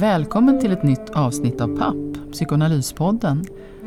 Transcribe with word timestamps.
Välkommen 0.00 0.60
till 0.60 0.72
ett 0.72 0.82
nytt 0.82 1.10
avsnitt 1.10 1.60
av 1.60 1.76
PAP, 1.76 2.32
Psykoanalyspodden, 2.32 3.44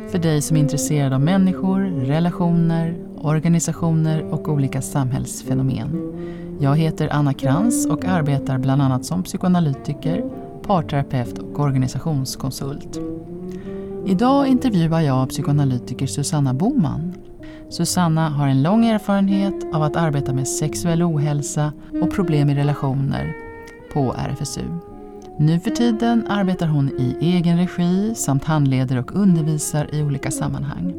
för 0.10 0.20
dig 0.20 0.42
som 0.42 0.58
är 0.58 0.62
intresserad 0.62 1.14
av 1.14 1.22
människor, 1.22 1.80
relationer, 1.82 2.98
organisationer 3.18 4.24
och 4.24 4.50
olika 4.50 4.82
samhällsfenomen. 4.82 6.14
Jag 6.60 6.76
heter 6.76 7.10
Anna 7.12 7.34
Krantz 7.34 7.86
och 7.86 8.06
arbetar 8.06 8.58
bland 8.58 8.82
annat 8.82 9.06
som 9.06 9.24
psykoanalytiker, 9.24 10.24
parterapeut 10.68 11.40
och 11.40 11.60
organisationskonsult. 11.60 13.00
Idag 14.06 14.48
intervjuar 14.48 15.02
jag 15.02 15.30
psykoanalytiker 15.30 16.08
Susanna 16.08 16.54
Boman. 16.54 17.14
Susanna 17.72 18.30
har 18.30 18.48
en 18.48 18.64
lång 18.64 18.86
erfarenhet 18.86 19.74
av 19.74 19.84
att 19.84 19.96
arbeta 19.96 20.34
med 20.34 20.48
sexuell 20.48 21.04
ohälsa 21.04 21.74
och 22.02 22.12
problem 22.12 22.50
i 22.50 22.56
relationer 22.56 23.34
på 23.94 24.14
RFSU. 24.14 24.62
Nu 25.38 25.60
för 25.60 25.72
tiden 25.72 26.28
arbetar 26.28 26.68
hon 26.68 26.90
i 26.90 27.18
egen 27.22 27.58
regi 27.58 28.16
samt 28.16 28.44
handleder 28.44 28.98
och 28.98 29.16
undervisar 29.16 29.96
i 29.96 30.04
olika 30.04 30.32
sammanhang. 30.32 30.94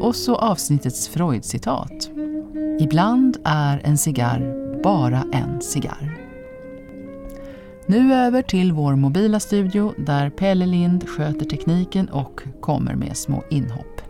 Och 0.00 0.16
så 0.16 0.36
avsnittets 0.36 1.08
Freud-citat. 1.08 2.10
Ibland 2.80 3.36
är 3.44 3.80
en 3.84 3.98
cigarr 3.98 4.66
bara 4.82 5.24
en 5.32 5.60
cigarr. 5.60 6.16
Nu 7.86 8.14
över 8.14 8.42
till 8.42 8.72
vår 8.72 8.96
mobila 8.96 9.40
studio 9.40 9.94
där 9.96 10.30
Pelle 10.30 10.66
Lind 10.66 11.08
sköter 11.08 11.44
tekniken 11.44 12.08
och 12.08 12.42
kommer 12.60 12.94
med 12.94 13.16
små 13.16 13.44
inhopp. 13.50 14.00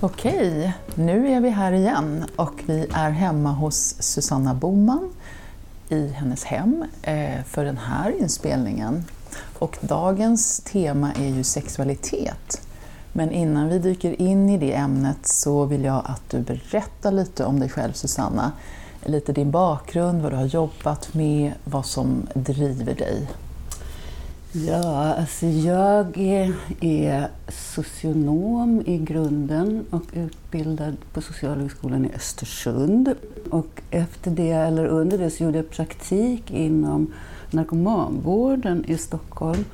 Okej, 0.00 0.72
nu 0.94 1.28
är 1.28 1.40
vi 1.40 1.50
här 1.50 1.72
igen 1.72 2.24
och 2.36 2.62
vi 2.66 2.86
är 2.92 3.10
hemma 3.10 3.52
hos 3.52 3.94
Susanna 4.00 4.54
Boman 4.54 5.10
i 5.88 6.08
hennes 6.08 6.44
hem 6.44 6.84
eh, 7.02 7.42
för 7.46 7.64
den 7.64 7.78
här 7.78 8.20
inspelningen. 8.20 9.04
Och 9.58 9.78
dagens 9.80 10.60
tema 10.60 11.12
är 11.12 11.28
ju 11.28 11.44
sexualitet. 11.44 12.60
Men 13.12 13.30
innan 13.30 13.68
vi 13.68 13.78
dyker 13.78 14.20
in 14.20 14.50
i 14.50 14.58
det 14.58 14.74
ämnet 14.74 15.18
så 15.28 15.64
vill 15.64 15.84
jag 15.84 16.02
att 16.04 16.30
du 16.30 16.40
berättar 16.40 17.12
lite 17.12 17.44
om 17.44 17.60
dig 17.60 17.68
själv 17.68 17.92
Susanna. 17.92 18.52
Lite 19.04 19.32
din 19.32 19.50
bakgrund, 19.50 20.22
vad 20.22 20.32
du 20.32 20.36
har 20.36 20.46
jobbat 20.46 21.14
med, 21.14 21.52
vad 21.64 21.86
som 21.86 22.26
driver 22.34 22.94
dig. 22.94 23.28
Ja, 24.64 25.14
alltså 25.14 25.46
jag 25.46 26.18
är, 26.80 27.28
socionom 27.48 28.82
i 28.86 28.98
grunden 28.98 29.84
och 29.90 30.02
utbildad 30.12 30.96
på 31.12 31.20
Socialhögskolan 31.20 32.04
i 32.04 32.14
Östersund. 32.14 33.14
Och 33.50 33.82
efter 33.90 34.30
det, 34.30 34.50
eller 34.50 34.86
under 34.86 35.18
det, 35.18 35.30
så 35.30 35.44
gjorde 35.44 35.58
jag 35.58 35.70
praktik 35.70 36.50
inom 36.50 37.12
narkomanvården 37.50 38.84
i 38.84 38.98
Stockholm 38.98 39.64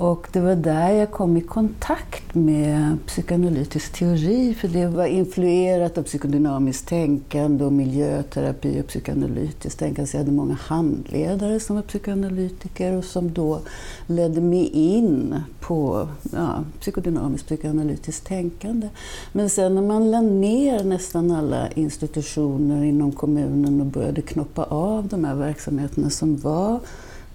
och 0.00 0.28
det 0.32 0.40
var 0.40 0.54
där 0.54 0.90
jag 0.90 1.10
kom 1.10 1.36
i 1.36 1.40
kontakt 1.40 2.34
med 2.34 2.96
psykoanalytisk 3.06 3.92
teori, 3.92 4.54
för 4.54 4.68
det 4.68 4.86
var 4.86 5.06
influerat 5.06 5.98
av 5.98 6.02
psykodynamiskt 6.02 6.88
tänkande 6.88 7.64
och 7.64 7.72
miljöterapi 7.72 8.80
och 8.80 8.86
psykoanalytiskt 8.86 9.78
tänkande. 9.78 10.06
Så 10.10 10.16
jag 10.16 10.20
hade 10.20 10.32
många 10.32 10.54
handledare 10.54 11.60
som 11.60 11.76
var 11.76 11.82
psykoanalytiker 11.82 12.96
och 12.96 13.04
som 13.04 13.32
då 13.32 13.60
ledde 14.06 14.40
mig 14.40 14.66
in 14.66 15.34
på 15.60 16.08
ja, 16.32 16.64
psykodynamiskt 16.80 17.46
psykoanalytiskt 17.46 18.26
tänkande. 18.26 18.88
Men 19.32 19.50
sen 19.50 19.74
när 19.74 19.82
man 19.82 20.10
lade 20.10 20.30
ner 20.30 20.84
nästan 20.84 21.30
alla 21.30 21.70
institutioner 21.70 22.84
inom 22.84 23.12
kommunen 23.12 23.80
och 23.80 23.86
började 23.86 24.22
knoppa 24.22 24.64
av 24.64 25.08
de 25.08 25.24
här 25.24 25.34
verksamheterna 25.34 26.10
som 26.10 26.36
var 26.36 26.80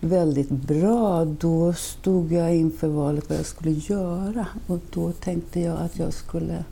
väldigt 0.06 0.50
bra, 0.50 1.26
då 1.26 1.74
stod 1.74 2.32
jag 2.32 2.56
inför 2.56 2.88
valet 2.88 3.30
vad 3.30 3.38
jag 3.38 3.46
skulle 3.46 3.72
göra. 3.72 4.48
Och 4.68 4.80
då 4.94 5.12
tänkte 5.12 5.60
jag 5.60 5.78
att 5.82 6.00
jag 6.00 6.14
skulle 6.14 6.64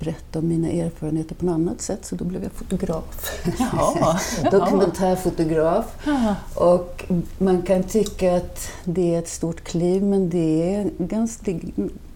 berätta 0.00 0.38
om 0.38 0.48
mina 0.48 0.68
erfarenheter 0.68 1.34
på 1.34 1.44
något 1.44 1.54
annat 1.54 1.80
sätt, 1.80 2.04
så 2.04 2.16
då 2.16 2.24
blev 2.24 2.42
jag 2.42 2.52
fotograf. 2.52 3.42
Jaha. 3.58 4.20
Dokumentärfotograf. 4.50 6.08
Och 6.54 7.04
man 7.38 7.62
kan 7.62 7.82
tycka 7.82 8.36
att 8.36 8.68
det 8.84 9.14
är 9.14 9.18
ett 9.18 9.28
stort 9.28 9.60
kliv, 9.60 10.02
men 10.02 10.30
det 10.30 10.74
är 10.74 10.90
ganska, 10.98 11.52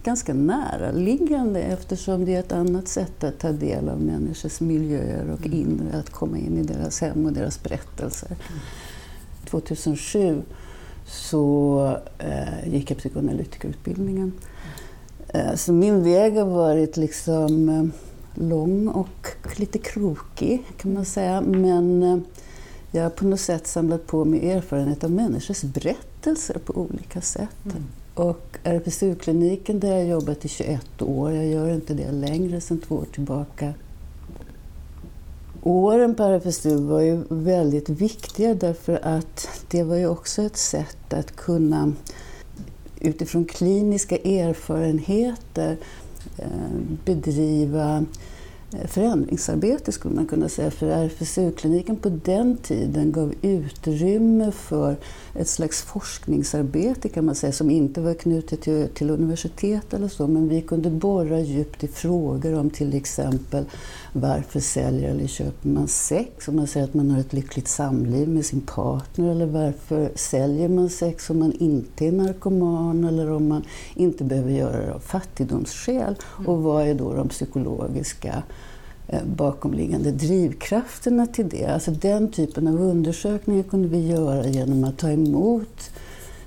ganska 0.03 0.33
näraliggande 0.33 1.61
eftersom 1.61 2.25
det 2.25 2.35
är 2.35 2.39
ett 2.39 2.51
annat 2.51 2.87
sätt 2.87 3.23
att 3.23 3.39
ta 3.39 3.51
del 3.51 3.89
av 3.89 4.01
människors 4.01 4.59
miljöer 4.59 5.29
och 5.29 5.45
inre, 5.45 5.99
att 5.99 6.09
komma 6.09 6.37
in 6.37 6.57
i 6.57 6.63
deras 6.63 7.01
hem 7.01 7.25
och 7.25 7.33
deras 7.33 7.63
berättelser. 7.63 8.37
2007 9.61 10.41
så 11.05 11.97
eh, 12.17 12.73
gick 12.73 12.91
jag 12.91 12.97
psykoanalytikerutbildningen. 12.97 14.31
Eh, 15.27 15.55
så 15.55 15.73
min 15.73 16.03
väg 16.03 16.37
har 16.37 16.45
varit 16.45 16.97
liksom 16.97 17.69
eh, 17.69 17.85
lång 18.43 18.87
och 18.87 19.27
lite 19.55 19.79
krokig 19.79 20.63
kan 20.77 20.93
man 20.93 21.05
säga. 21.05 21.41
Men 21.41 22.03
eh, 22.03 22.17
jag 22.91 23.03
har 23.03 23.09
på 23.09 23.25
något 23.25 23.39
sätt 23.39 23.67
samlat 23.67 24.07
på 24.07 24.25
mig 24.25 24.51
erfarenhet 24.51 25.03
av 25.03 25.11
människors 25.11 25.61
berättelser 25.61 26.57
på 26.65 26.73
olika 26.73 27.21
sätt. 27.21 27.65
Mm. 27.65 27.83
Och 28.13 28.57
RFSU-kliniken 28.63 29.79
där 29.79 29.95
jag 29.95 30.07
jobbat 30.07 30.45
i 30.45 30.47
21 30.47 31.01
år, 31.01 31.31
jag 31.31 31.45
gör 31.45 31.73
inte 31.73 31.93
det 31.93 32.11
längre 32.11 32.61
sedan 32.61 32.79
två 32.79 32.95
år 32.95 33.07
tillbaka, 33.13 33.73
åren 35.63 36.15
på 36.15 36.23
RFSU 36.23 36.75
var 36.75 37.01
ju 37.01 37.23
väldigt 37.29 37.89
viktiga 37.89 38.53
därför 38.53 38.99
att 39.03 39.47
det 39.71 39.83
var 39.83 39.95
ju 39.95 40.07
också 40.07 40.41
ett 40.41 40.57
sätt 40.57 41.13
att 41.13 41.35
kunna 41.35 41.93
utifrån 42.99 43.45
kliniska 43.45 44.15
erfarenheter 44.17 45.77
eh, 46.37 46.47
bedriva 47.05 48.05
förändringsarbete 48.87 49.91
skulle 49.91 50.15
man 50.15 50.25
kunna 50.25 50.49
säga. 50.49 50.71
För 50.71 50.87
RFSU-kliniken 50.87 51.95
på 51.95 52.09
den 52.09 52.57
tiden 52.57 53.11
gav 53.11 53.33
utrymme 53.41 54.51
för 54.51 54.95
ett 55.35 55.47
slags 55.47 55.81
forskningsarbete 55.81 57.09
kan 57.09 57.25
man 57.25 57.35
säga 57.35 57.53
som 57.53 57.69
inte 57.71 58.01
var 58.01 58.13
knutet 58.13 58.61
till, 58.61 58.87
till 58.93 59.09
universitet 59.09 59.93
eller 59.93 60.07
så. 60.07 60.27
Men 60.27 60.49
vi 60.49 60.61
kunde 60.61 60.89
borra 60.89 61.39
djupt 61.39 61.83
i 61.83 61.87
frågor 61.87 62.59
om 62.59 62.69
till 62.69 62.93
exempel 62.93 63.65
varför 64.13 64.59
säljer 64.59 65.09
eller 65.09 65.27
köper 65.27 65.69
man 65.69 65.87
sex? 65.87 66.47
Om 66.47 66.55
man 66.55 66.67
säger 66.67 66.83
att 66.83 66.93
man 66.93 67.11
har 67.11 67.19
ett 67.19 67.33
lyckligt 67.33 67.67
samliv 67.67 68.29
med 68.29 68.45
sin 68.45 68.61
partner. 68.61 69.31
Eller 69.31 69.45
varför 69.45 70.11
säljer 70.15 70.69
man 70.69 70.89
sex 70.89 71.29
om 71.29 71.39
man 71.39 71.51
inte 71.51 72.05
är 72.05 72.11
narkoman 72.11 73.03
eller 73.03 73.31
om 73.31 73.47
man 73.47 73.63
inte 73.95 74.23
behöver 74.23 74.51
göra 74.51 74.85
det 74.85 74.93
av 74.93 74.99
fattigdomsskäl? 74.99 76.15
Och 76.47 76.63
vad 76.63 76.87
är 76.87 76.93
då 76.93 77.13
de 77.13 77.29
psykologiska 77.29 78.43
Eh, 79.13 79.25
bakomliggande 79.25 80.11
drivkrafterna 80.11 81.27
till 81.27 81.49
det. 81.49 81.65
Alltså 81.65 81.91
den 81.91 82.31
typen 82.31 82.67
av 82.67 82.81
undersökningar 82.81 83.63
kunde 83.63 83.87
vi 83.87 84.07
göra 84.07 84.47
genom 84.47 84.83
att 84.83 84.97
ta 84.97 85.09
emot 85.09 85.91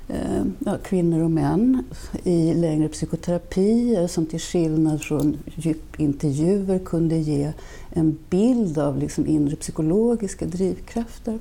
eh, 0.09 0.45
ja, 0.59 0.77
kvinnor 0.85 1.23
och 1.23 1.31
män 1.31 1.85
i 2.23 2.55
längre 2.55 2.89
psykoterapier 2.89 4.07
som 4.07 4.27
till 4.27 4.41
skillnad 4.41 5.03
från 5.03 5.37
djupintervjuer 5.55 6.79
kunde 6.79 7.17
ge 7.17 7.53
en 7.91 8.19
bild 8.31 8.79
av 8.79 8.99
liksom 8.99 9.27
inre 9.27 9.57
psykologiska 9.57 10.47
drivkrafter. 10.47 11.33
Mm. 11.33 11.41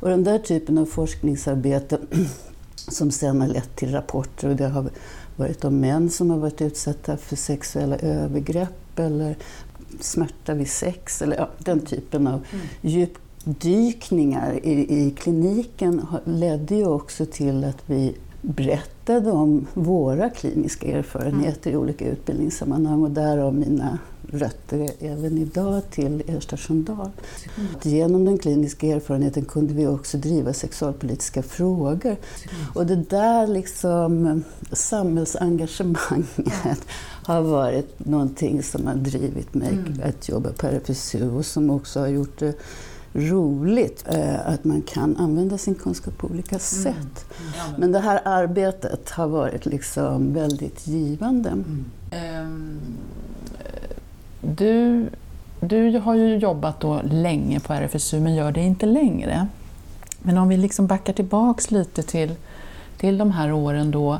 Och 0.00 0.08
den 0.08 0.24
där 0.24 0.38
typen 0.38 0.78
av 0.78 0.86
forskningsarbete 0.86 1.98
som 2.74 3.10
sen 3.10 3.40
har 3.40 3.48
lett 3.48 3.76
till 3.76 3.92
rapporter 3.92 4.48
och 4.48 4.56
det 4.56 4.68
har 4.68 4.90
varit 5.36 5.64
om 5.64 5.80
män 5.80 6.10
som 6.10 6.30
har 6.30 6.38
varit 6.38 6.62
utsatta 6.62 7.16
för 7.16 7.36
sexuella 7.36 7.96
övergrepp 7.96 8.98
eller 8.98 9.36
smärta 10.00 10.54
vid 10.54 10.68
sex, 10.68 11.22
eller 11.22 11.36
ja, 11.36 11.48
den 11.58 11.80
typen 11.80 12.26
av 12.26 12.44
mm. 12.52 12.66
djupdykningar 12.80 14.66
i, 14.66 15.06
i 15.06 15.10
kliniken 15.10 16.06
ledde 16.24 16.74
ju 16.74 16.86
också 16.86 17.26
till 17.26 17.64
att 17.64 17.82
vi 17.86 18.14
berättade 19.06 19.30
om 19.30 19.66
våra 19.74 20.30
kliniska 20.30 20.86
erfarenheter 20.86 21.70
mm. 21.70 21.80
i 21.80 21.82
olika 21.82 22.08
utbildningssammanhang 22.08 23.02
och 23.02 23.10
därav 23.10 23.54
mina 23.54 23.98
rötter 24.30 24.90
även 25.00 25.38
idag 25.38 25.82
till 25.90 26.22
Ersta 26.26 26.56
Sköndal. 26.56 27.10
Mm. 27.56 27.68
Genom 27.82 28.24
den 28.24 28.38
kliniska 28.38 28.86
erfarenheten 28.86 29.44
kunde 29.44 29.74
vi 29.74 29.86
också 29.86 30.18
driva 30.18 30.52
sexualpolitiska 30.52 31.42
frågor. 31.42 32.16
Mm. 32.16 32.66
Och 32.74 32.86
det 32.86 32.96
där 32.96 33.46
liksom 33.46 34.42
samhällsengagemanget 34.72 36.86
har 37.24 37.42
varit 37.42 38.06
någonting 38.06 38.62
som 38.62 38.86
har 38.86 38.94
drivit 38.94 39.54
mig 39.54 39.72
mm. 39.72 40.00
att 40.04 40.28
jobba 40.28 40.52
på 40.52 40.66
RFSU 40.66 41.30
och 41.30 41.46
som 41.46 41.70
också 41.70 42.00
har 42.00 42.08
gjort 42.08 42.38
det 42.38 42.54
roligt 43.14 44.04
eh, 44.08 44.48
att 44.48 44.64
man 44.64 44.82
kan 44.82 45.16
använda 45.16 45.58
sin 45.58 45.74
kunskap 45.74 46.18
på 46.18 46.26
olika 46.26 46.54
mm. 46.54 46.60
sätt. 46.60 47.26
Mm. 47.40 47.80
Men 47.80 47.92
det 47.92 48.00
här 48.00 48.20
arbetet 48.24 49.10
har 49.10 49.26
varit 49.26 49.66
liksom 49.66 50.34
väldigt 50.34 50.86
givande. 50.86 51.50
Um, 51.50 52.80
du, 54.40 55.06
du 55.60 55.98
har 55.98 56.14
ju 56.14 56.36
jobbat 56.36 56.80
då 56.80 57.00
länge 57.04 57.60
på 57.60 57.72
RFSU 57.72 58.20
men 58.20 58.34
gör 58.34 58.52
det 58.52 58.60
inte 58.60 58.86
längre. 58.86 59.46
Men 60.22 60.38
om 60.38 60.48
vi 60.48 60.56
liksom 60.56 60.86
backar 60.86 61.12
tillbaks 61.12 61.70
lite 61.70 62.02
till, 62.02 62.34
till 62.96 63.18
de 63.18 63.30
här 63.30 63.52
åren 63.52 63.90
då 63.90 64.12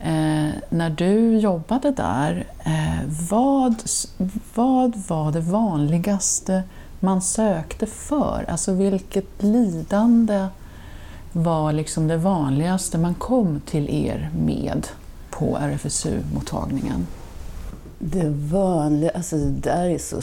eh, 0.00 0.48
när 0.68 0.90
du 0.90 1.38
jobbade 1.38 1.90
där. 1.90 2.46
Eh, 2.64 3.08
vad, 3.30 3.82
vad 4.54 4.96
var 5.08 5.32
det 5.32 5.40
vanligaste 5.40 6.62
man 7.00 7.22
sökte 7.22 7.86
för? 7.86 8.44
Alltså 8.48 8.72
vilket 8.72 9.42
lidande 9.42 10.46
var 11.32 11.72
liksom 11.72 12.08
det 12.08 12.16
vanligaste 12.16 12.98
man 12.98 13.14
kom 13.14 13.60
till 13.60 13.90
er 13.90 14.30
med 14.38 14.86
på 15.30 15.56
RFSU-mottagningen? 15.56 17.06
Det 17.98 18.28
vanliga, 18.30 19.10
alltså 19.10 19.36
det 19.36 19.50
där 19.50 19.84
är 19.84 19.98
så 19.98 20.20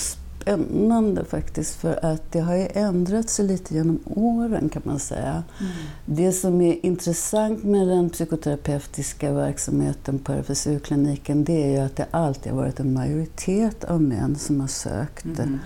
spännande 0.47 1.25
faktiskt 1.25 1.75
för 1.75 2.05
att 2.05 2.31
det 2.31 2.39
har 2.39 2.55
ju 2.55 2.67
ändrat 2.73 3.29
sig 3.29 3.45
lite 3.45 3.73
genom 3.73 3.99
åren 4.05 4.69
kan 4.69 4.81
man 4.85 4.99
säga. 4.99 5.43
Mm. 5.59 5.71
Det 6.05 6.31
som 6.31 6.61
är 6.61 6.85
intressant 6.85 7.63
med 7.63 7.87
den 7.87 8.09
psykoterapeutiska 8.09 9.33
verksamheten 9.33 10.19
på 10.19 10.31
RFSU-kliniken 10.31 11.43
det 11.43 11.63
är 11.63 11.71
ju 11.71 11.77
att 11.77 11.95
det 11.95 12.05
alltid 12.11 12.51
har 12.51 12.59
varit 12.61 12.79
en 12.79 12.93
majoritet 12.93 13.83
av 13.83 14.01
män 14.01 14.35
som 14.35 14.59
har 14.61 14.67
sökt 14.67 15.25
mm. 15.25 15.59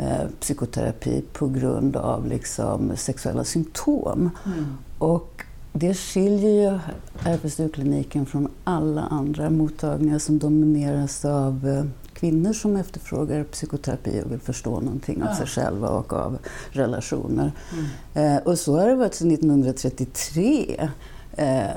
Eh, 0.00 0.28
psykoterapi 0.40 1.22
på 1.32 1.48
grund 1.48 1.96
av 1.96 2.26
liksom, 2.26 2.96
sexuella 2.96 3.44
symptom. 3.44 4.30
Mm. 4.46 4.76
Och 4.98 5.44
det 5.72 5.94
skiljer 5.94 6.50
ju 6.50 6.78
RFSU-kliniken 7.24 8.26
från 8.26 8.48
alla 8.64 9.00
andra 9.00 9.50
mottagningar 9.50 10.18
som 10.18 10.38
domineras 10.38 11.24
av 11.24 11.68
eh, 11.68 11.84
kvinnor 12.14 12.52
som 12.52 12.76
efterfrågar 12.76 13.44
psykoterapi 13.44 14.22
och 14.24 14.32
vill 14.32 14.40
förstå 14.40 14.80
någonting 14.80 15.22
av 15.22 15.34
sig 15.34 15.46
själva 15.46 15.88
och 15.88 16.12
av 16.12 16.38
relationer. 16.70 17.52
Mm. 17.72 18.36
Eh, 18.36 18.42
och 18.42 18.58
så 18.58 18.78
har 18.78 18.88
det 18.88 18.94
varit 18.94 19.14
sedan 19.14 19.30
1933. 19.30 20.88
Eh, 21.36 21.70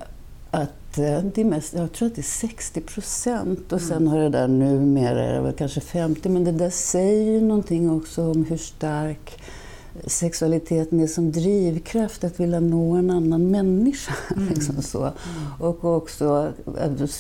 att 0.52 0.83
eh, 1.00 1.24
det 1.24 1.44
mest, 1.44 1.74
jag 1.74 1.92
tror 1.92 2.08
att 2.08 2.16
det 2.16 2.22
är 2.22 2.24
60 2.24 2.82
procent 2.82 3.74
och 3.74 3.82
sen 3.82 3.98
mm. 3.98 4.08
har 4.08 4.20
det 4.20 4.30
där 4.30 4.48
numera 4.48 5.24
är 5.24 5.34
det 5.34 5.42
väl 5.42 5.54
kanske 5.54 5.82
50 5.82 6.30
men 6.30 6.44
det 6.44 6.52
där 6.52 6.70
säger 6.70 7.32
ju 7.32 7.42
någonting 7.42 7.92
också 7.92 8.32
om 8.32 8.46
hur 8.46 8.58
stark 8.58 9.40
sexualiteten 10.08 11.00
är 11.00 11.08
som 11.08 11.32
drivkraft 11.32 12.24
att 12.24 12.40
vilja 12.40 12.60
nå 12.60 12.96
en 12.96 13.10
annan 13.12 13.52
människa. 13.52 14.14
Mm. 14.36 14.50
Liksom 14.50 14.82
så. 14.82 15.00
Mm. 15.00 15.14
Och 15.60 15.86
också 15.86 16.54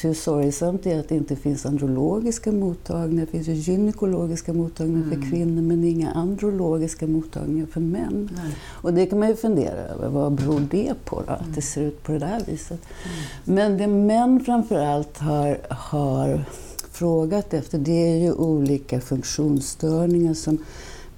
hur 0.02 0.14
sorgsamt 0.14 0.84
det 0.84 0.92
är 0.92 1.00
att 1.00 1.10
det 1.10 1.16
inte 1.16 1.36
finns 1.36 1.66
andrologiska 1.66 2.52
mottagningar. 2.52 3.26
Det 3.26 3.32
finns 3.32 3.48
ju 3.48 3.54
gynekologiska 3.54 4.54
mottagningar 4.54 5.04
mm. 5.04 5.22
för 5.22 5.30
kvinnor 5.30 5.62
men 5.62 5.84
inga 5.84 6.12
andrologiska 6.12 7.08
mottagningar 7.08 7.66
för 7.66 7.80
män. 7.80 8.30
Nej. 8.36 8.56
Och 8.66 8.94
det 8.94 9.06
kan 9.06 9.20
man 9.20 9.28
ju 9.28 9.36
fundera 9.36 9.78
över. 9.78 10.10
Vad 10.10 10.32
beror 10.32 10.60
det 10.72 10.94
på 11.06 11.24
då, 11.28 11.34
att 11.34 11.40
det 11.40 11.46
mm. 11.46 11.62
ser 11.62 11.82
ut 11.82 12.04
på 12.04 12.12
det 12.12 12.20
där 12.20 12.44
viset? 12.48 12.82
Mm. 13.04 13.18
Men 13.44 13.78
det 13.78 13.88
män 13.88 14.40
framförallt 14.46 15.18
har, 15.18 15.58
har 15.70 16.46
frågat 16.92 17.54
efter 17.54 17.78
det 17.78 18.14
är 18.14 18.18
ju 18.18 18.34
olika 18.34 19.02
funktionsstörningar 19.02 20.34
som 20.34 20.58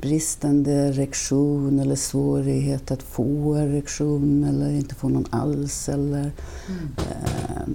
bristande 0.02 0.72
erektion 0.72 1.80
eller 1.80 1.96
svårighet 1.96 2.92
att 2.92 3.04
få 3.04 3.56
erektion 3.56 4.44
eller 4.44 4.70
inte 4.70 4.96
få 4.96 5.10
någon 5.10 5.26
alls 5.30 5.90
eller 5.90 6.32
mm. 6.68 6.90
eh, 6.98 7.74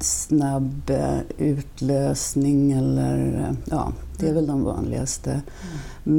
snabb 0.00 0.90
eh, 0.90 1.18
utlösning 1.38 2.72
eller 2.72 3.46
eh, 3.48 3.56
ja, 3.64 3.92
det 4.18 4.28
är 4.28 4.34
väl 4.34 4.46
de 4.46 4.64
vanligaste. 4.64 5.30
Mm. 5.30 5.42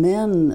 Men 0.01 0.53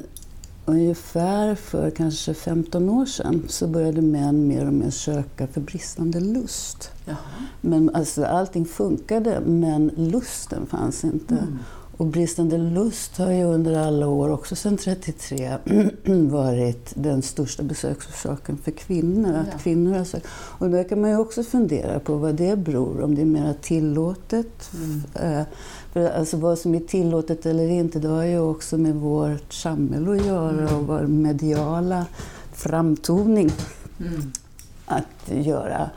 ungefär 0.65 1.55
för 1.55 1.91
kanske 1.91 2.35
15 2.35 2.89
år 2.89 3.06
sedan 3.06 3.43
så 3.49 3.67
började 3.67 4.03
män 4.03 4.47
mer 4.47 4.67
och 4.67 4.73
mer 4.73 4.91
söka 4.91 5.47
för 5.47 5.61
bristande 5.61 6.21
lust. 6.21 6.91
Jaha. 7.05 7.17
Men 7.61 7.95
alltså, 7.95 8.25
allting 8.25 8.65
funkade 8.65 9.41
men 9.41 9.91
lusten 9.97 10.67
fanns 10.67 11.05
inte. 11.05 11.35
Mm. 11.35 11.59
Och 11.99 12.06
bristande 12.06 12.59
lust 12.59 13.19
har 13.19 13.33
ju 13.33 13.45
under 13.45 13.79
alla 13.79 14.09
år, 14.09 14.29
också 14.29 14.56
sedan 14.56 14.77
33, 14.77 15.56
varit 16.31 16.93
den 16.95 17.23
största 17.23 17.62
besöksorsaken 17.62 18.59
för 18.59 18.71
kvinnor. 18.71 19.35
Att 19.35 19.47
ja. 19.53 19.59
kvinnor 19.59 19.99
har 19.99 20.05
sökt. 20.05 20.27
Och 20.33 20.71
där 20.71 20.89
kan 20.89 21.00
man 21.00 21.11
ju 21.11 21.17
också 21.17 21.43
fundera 21.43 22.00
på 22.00 22.17
vad 22.17 22.35
det 22.35 22.56
beror 22.56 23.03
om 23.03 23.15
det 23.15 23.21
är 23.21 23.27
mer 23.27 23.55
tillåtet. 23.62 24.71
Mm. 24.75 25.03
Eh, 25.15 25.47
för 25.93 26.11
alltså 26.11 26.37
vad 26.37 26.59
som 26.59 26.75
är 26.75 26.81
tillåtet 26.81 27.47
eller 27.47 27.69
inte, 27.69 27.99
det 27.99 28.09
har 28.09 28.25
ju 28.25 28.39
också 28.39 28.79
med 28.79 28.95
vårt 28.95 29.53
samhälle 29.53 30.11
att 30.11 30.27
göra 30.27 30.77
och 30.77 30.87
vår 30.87 31.06
mediala 31.06 32.06
framtoning 32.53 33.50
mm. 34.00 34.33
att 34.87 35.31
göra. 35.31 35.91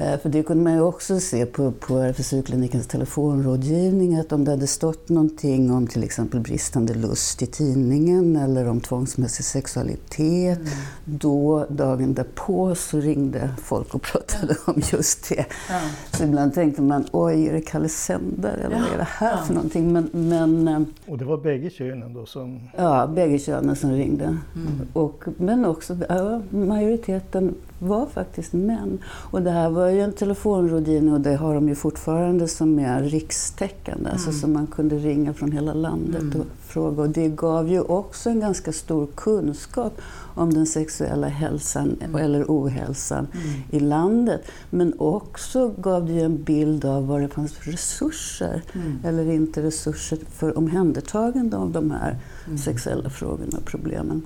Eh, 0.00 0.18
för 0.18 0.28
det 0.28 0.42
kunde 0.42 0.64
man 0.64 0.72
ju 0.72 0.80
också 0.80 1.20
se 1.20 1.46
på, 1.46 1.72
på 1.72 1.98
RFSU-klinikens 1.98 2.86
telefonrådgivning 2.86 4.16
att 4.16 4.32
om 4.32 4.44
det 4.44 4.50
hade 4.50 4.66
stått 4.66 5.08
någonting 5.08 5.70
om 5.70 5.86
till 5.86 6.04
exempel 6.04 6.40
bristande 6.40 6.94
lust 6.94 7.42
i 7.42 7.46
tidningen 7.46 8.36
eller 8.36 8.68
om 8.68 8.80
tvångsmässig 8.80 9.44
sexualitet, 9.44 10.58
mm. 10.58 10.70
då 11.04 11.66
dagen 11.68 12.14
därpå 12.14 12.74
så 12.74 13.00
ringde 13.00 13.50
folk 13.62 13.94
och 13.94 14.02
pratade 14.02 14.56
ja. 14.66 14.72
om 14.72 14.82
just 14.92 15.28
det. 15.28 15.46
Ja. 15.68 15.80
Så 16.12 16.24
ibland 16.24 16.54
tänkte 16.54 16.82
man, 16.82 17.06
oj, 17.12 17.46
är 17.46 17.52
det 17.52 17.60
Kalle 17.60 17.88
Sändare 17.88 18.60
eller 18.60 18.76
ja. 18.76 18.82
vad 18.82 18.92
är 18.92 18.98
det 18.98 19.08
här 19.10 19.44
för 19.44 19.54
någonting? 19.54 19.92
Men, 19.92 20.10
men, 20.12 20.68
eh, 20.68 20.80
och 21.06 21.18
det 21.18 21.24
var 21.24 21.36
bägge 21.36 21.70
könen 21.70 22.14
då 22.14 22.26
som... 22.26 22.60
Ja, 22.76 23.06
bägge 23.06 23.38
könen 23.38 23.76
som 23.76 23.92
ringde. 23.92 24.24
Mm. 24.24 24.88
Och, 24.92 25.24
men 25.36 25.64
också, 25.64 25.96
ja, 26.08 26.42
majoriteten 26.50 27.54
var 27.78 28.06
faktiskt 28.06 28.52
män. 28.52 28.98
Och 29.06 29.42
det 29.42 29.50
här 29.50 29.70
var 29.70 29.88
ju 29.88 30.00
en 30.00 30.12
telefonrådgivning 30.12 31.14
och 31.14 31.20
det 31.20 31.36
har 31.36 31.54
de 31.54 31.68
ju 31.68 31.74
fortfarande 31.74 32.48
som 32.48 32.78
är 32.78 33.02
rikstäckande, 33.02 34.10
alltså 34.10 34.28
mm. 34.28 34.28
alltså 34.28 34.32
som 34.32 34.52
man 34.52 34.66
kunde 34.66 34.96
ringa 34.96 35.34
från 35.34 35.52
hela 35.52 35.74
landet 35.74 36.22
mm. 36.22 36.40
och 36.40 36.46
fråga. 36.60 37.02
Och 37.02 37.08
det 37.08 37.28
gav 37.28 37.68
ju 37.68 37.80
också 37.80 38.30
en 38.30 38.40
ganska 38.40 38.72
stor 38.72 39.06
kunskap 39.14 40.00
om 40.34 40.54
den 40.54 40.66
sexuella 40.66 41.28
hälsan 41.28 41.96
mm. 42.00 42.24
eller 42.24 42.44
ohälsan 42.48 43.26
mm. 43.32 43.60
i 43.70 43.80
landet. 43.80 44.40
Men 44.70 44.94
också 44.98 45.68
gav 45.68 46.06
det 46.06 46.12
ju 46.12 46.20
en 46.20 46.42
bild 46.42 46.84
av 46.84 47.06
vad 47.06 47.20
det 47.20 47.28
fanns 47.28 47.52
för 47.52 47.70
resurser 47.70 48.62
mm. 48.74 48.98
eller 49.04 49.30
inte 49.30 49.62
resurser 49.62 50.18
för 50.32 50.58
omhändertagande 50.58 51.56
av 51.56 51.70
de 51.70 51.90
här 51.90 52.18
mm. 52.46 52.58
sexuella 52.58 53.10
frågorna 53.10 53.58
och 53.58 53.64
problemen. 53.64 54.22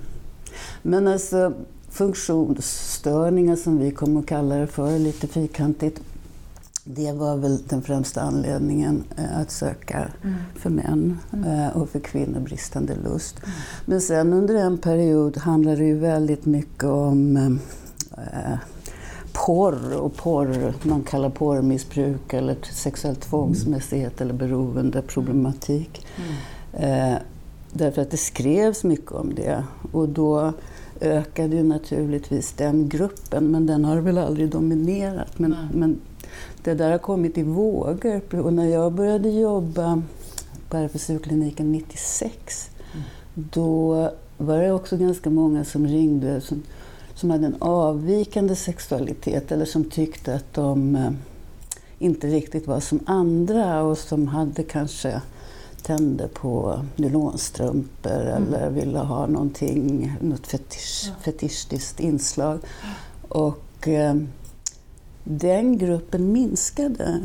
Men 0.82 1.09
alltså, 1.09 1.52
funktionsstörningar 1.92 3.56
som 3.56 3.78
vi 3.78 3.90
kommer 3.90 4.20
att 4.20 4.26
kalla 4.26 4.54
det 4.54 4.66
för, 4.66 4.99
lite 4.99 5.26
fyrkantigt. 5.26 6.00
Det 6.84 7.12
var 7.12 7.37
väl 7.37 7.58
den 7.68 7.82
främsta 7.82 8.20
anledningen 8.20 9.04
eh, 9.16 9.40
att 9.40 9.50
söka 9.50 10.08
mm. 10.22 10.37
för 10.54 10.70
män 10.70 11.18
mm. 11.32 11.49
Eh, 11.49 11.76
och 11.76 11.88
för 11.88 12.00
kvinnor 12.00 12.40
bristande 12.40 12.94
lust. 12.94 13.37
Mm. 13.38 13.50
Men 13.87 14.00
sen 14.00 14.32
under 14.32 14.54
en 14.54 14.78
period 14.78 15.37
handlade 15.37 15.76
det 15.76 15.84
ju 15.84 15.99
väldigt 15.99 16.44
mycket 16.44 16.84
om 16.84 17.37
eh, 18.16 18.58
porr 19.32 19.96
och 19.96 20.16
porr, 20.16 20.75
man 20.82 21.02
kallar 21.02 21.30
porrmissbruk 21.30 22.32
eller 22.32 22.56
sexuell 22.72 23.16
tvångsmässighet 23.16 24.20
eller 24.20 24.34
beroendeproblematik. 24.34 26.06
Mm. 26.16 27.12
Eh, 27.12 27.18
därför 27.72 28.02
att 28.02 28.11
det 28.11 28.16
skrevs 28.16 28.84
mycket 28.84 29.12
om 29.12 29.34
det. 29.34 29.64
Och 29.92 30.08
då 30.08 30.52
ökade 31.02 31.56
ju 31.56 31.62
naturligtvis 31.62 32.52
den 32.52 32.88
gruppen, 32.88 33.50
men 33.50 33.66
den 33.66 33.85
har 33.85 33.97
väl 33.97 34.18
aldrig 34.18 34.50
dominerat. 34.50 35.38
Men, 35.38 35.56
men 35.75 36.00
det 36.64 36.75
där 36.75 36.90
har 36.90 36.99
kommit 36.99 37.38
i 37.38 37.42
vågor. 37.42 38.35
Och 38.35 38.52
när 38.52 38.66
jag 38.66 38.92
började 38.92 39.30
jobba 39.30 40.02
på 40.68 40.76
RFSU-kliniken 40.76 41.73
96, 41.73 42.71
mm. 42.92 43.04
då 43.35 44.11
var 44.38 44.59
det 44.59 44.73
också 44.73 44.97
ganska 44.97 45.30
många 45.30 45.64
som 45.64 45.87
ringde 45.87 46.40
som, 46.40 46.62
som 47.14 47.30
hade 47.30 47.47
en 47.47 47.56
avvikande 47.59 48.56
sexualitet 48.56 49.52
eller 49.52 49.64
som 49.64 49.85
tyckte 49.85 50.35
att 50.35 50.54
de 50.54 50.97
eh, 50.97 51.11
inte 51.99 52.26
riktigt 52.26 52.66
var 52.66 52.80
som 52.80 53.00
andra 53.06 53.82
och 53.82 53.99
som 53.99 54.28
hade 54.28 54.62
kanske 54.62 55.21
tände 55.83 56.29
på 56.29 56.81
nylonstrumpor 56.97 58.11
mm. 58.11 58.55
eller 58.55 58.71
ville 58.71 58.99
ha 58.99 59.27
någonting, 59.27 60.12
något 60.21 60.47
fetisch, 60.47 61.05
ja. 61.07 61.12
fetischiskt 61.23 62.01
inslag. 62.01 62.61
Och 63.29 63.89
eh, 63.89 64.15
den 65.25 65.79
gruppen 65.79 66.33
minskade 66.33 67.21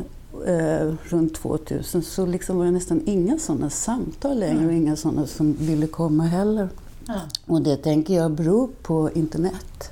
eh, 0.46 0.94
runt 1.02 1.34
2000 1.34 2.02
så 2.02 2.26
liksom 2.26 2.58
var 2.58 2.64
det 2.64 2.70
nästan 2.70 3.02
inga 3.06 3.38
sådana 3.38 3.70
samtal 3.70 4.38
längre 4.38 4.66
och 4.66 4.72
inga 4.72 4.96
sådana 4.96 5.26
som 5.26 5.52
ville 5.52 5.86
komma 5.86 6.24
heller. 6.24 6.68
Ja. 7.06 7.20
Och 7.46 7.62
det 7.62 7.76
tänker 7.76 8.14
jag 8.14 8.30
beror 8.30 8.68
på 8.82 9.10
internet. 9.14 9.90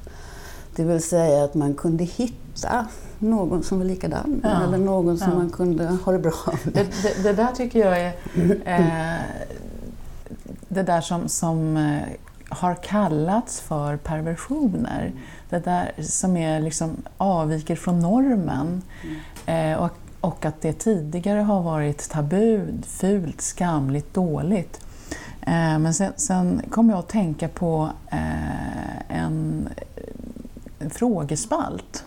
Det 0.76 0.84
vill 0.84 1.02
säga 1.02 1.44
att 1.44 1.54
man 1.54 1.74
kunde 1.74 2.04
hitta 2.04 2.86
någon 3.18 3.62
som 3.62 3.78
var 3.78 3.84
likadan 3.84 4.40
ja. 4.44 4.62
eller 4.62 4.78
någon 4.78 5.18
som 5.18 5.30
ja. 5.30 5.36
man 5.36 5.50
kunde 5.50 5.86
ha 5.86 6.12
det 6.12 6.18
bra 6.18 6.34
med. 6.46 6.74
Det, 6.74 7.02
det, 7.02 7.22
det, 7.22 7.32
där 7.32 7.52
tycker 7.52 7.78
jag 7.78 8.00
är... 8.00 8.12
Eh, 8.64 9.20
det 10.68 10.82
där 10.82 11.00
som, 11.00 11.28
som 11.28 11.76
eh, 11.76 12.02
har 12.48 12.74
kallats 12.74 13.60
för 13.60 13.96
perversioner. 13.96 15.12
Det 15.48 15.64
där 15.64 15.92
som 16.02 16.36
är 16.36 16.60
liksom 16.60 16.96
avviker 17.16 17.76
från 17.76 18.00
normen. 18.00 18.82
Eh, 19.46 19.74
och, 19.74 19.90
och 20.20 20.44
att 20.44 20.60
det 20.60 20.72
tidigare 20.72 21.40
har 21.40 21.62
varit 21.62 22.10
tabu, 22.10 22.66
fult, 22.82 23.40
skamligt, 23.40 24.14
dåligt. 24.14 24.80
Eh, 25.40 25.78
men 25.78 25.94
sen, 25.94 26.12
sen 26.16 26.62
kom 26.70 26.90
jag 26.90 26.98
att 26.98 27.08
tänka 27.08 27.48
på 27.48 27.90
eh, 28.10 29.16
en, 29.18 29.68
en 30.78 30.90
frågespalt 30.90 32.04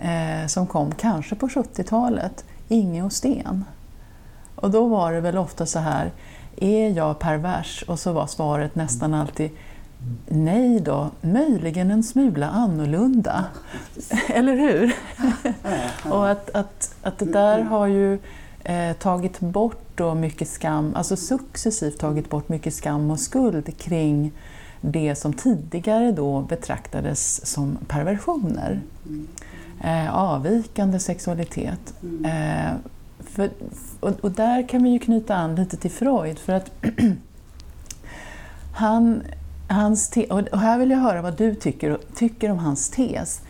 eh, 0.00 0.46
som 0.46 0.66
kom 0.66 0.94
kanske 0.94 1.34
på 1.34 1.48
70-talet, 1.48 2.44
Inge 2.68 3.02
och 3.02 3.12
Sten. 3.12 3.64
Och 4.54 4.70
då 4.70 4.86
var 4.86 5.12
det 5.12 5.20
väl 5.20 5.38
ofta 5.38 5.66
så 5.66 5.78
här, 5.78 6.12
är 6.56 6.90
jag 6.90 7.18
pervers? 7.18 7.84
Och 7.88 7.98
så 7.98 8.12
var 8.12 8.26
svaret 8.26 8.74
nästan 8.74 9.14
alltid 9.14 9.50
Nej 10.28 10.80
då, 10.80 11.10
möjligen 11.20 11.90
en 11.90 12.02
smula 12.02 12.48
annorlunda. 12.48 13.44
Eller 14.28 14.56
hur? 14.56 14.94
och 16.12 16.30
att, 16.30 16.50
att, 16.50 16.94
att 17.02 17.18
det 17.18 17.24
där 17.24 17.62
har 17.62 17.86
ju 17.86 18.18
eh, 18.64 18.96
tagit 18.96 19.40
bort 19.40 19.82
då 19.94 20.14
mycket 20.14 20.48
skam, 20.48 20.92
alltså 20.94 21.16
successivt 21.16 21.98
tagit 21.98 22.30
bort 22.30 22.48
mycket 22.48 22.74
skam 22.74 23.10
och 23.10 23.20
skuld 23.20 23.78
kring 23.78 24.32
det 24.80 25.14
som 25.14 25.32
tidigare 25.32 26.12
då 26.12 26.40
betraktades 26.40 27.46
som 27.46 27.78
perversioner. 27.88 28.80
Mm. 29.06 29.28
Eh, 29.84 30.14
avvikande 30.14 30.98
sexualitet. 30.98 31.94
Eh, 32.24 32.74
för, 33.20 33.50
och, 34.00 34.10
och, 34.20 34.30
där 34.30 34.68
kan 34.68 34.82
vi 34.82 34.90
ju 34.90 34.98
knyta 34.98 35.34
an 35.34 35.54
lite 35.54 35.76
till 35.76 35.90
Freud 35.90 36.38
för 36.38 36.52
att 36.52 36.70
han, 38.72 39.22
hans 39.68 40.10
te, 40.10 40.26
och 40.26 40.60
här 40.60 40.78
vill 40.78 40.90
jag 40.90 40.98
höra 40.98 41.22
vad 41.22 41.36
du 41.36 41.54
tycker, 41.54 41.98
tycker 42.14 42.50
om 42.50 42.58
hans 42.58 42.90
tes. 42.90 43.40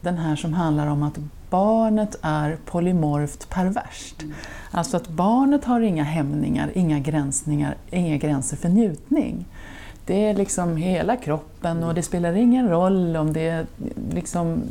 Den 0.00 0.18
här 0.18 0.36
som 0.36 0.52
handlar 0.52 0.86
om 0.86 1.02
att 1.02 1.18
barnet 1.50 2.16
är 2.22 2.58
polymorft 2.64 3.48
perverst. 3.50 4.22
Mm. 4.22 4.34
Alltså 4.70 4.96
att 4.96 5.08
barnet 5.08 5.64
har 5.64 5.80
inga 5.80 6.04
hämningar, 6.04 6.70
inga, 6.74 6.98
gränsningar, 6.98 7.76
inga 7.90 8.16
gränser 8.16 8.56
för 8.56 8.68
njutning. 8.68 9.46
Det 10.06 10.24
är 10.28 10.34
liksom 10.34 10.76
hela 10.76 11.16
kroppen 11.16 11.84
och 11.84 11.94
det 11.94 12.02
spelar 12.02 12.32
ingen 12.32 12.68
roll 12.68 13.16
om 13.16 13.32
det 13.32 13.48
är 13.48 13.66
liksom 14.10 14.62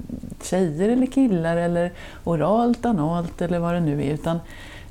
tjejer 0.43 0.89
eller 0.89 1.07
killar 1.07 1.57
eller 1.57 1.91
oralt, 2.23 2.85
analt 2.85 3.41
eller 3.41 3.59
vad 3.59 3.73
det 3.73 3.79
nu 3.79 4.03
är. 4.03 4.13
Utan, 4.13 4.39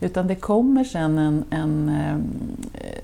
utan 0.00 0.26
det 0.26 0.34
kommer 0.34 0.84
sen 0.84 1.18
en, 1.18 1.44
en 1.50 1.88
eh, 1.88 2.16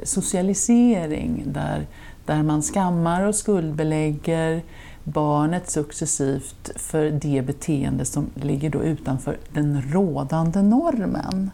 socialisering 0.04 1.42
där, 1.47 1.87
där 2.26 2.42
man 2.42 2.62
skammar 2.62 3.26
och 3.26 3.35
skuldbelägger 3.35 4.62
barnet 5.04 5.71
successivt 5.71 6.71
för 6.76 7.11
det 7.11 7.42
beteende 7.47 8.04
som 8.04 8.30
ligger 8.35 8.71
då 8.71 8.83
utanför 8.83 9.37
den 9.52 9.83
rådande 9.83 10.62
normen. 10.62 11.50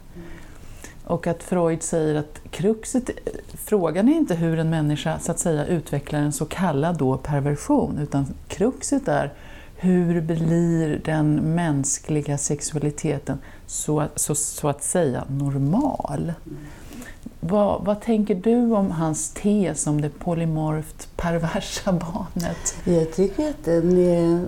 Och 1.07 1.27
att 1.27 1.43
Freud 1.43 1.83
säger 1.83 2.15
att 2.15 2.41
kruxet, 2.49 3.09
frågan 3.53 4.09
är 4.09 4.15
inte 4.15 4.35
hur 4.35 4.59
en 4.59 4.69
människa 4.69 5.19
så 5.19 5.31
att 5.31 5.39
säga 5.39 5.65
utvecklar 5.65 6.19
en 6.19 6.33
så 6.33 6.45
kallad 6.45 6.97
då 6.97 7.17
perversion, 7.17 7.97
utan 7.97 8.25
kruxet 8.47 9.07
är 9.07 9.33
hur 9.75 10.21
blir 10.21 11.01
den 11.05 11.35
mänskliga 11.35 12.37
sexualiteten 12.37 13.37
så, 13.67 14.03
så, 14.15 14.35
så 14.35 14.67
att 14.67 14.83
säga 14.83 15.23
normal? 15.27 16.33
Vad, 17.39 17.85
vad, 17.85 18.01
tänker 18.01 18.35
du 18.35 18.71
om 18.71 18.91
hans 18.91 19.29
tes 19.29 19.87
om 19.87 20.01
det 20.01 20.09
polymorft 20.09 21.17
perversa 21.17 21.91
barnet? 21.91 22.77
Jag 22.83 23.13
tycker 23.13 23.49
att 23.49 23.65
den 23.65 23.97
är 23.97 24.45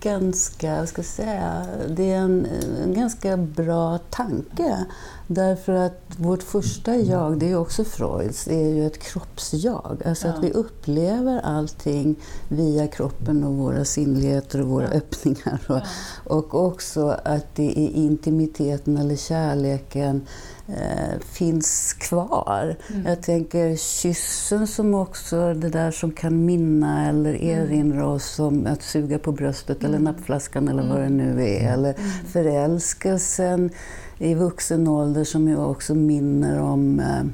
ganska, 0.00 0.86
ska 0.86 1.02
säga, 1.02 1.66
det 1.88 2.10
är 2.10 2.16
en, 2.16 2.46
en, 2.84 2.94
ganska 2.94 3.36
bra 3.36 3.98
tanke. 3.98 4.84
Därför 5.26 5.72
att 5.72 6.02
vårt 6.16 6.42
första 6.42 6.96
jag, 6.96 7.38
det 7.38 7.50
är 7.50 7.56
också 7.56 7.84
Freuds, 7.84 8.44
det 8.44 8.54
är 8.54 8.74
ju 8.74 8.86
ett 8.86 8.98
kroppsjag. 8.98 10.02
Alltså 10.04 10.28
ja. 10.28 10.34
att 10.34 10.44
vi 10.44 10.50
upplever 10.50 11.40
allting 11.40 12.16
via 12.48 12.86
kroppen 12.86 13.44
och 13.44 13.54
våra 13.54 13.84
sinnligheter 13.84 14.60
och 14.60 14.68
våra 14.68 14.84
ja. 14.84 14.90
öppningar. 14.90 15.60
Och, 15.66 15.76
ja. 15.76 15.82
och 16.24 16.54
också 16.54 17.16
att 17.24 17.54
det 17.54 17.78
är 17.78 17.90
intimiteten 17.90 18.96
eller 18.96 19.16
kärleken 19.16 20.26
eh, 20.66 21.20
finns 21.20 21.92
kvar. 21.92 22.76
Mm. 22.88 23.06
Jag 23.06 23.22
tänker 23.22 23.76
kyssen 23.76 24.66
som 24.66 24.94
också 24.94 25.54
det 25.54 25.68
där 25.68 25.90
som 25.90 26.12
kan 26.12 26.44
minna 26.44 27.08
eller 27.08 27.34
erinra 27.34 28.06
oss 28.06 28.38
om 28.38 28.66
att 28.66 28.82
suga 28.82 29.18
på 29.18 29.32
bröstet. 29.32 29.84
Eller 29.90 30.04
nappflaskan 30.04 30.68
eller 30.68 30.88
vad 30.88 31.00
det 31.00 31.08
nu 31.08 31.44
är. 31.44 31.60
Mm. 31.60 31.72
Eller 31.72 31.94
mm. 31.98 32.10
förälskelsen 32.32 33.70
i 34.18 34.34
vuxen 34.34 34.88
ålder 34.88 35.24
som 35.24 35.48
ju 35.48 35.56
också 35.56 35.94
minner 35.94 36.60
om 36.60 37.00
eh, 37.00 37.24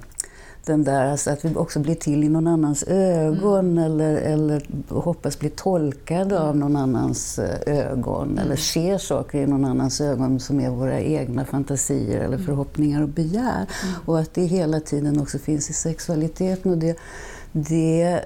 den 0.67 0.85
där, 0.85 1.11
alltså 1.11 1.31
att 1.31 1.45
vi 1.45 1.55
också 1.55 1.81
blir 1.81 1.95
till 1.95 2.25
i 2.25 2.29
någon 2.29 2.47
annans 2.47 2.85
ögon 2.87 3.79
mm. 3.79 3.85
eller, 3.85 4.17
eller 4.17 4.63
hoppas 4.89 5.39
bli 5.39 5.51
tolkade 5.51 6.41
av 6.41 6.57
någon 6.57 6.77
annans 6.77 7.39
eh, 7.39 7.75
ögon 7.91 8.31
mm. 8.31 8.39
eller 8.39 8.57
ser 8.57 8.99
saker 8.99 9.39
i 9.39 9.47
någon 9.47 9.65
annans 9.65 10.01
ögon 10.01 10.41
som 10.41 10.61
är 10.61 10.71
våra 10.71 11.01
egna 11.01 11.45
fantasier 11.45 12.19
eller 12.21 12.35
mm. 12.35 12.47
förhoppningar 12.47 13.03
och 13.03 13.09
begär. 13.09 13.67
Mm. 13.85 13.95
Och 14.05 14.19
att 14.19 14.35
det 14.35 14.45
hela 14.45 14.81
tiden 14.81 15.21
också 15.21 15.39
finns 15.39 15.71
i 15.71 15.73
sexualiteten. 15.73 16.73
Och 16.73 16.79
det, 16.79 16.99
det 17.53 18.25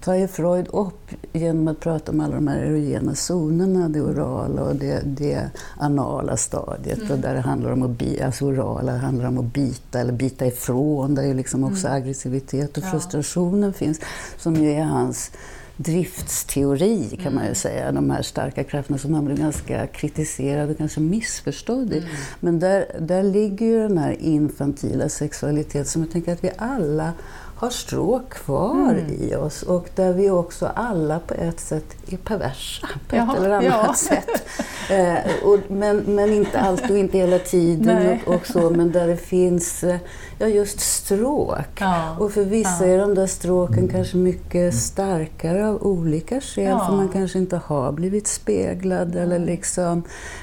tar 0.00 0.14
ju 0.14 0.28
Freud 0.28 0.68
upp 0.72 1.10
genom 1.32 1.68
att 1.68 1.80
prata 1.80 2.12
om 2.12 2.20
alla 2.20 2.34
de 2.34 2.48
här 2.48 2.58
erogena 2.58 3.14
zonerna, 3.14 3.88
det 3.88 4.00
orala 4.00 4.62
och 4.62 4.76
det, 4.76 5.02
det 5.04 5.50
anala 5.76 6.36
stadiet. 6.36 6.98
Mm. 6.98 7.10
Och 7.10 7.18
där 7.18 7.34
det 7.34 7.40
handlar 7.40 7.70
om 7.70 7.82
att 7.82 7.90
bi, 7.90 8.22
alltså 8.22 8.44
orala 8.44 8.96
handlar 8.96 9.28
om 9.28 9.38
att 9.38 9.52
bita 9.52 10.00
eller 10.00 10.12
bita 10.12 10.46
ifrån, 10.46 11.14
där 11.14 11.22
ju 11.22 11.34
liksom 11.34 11.64
också 11.64 11.86
mm. 11.86 12.02
aggressivitet 12.02 12.78
och 12.78 12.84
frustrationen 12.84 13.70
ja. 13.70 13.72
finns, 13.72 14.00
som 14.36 14.54
ju 14.54 14.70
är 14.70 14.84
hans 14.84 15.30
driftsteori 15.78 17.08
kan 17.10 17.20
mm. 17.20 17.34
man 17.34 17.42
ju 17.42 17.48
mm. 17.48 17.54
säga, 17.54 17.92
de 17.92 18.10
här 18.10 18.22
starka 18.22 18.64
krafterna 18.64 18.98
som 18.98 19.14
han 19.14 19.24
blev 19.24 19.38
ganska 19.38 19.86
kritiserad 19.86 20.70
och 20.70 20.78
kanske 20.78 21.00
missförstådd 21.00 21.92
i. 21.92 21.98
Mm. 21.98 22.10
Men 22.40 22.58
där, 22.58 22.86
där 23.00 23.22
ligger 23.22 23.66
ju 23.66 23.78
den 23.82 23.98
här 23.98 24.16
infantila 24.20 25.08
sexualiteten 25.08 25.84
som 25.84 26.02
jag 26.02 26.10
tänker 26.10 26.32
att 26.32 26.44
vi 26.44 26.50
alla 26.56 27.12
har 27.58 27.70
stråk 27.70 28.30
kvar 28.30 28.90
mm. 28.90 29.22
i 29.22 29.34
oss 29.34 29.62
och 29.62 29.88
där 29.94 30.12
vi 30.12 30.30
också 30.30 30.66
alla 30.74 31.18
på 31.18 31.34
ett 31.34 31.60
sätt 31.60 31.84
är 32.12 32.16
perversa 32.16 32.88
på 33.08 33.16
ja, 33.16 33.32
ett 33.32 33.38
eller 33.38 33.50
annat 33.50 33.64
ja. 33.86 33.94
sätt. 33.96 34.42
Eh, 34.90 35.44
och, 35.44 35.58
men, 35.68 35.98
men 35.98 36.32
inte 36.32 36.60
alltid 36.60 36.90
och 36.90 36.98
inte 36.98 37.18
hela 37.18 37.38
tiden 37.38 38.18
och, 38.26 38.34
och, 38.34 38.46
så, 38.46 38.70
men 38.70 38.92
där 38.92 39.06
det 39.06 39.16
finns 39.16 39.84
eh, 39.84 39.96
ja, 40.38 40.46
just 40.46 40.80
stråk. 40.80 41.80
Ja. 41.80 42.16
Och 42.18 42.32
för 42.32 42.44
vissa 42.44 42.86
är 42.86 42.98
de 42.98 43.14
där 43.14 43.26
stråken 43.26 43.88
kanske 43.88 44.16
mycket 44.16 44.74
starkare 44.74 45.68
av 45.68 45.82
olika 45.82 46.40
skäl, 46.40 46.78
för 46.86 46.96
man 46.96 47.08
kanske 47.08 47.38
inte 47.38 47.56
har 47.56 47.92
blivit 47.92 48.26
speglad 48.26 49.16
eller 49.16 49.38
liksom 49.38 50.02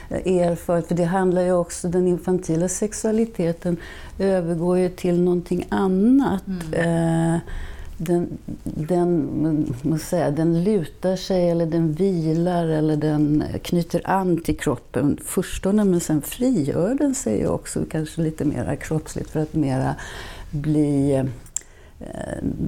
eh, 0.10 0.38
erfarit. 0.38 0.88
För 0.88 0.96
det 0.96 1.04
handlar 1.04 1.42
ju 1.42 1.54
också, 1.54 1.88
den 1.88 2.08
infantila 2.08 2.68
sexualiteten 2.68 3.78
övergår 4.20 4.78
ju 4.78 4.90
till 4.90 5.22
någonting 5.22 5.66
annat. 5.70 6.48
Mm. 6.48 7.05
Eh, 7.06 7.40
den, 7.98 8.38
den, 8.64 9.76
måste 9.82 10.08
säga, 10.08 10.32
den 10.32 10.64
lutar 10.64 11.16
sig 11.16 11.50
eller 11.50 11.66
den 11.66 11.94
vilar 11.94 12.68
eller 12.68 12.96
den 12.96 13.44
knyter 13.64 14.02
an 14.04 14.38
till 14.38 14.58
kroppen. 14.58 15.18
Förstone 15.26 15.84
men 15.84 16.00
sen 16.00 16.22
frigör 16.22 16.96
den 16.96 17.16
sig 17.16 17.48
också 17.48 17.86
kanske 17.92 18.22
lite 18.22 18.46
mer 18.46 18.76
kroppsligt 18.76 19.30
för 19.30 19.40
att 19.40 19.54
mera 19.54 19.96
bli 20.52 21.24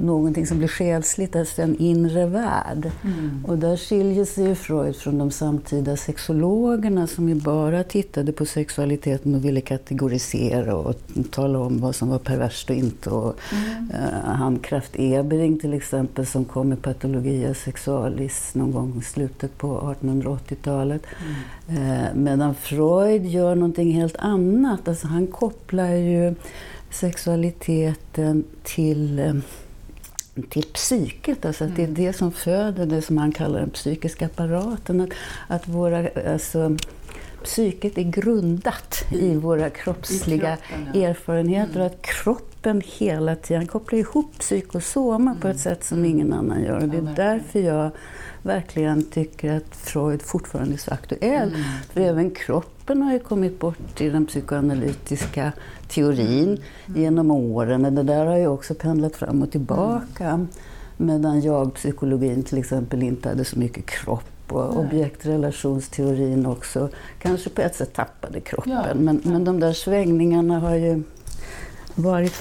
någonting 0.04 0.48
som 0.48 0.58
blir 0.58 0.68
själsligt, 0.68 1.36
alltså 1.36 1.62
en 1.62 1.78
inre 1.78 2.26
värld. 2.26 2.92
Mm. 3.04 3.46
Och 3.48 3.58
där 3.58 3.78
skiljer 3.78 4.26
sig 4.26 4.56
Freud 4.56 4.96
från 4.96 5.18
de 5.18 5.32
samtida 5.32 5.98
sexologerna 5.98 7.08
som 7.08 7.30
ju 7.30 7.36
bara 7.36 7.84
tittade 7.84 8.32
på 8.32 8.46
sexualiteten 8.46 9.36
och 9.36 9.46
ville 9.46 9.62
kategorisera 9.62 10.76
och 10.76 10.96
tala 11.32 11.60
om 11.60 11.80
vad 11.80 11.96
som 11.96 12.10
var 12.10 12.20
perverst 12.20 12.70
och 12.70 12.76
inte. 12.76 13.10
Och, 13.10 13.36
mm. 13.52 13.92
uh, 13.92 14.32
han 14.32 14.60
Kraft 14.60 14.92
Ebering 14.94 15.60
till 15.60 15.74
exempel 15.74 16.26
som 16.26 16.46
kom 16.46 16.70
med 16.70 16.82
Patologia 16.82 17.54
sexualis 17.54 18.56
någon 18.56 18.72
gång 18.72 18.98
i 19.00 19.04
slutet 19.04 19.58
på 19.58 19.96
1880-talet. 20.02 21.02
Mm. 21.70 21.84
Uh, 21.84 22.16
medan 22.16 22.56
Freud 22.56 23.26
gör 23.26 23.56
någonting 23.56 23.92
helt 23.92 24.18
annat. 24.18 24.88
Alltså 24.88 25.08
han 25.08 25.28
kopplar 25.28 25.92
ju 25.92 26.36
sexualiteten 26.90 28.44
till, 28.64 29.20
eh, 29.20 29.34
till 30.50 30.64
psyket. 30.64 31.46
Alltså 31.46 31.64
att 31.64 31.76
det 31.76 31.82
är 31.82 31.88
mm. 31.88 32.06
det 32.06 32.14
som 32.14 32.32
föder 32.32 32.86
det 32.86 33.02
som 33.02 33.18
han 33.18 33.32
kallar 33.32 33.60
den 33.60 33.70
psykiska 33.70 34.26
apparaten. 34.26 35.02
Att, 35.02 35.10
att 35.48 35.68
våra, 35.68 36.10
alltså, 36.34 36.78
psyket 37.44 37.98
är 37.98 38.04
grundat 38.04 39.06
i 39.12 39.36
våra 39.36 39.70
kroppsliga 39.70 40.54
I 40.54 40.58
kroppen, 40.58 41.02
ja. 41.02 41.10
erfarenheter 41.10 41.80
och 41.80 41.86
att 41.86 42.02
kroppen 42.02 42.82
hela 42.86 43.36
tiden 43.36 43.68
kopplar 43.68 44.00
ihop 44.00 44.40
psykosoma 44.40 45.38
på 45.42 45.48
ett 45.48 45.60
sätt 45.60 45.84
som 45.84 46.06
ingen 46.06 46.34
annan 46.34 46.64
gör. 46.64 46.76
Och 46.76 46.88
det 46.88 46.98
är 46.98 47.00
Mm. 47.00 47.14
Ja, 47.18 47.24
därför 47.24 47.60
jag 47.60 47.92
verkligen 48.42 49.04
tycker 49.04 49.54
att 49.54 49.76
Freud 49.76 50.22
fortfarande 50.22 50.74
är 50.74 50.78
så 50.78 50.92
aktuell. 50.92 51.50
Mm. 51.50 51.64
För 51.94 52.02
även 52.02 52.32
kroppen 52.32 53.02
har 53.02 53.14
ju 53.14 53.20
kommit 53.20 53.60
bort 53.60 54.02
i 54.02 54.10
den 54.10 54.26
psykoanalytiska 54.26 55.52
teorin 55.88 56.48
Mm. 56.88 57.02
genom 57.02 57.32
åren. 57.32 57.86
Och 57.86 57.94
det 57.94 58.04
där 58.04 58.26
har 58.26 58.38
ju 58.38 58.48
också 58.48 58.74
pendlat 58.74 59.16
fram 59.16 59.42
och 59.42 59.52
tillbaka. 59.52 60.48
Medan 60.98 61.42
jag-psykologin 61.42 62.44
till 62.44 62.58
exempel 62.58 63.04
inte 63.04 63.30
hade 63.30 63.46
så 63.46 63.60
mycket 63.60 63.86
kropp 63.86 64.24
och 64.52 64.80
objektrelationsteorin 64.80 66.46
också 66.46 66.90
kanske 67.20 67.50
på 67.50 67.62
ett 67.62 67.76
sätt 67.76 67.94
tappade 67.94 68.40
kroppen. 68.40 68.72
Ja. 68.72 68.86
Men, 68.96 69.22
men 69.24 69.44
de 69.44 69.60
där 69.60 69.74
svängningarna 69.74 70.60
har 70.60 70.76
ju 70.76 71.04
varit 71.96 72.34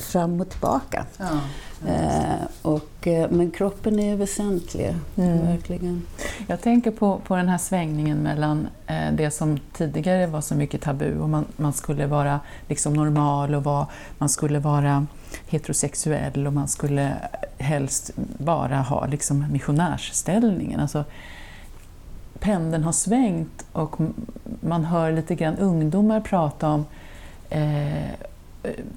fram 0.00 0.40
och 0.40 0.48
tillbaka. 0.50 1.04
Ja. 1.18 1.40
Eh, 1.86 2.46
och, 2.62 3.06
eh, 3.06 3.30
men 3.30 3.50
kroppen 3.50 3.98
är 4.00 4.16
väsentlig, 4.16 4.94
Mm. 5.16 5.46
verkligen. 5.46 6.02
Jag 6.46 6.60
tänker 6.60 6.90
på, 6.90 7.18
på 7.26 7.36
den 7.36 7.48
här 7.48 7.58
svängningen 7.58 8.18
mellan 8.18 8.68
eh, 8.86 9.12
det 9.12 9.30
som 9.30 9.58
tidigare 9.72 10.26
var 10.26 10.40
så 10.40 10.54
mycket 10.54 10.80
tabu 10.82 11.18
och 11.18 11.28
man, 11.28 11.44
man 11.56 11.72
skulle 11.72 12.06
vara 12.06 12.40
liksom 12.68 12.92
normal 12.94 13.54
och 13.54 13.64
var, 13.64 13.86
man 14.18 14.28
skulle 14.28 14.58
vara 14.58 15.06
heterosexuell 15.46 16.46
och 16.46 16.52
man 16.52 16.68
skulle 16.68 17.12
helst 17.58 18.10
bara 18.38 18.76
ha 18.76 19.06
liksom 19.06 19.46
missionärsställningen. 19.52 20.80
Alltså, 20.80 21.04
pendeln 22.40 22.84
har 22.84 22.92
svängt 22.92 23.66
och 23.72 23.96
man 24.60 24.84
hör 24.84 25.12
lite 25.12 25.34
grann 25.34 25.56
ungdomar 25.56 26.20
prata 26.20 26.68
om 26.68 26.86
eh, 27.50 28.10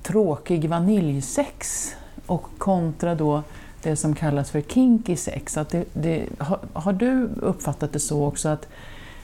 tråkig 0.04 0.70
vaniljsex 0.70 1.92
och 2.32 2.48
kontra 2.58 3.16
då 3.16 3.44
det 3.82 3.96
som 3.96 4.16
kallas 4.16 4.52
för 4.52 4.62
kinky 4.62 5.16
sex. 5.16 5.58
Att 5.58 5.70
det, 5.70 5.86
det, 5.94 6.26
har, 6.38 6.60
har 6.74 6.94
du 6.94 7.30
uppfattat 7.42 7.94
det 7.94 8.00
så 8.00 8.26
också 8.26 8.50
att, 8.50 8.68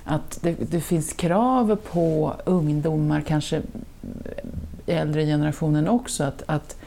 att 0.04 0.40
det, 0.42 0.72
det 0.72 0.82
finns 0.82 1.14
krav 1.14 1.76
på 1.76 2.34
ungdomar, 2.46 3.22
kanske 3.22 3.62
i 4.86 4.92
äldre 4.92 5.26
generationen 5.26 5.88
också, 5.88 6.24
att, 6.24 6.44
att, 6.46 6.78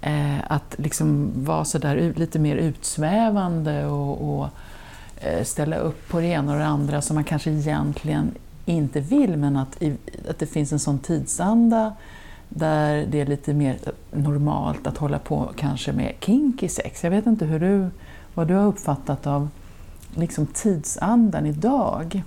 eh, 0.00 0.52
att 0.52 0.74
liksom 0.78 1.30
vara 1.34 1.64
så 1.64 1.78
där 1.78 2.12
lite 2.16 2.38
mer 2.38 2.56
utsvävande 2.56 3.86
och, 3.86 4.38
och 4.38 4.48
eh, 5.20 5.44
ställa 5.44 5.76
upp 5.76 6.08
på 6.08 6.20
det 6.20 6.26
ena 6.26 6.52
och 6.52 6.58
det 6.58 6.66
andra 6.66 7.02
som 7.02 7.14
man 7.14 7.24
kanske 7.24 7.50
egentligen 7.50 8.30
inte 8.64 9.00
vill, 9.00 9.36
men 9.36 9.56
att, 9.56 9.82
i, 9.82 9.96
att 10.28 10.38
det 10.38 10.46
finns 10.46 10.72
en 10.72 10.78
sån 10.78 10.98
tidsanda 10.98 11.92
där 12.54 13.06
det 13.06 13.20
är 13.20 13.26
lite 13.26 13.54
mer 13.54 13.78
normalt 14.12 14.86
att 14.86 14.96
hålla 14.96 15.18
på 15.18 15.50
kanske 15.56 15.92
med 15.92 16.14
kinky 16.20 16.68
sex. 16.68 17.04
Jag 17.04 17.10
vet 17.10 17.26
inte 17.26 17.44
hur 17.44 17.60
du, 17.60 17.90
vad 18.34 18.48
du 18.48 18.54
har 18.54 18.66
uppfattat 18.66 19.26
av 19.26 19.48
liksom 20.14 20.46
tidsandan 20.46 21.46
idag. 21.46 22.22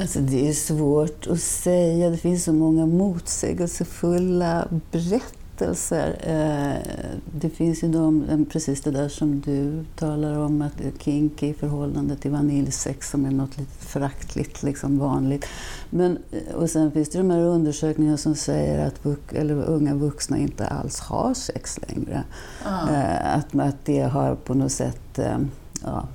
Alltså 0.00 0.18
det 0.20 0.48
är 0.48 0.52
svårt 0.52 1.26
att 1.26 1.40
säga. 1.40 2.10
Det 2.10 2.16
finns 2.16 2.44
så 2.44 2.52
många 2.52 2.86
motsägelsefulla 2.86 4.68
berättelser. 4.92 6.16
Eh, 6.22 7.08
Eh, 7.38 7.40
Det 7.40 7.50
finns 7.50 7.82
ju 7.84 7.88
de, 7.88 8.46
precis 8.52 8.80
det 8.80 8.90
där 8.90 9.08
som 9.08 9.40
du 9.40 9.84
talar 9.96 10.38
om, 10.38 10.62
att 10.62 11.02
kinky 11.02 11.46
i 11.46 11.54
förhållande 11.54 12.16
till 12.16 12.30
vaniljsex 12.30 13.10
som 13.10 13.24
är 13.26 13.30
något 13.30 13.58
lite 13.58 13.84
föraktligt, 13.86 14.62
liksom 14.62 14.98
vanligt. 14.98 15.46
Men, 15.90 16.18
eh, 16.30 16.54
och 16.54 16.70
sen 16.70 16.92
finns 16.92 17.08
det 17.08 17.18
de 17.18 17.30
här 17.30 17.40
undersökningarna 17.40 18.16
som 18.16 18.34
säger 18.34 18.86
att 18.86 19.06
eller 19.32 19.54
unga 19.54 19.94
vuxna 19.94 20.38
inte 20.38 20.66
alls 20.66 21.00
har 21.00 21.34
sex 21.34 21.78
längre. 21.88 22.24
Eh, 22.64 23.34
Att, 23.36 23.54
att 23.54 23.84
det 23.84 24.00
har 24.00 24.34
på 24.34 24.54
något 24.54 24.72
sätt 24.72 25.18
eh, 25.18 25.38
ja, 25.84 26.08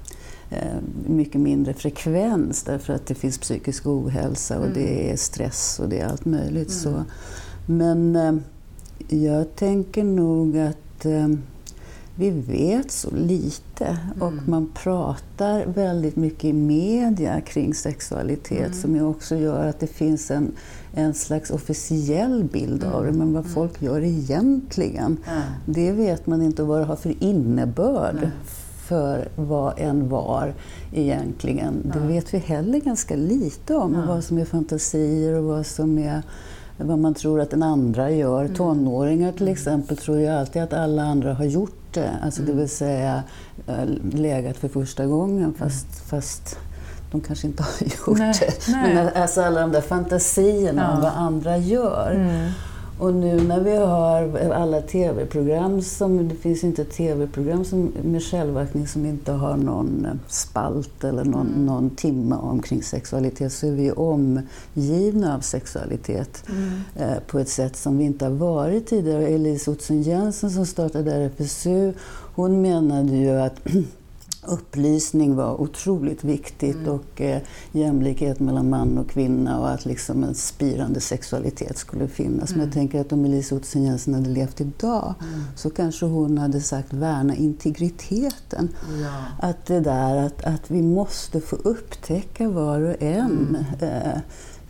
eh, 0.49 0.77
mycket 1.07 1.41
mindre 1.41 1.73
frekvens 1.73 2.63
därför 2.63 2.93
att 2.93 3.05
det 3.05 3.15
finns 3.15 3.37
psykisk 3.37 3.87
ohälsa 3.87 4.59
och 4.59 4.69
det 4.73 5.11
är 5.11 5.17
stress 5.17 5.79
och 5.79 5.89
det 5.89 5.99
är 5.99 6.07
allt 6.07 6.25
möjligt. 6.25 6.71
Så. 6.71 7.03
Men 7.65 8.15
eh, 8.15 8.33
jag 9.09 9.55
tänker 9.55 10.03
nog 10.03 10.57
att 10.57 10.77
eh, 11.05 11.27
vi 12.15 12.29
vet 12.29 12.91
så 12.91 13.15
lite 13.15 13.97
och 14.19 14.33
man 14.47 14.71
pratar 14.73 15.65
väldigt 15.65 16.15
mycket 16.15 16.43
i 16.43 16.53
media 16.53 17.41
kring 17.41 17.73
sexualitet 17.73 18.75
som 18.75 18.95
ju 18.95 19.03
också 19.03 19.35
gör 19.35 19.67
att 19.67 19.79
det 19.79 19.87
finns 19.87 20.31
en, 20.31 20.51
en 20.93 21.13
slags 21.13 21.51
officiell 21.51 22.43
bild 22.43 22.83
av 22.83 23.05
det. 23.05 23.11
Men 23.11 23.33
vad 23.33 23.45
folk 23.45 23.81
gör 23.81 24.01
egentligen, 24.01 25.17
det 25.65 25.91
vet 25.91 26.27
man 26.27 26.41
inte 26.41 26.63
vad 26.63 26.79
det 26.79 26.85
har 26.85 26.95
för 26.95 27.23
innebörd 27.23 28.31
för 28.87 29.27
vad 29.35 29.79
en 29.79 30.09
var 30.09 30.53
egentligen. 30.93 31.91
Det 31.93 31.99
vet 31.99 32.33
vi 32.33 32.37
heller 32.37 32.79
ganska 32.79 33.15
lite 33.15 33.75
om. 33.75 34.07
Vad 34.07 34.23
som 34.23 34.37
är 34.37 34.45
fantasier 34.45 35.33
och 35.33 35.43
vad 35.43 35.65
som 35.65 35.97
är 35.97 36.21
vad 36.77 36.99
man 36.99 37.13
tror 37.13 37.41
att 37.41 37.49
den 37.49 37.63
andra 37.63 38.11
gör. 38.11 38.47
Tonåringar 38.47 39.31
till 39.31 39.47
exempel 39.47 39.97
tror 39.97 40.19
ju 40.19 40.27
alltid 40.27 40.61
att 40.61 40.73
alla 40.73 41.03
andra 41.03 41.33
har 41.33 41.45
gjort 41.45 41.75
det. 41.93 42.09
Alltså 42.23 42.41
det 42.41 42.53
vill 42.53 42.69
säga 42.69 43.23
eh, 43.67 43.85
legat 44.13 44.57
för 44.57 44.67
första 44.67 45.05
gången 45.05 45.53
fast, 45.59 45.87
fast 46.09 46.57
de 47.11 47.21
kanske 47.21 47.47
inte 47.47 47.63
har 47.63 47.87
gjort 48.07 48.17
Nej, 48.19 48.33
det. 48.39 48.71
nej. 48.71 48.95
Men 48.95 49.09
alltså 49.23 49.41
alla 49.41 49.61
de 49.61 49.71
där 49.71 49.81
fantasierna 49.81 50.91
om 50.91 51.03
Ja. 51.03 51.09
vad 51.09 51.23
andra 51.27 51.57
gör. 51.57 52.11
Mm. 52.11 52.51
Och 53.03 53.13
nu 53.13 53.41
när 53.43 53.59
vi 53.59 53.75
har 53.75 54.39
alla 54.53 54.81
tv-program, 54.81 55.81
som, 55.81 56.27
det 56.27 56.35
finns 56.35 56.63
inte 56.63 56.81
ett 56.81 56.91
tv-program 56.91 57.65
som, 57.65 57.91
med 58.03 58.23
självaktning 58.23 58.87
som 58.87 59.05
inte 59.05 59.31
har 59.31 59.57
någon 59.57 60.07
spalt 60.27 61.03
eller 61.03 61.23
någon, 61.23 61.47
Mm. 61.47 61.65
någon 61.65 61.89
timme 61.89 62.35
omkring 62.35 62.83
sexualitet, 62.83 63.53
så 63.53 63.67
är 63.67 63.71
vi 63.71 63.91
omgivna 63.91 65.35
av 65.35 65.39
sexualitet 65.39 66.43
Mm. 66.49 66.69
eh, 66.95 67.19
på 67.27 67.39
ett 67.39 67.49
sätt 67.49 67.75
som 67.75 67.97
vi 67.97 68.03
inte 68.03 68.25
har 68.25 68.31
varit 68.31 68.87
tidigare. 68.87 69.27
Elise 69.27 69.71
Ottsen-Jensen 69.71 70.49
som 70.51 70.65
startade 70.65 71.11
RFSU, 71.13 71.93
hon 72.35 72.61
menade 72.61 73.11
ju 73.15 73.29
att 73.39 73.59
upplysning 74.47 75.35
var 75.35 75.61
otroligt 75.61 76.23
viktigt 76.23 76.75
Mm. 76.75 76.89
och 76.89 77.21
eh, 77.21 77.41
jämlikhet 77.71 78.39
mellan 78.39 78.69
man 78.69 78.97
och 78.97 79.09
kvinna 79.09 79.59
och 79.59 79.69
att 79.69 79.85
liksom 79.85 80.23
en 80.23 80.35
spirande 80.35 80.99
sexualitet 80.99 81.77
skulle 81.77 82.07
finnas. 82.07 82.49
Men 82.49 82.59
Mm. 82.59 82.65
jag 82.67 82.73
tänker 82.73 83.01
att 83.01 83.11
om 83.11 83.25
Elise 83.25 83.55
Ottsen-Jensen 83.55 84.13
hade 84.13 84.29
levt 84.29 84.61
idag 84.61 85.13
så 85.55 85.69
kanske 85.69 86.05
hon 86.05 86.37
hade 86.37 86.61
sagt 86.61 86.93
värna 86.93 87.35
integriteten. 87.35 88.69
Ja. 89.01 89.47
Att 89.47 89.65
det 89.65 89.79
där 89.79 90.15
att, 90.17 90.43
att 90.43 90.71
vi 90.71 90.81
måste 90.81 91.41
få 91.41 91.55
upptäcka 91.55 92.49
var 92.49 92.81
och 92.81 93.01
en 93.03 93.57
eh, 93.79 94.19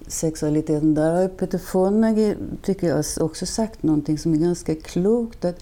sexualiteten. 0.08 0.94
Där 0.94 1.12
har 1.16 1.22
ju 1.22 1.28
Peter 1.30 1.58
Fonagy, 1.58 2.36
tycker 2.62 2.88
jag, 2.88 3.06
också 3.20 3.46
sagt 3.46 3.84
någonting 3.84 4.18
som 4.18 4.34
är 4.34 4.38
ganska 4.38 4.76
klokt. 4.76 5.46
Att, 5.46 5.60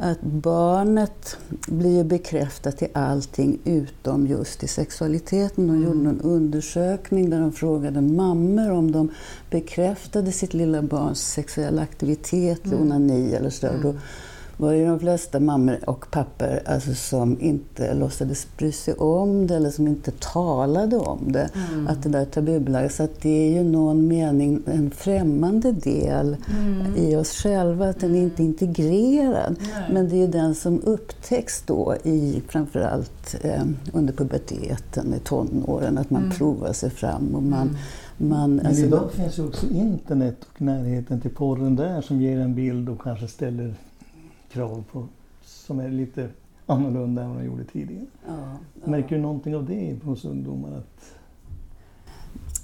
att 0.00 0.20
barnet 0.22 1.36
blir 1.66 2.04
bekräftat 2.04 2.82
i 2.82 2.88
allting 2.92 3.58
utom 3.64 4.26
just 4.26 4.62
i 4.62 4.68
sexualiteten. 4.68 5.66
De 5.66 5.82
gjorde 5.82 5.98
någon 5.98 6.20
undersökning 6.20 7.30
där 7.30 7.40
de 7.40 7.52
frågade 7.52 8.00
mammor 8.00 8.70
om 8.70 8.92
de 8.92 9.10
bekräftade 9.50 10.32
sitt 10.32 10.54
lilla 10.54 10.82
barns 10.82 11.32
sexuella 11.32 11.82
aktivitet, 11.82 12.72
onani 12.72 13.32
eller 13.34 13.50
så. 13.50 13.68
Då 13.82 13.94
var 14.60 14.72
det 14.72 14.84
de 14.84 15.00
flesta 15.00 15.40
mammor 15.40 15.78
och 15.86 16.10
pappor 16.10 16.60
alltså, 16.66 16.94
som 16.94 17.40
inte 17.40 17.94
låtsades 17.94 18.46
bry 18.58 18.72
sig 18.72 18.94
om 18.94 19.46
det 19.46 19.56
eller 19.56 19.70
som 19.70 19.88
inte 19.88 20.10
talade 20.10 20.96
om 20.96 21.32
det. 21.32 21.50
Att 21.88 22.02
det 22.02 22.08
där 22.08 22.24
tabubelagda. 22.24 22.88
Så 22.88 23.02
att 23.02 23.20
det 23.20 23.28
är 23.28 23.52
ju 23.52 23.64
någon 23.64 24.08
mening 24.08 24.62
en 24.66 24.90
främmande 24.90 25.72
del 25.72 26.36
i 26.96 27.16
oss 27.16 27.32
själva, 27.32 27.88
att 27.88 28.00
den 28.00 28.14
är 28.14 28.22
inte 28.22 28.42
integrerad. 28.42 29.56
Nej. 29.58 29.84
Men 29.92 30.08
det 30.08 30.16
är 30.16 30.20
ju 30.20 30.26
den 30.26 30.54
som 30.54 30.80
upptäcks 30.82 31.62
då 31.66 31.96
i 32.04 32.42
framförallt 32.48 33.36
eh, 33.42 33.62
under 33.92 34.12
puberteten, 34.12 35.14
i 35.14 35.18
tonåren, 35.18 35.98
att 35.98 36.10
man 36.10 36.30
provar 36.30 36.72
sig 36.72 36.90
fram 36.90 37.34
och 37.34 37.42
man, 37.42 37.76
man 38.16 38.56
Men 38.56 38.66
alltså, 38.66 38.84
idag 38.84 39.12
finns 39.12 39.38
ju 39.38 39.46
också 39.46 39.66
internet 39.66 40.36
och 40.52 40.62
närheten 40.62 41.20
till 41.20 41.30
porren 41.30 41.76
där 41.76 42.00
som 42.00 42.20
ger 42.20 42.38
en 42.38 42.54
bild 42.54 42.88
och 42.88 43.00
kanske 43.02 43.28
ställer 43.28 43.74
krav 44.52 44.84
på 44.92 45.06
som 45.42 45.80
är 45.80 45.88
lite 45.88 46.28
annorlunda 46.66 47.22
än 47.22 47.30
vad 47.30 47.38
de 47.38 47.46
gjorde 47.46 47.64
tidigare. 47.64 48.06
ja, 48.26 48.34
ja. 48.84 48.90
Märker 48.90 49.16
du 49.16 49.22
någonting 49.22 49.56
av 49.56 49.64
det 49.64 49.98
hos 50.04 50.24
ungdomar? 50.24 50.72
Att, 50.78 51.14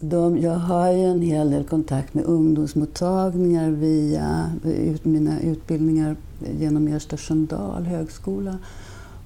De, 0.00 0.38
jag 0.38 0.54
har 0.54 0.92
ju 0.92 1.04
en 1.04 1.22
hel 1.22 1.50
del 1.50 1.64
kontakt 1.64 2.14
med 2.14 2.24
ungdomsmottagningar 2.24 3.70
via 3.70 4.52
ut, 4.64 5.04
mina 5.04 5.40
utbildningar 5.40 6.16
genom 6.58 6.88
Ersta 6.88 7.16
Sköndal 7.16 7.84
högskola. 7.84 8.58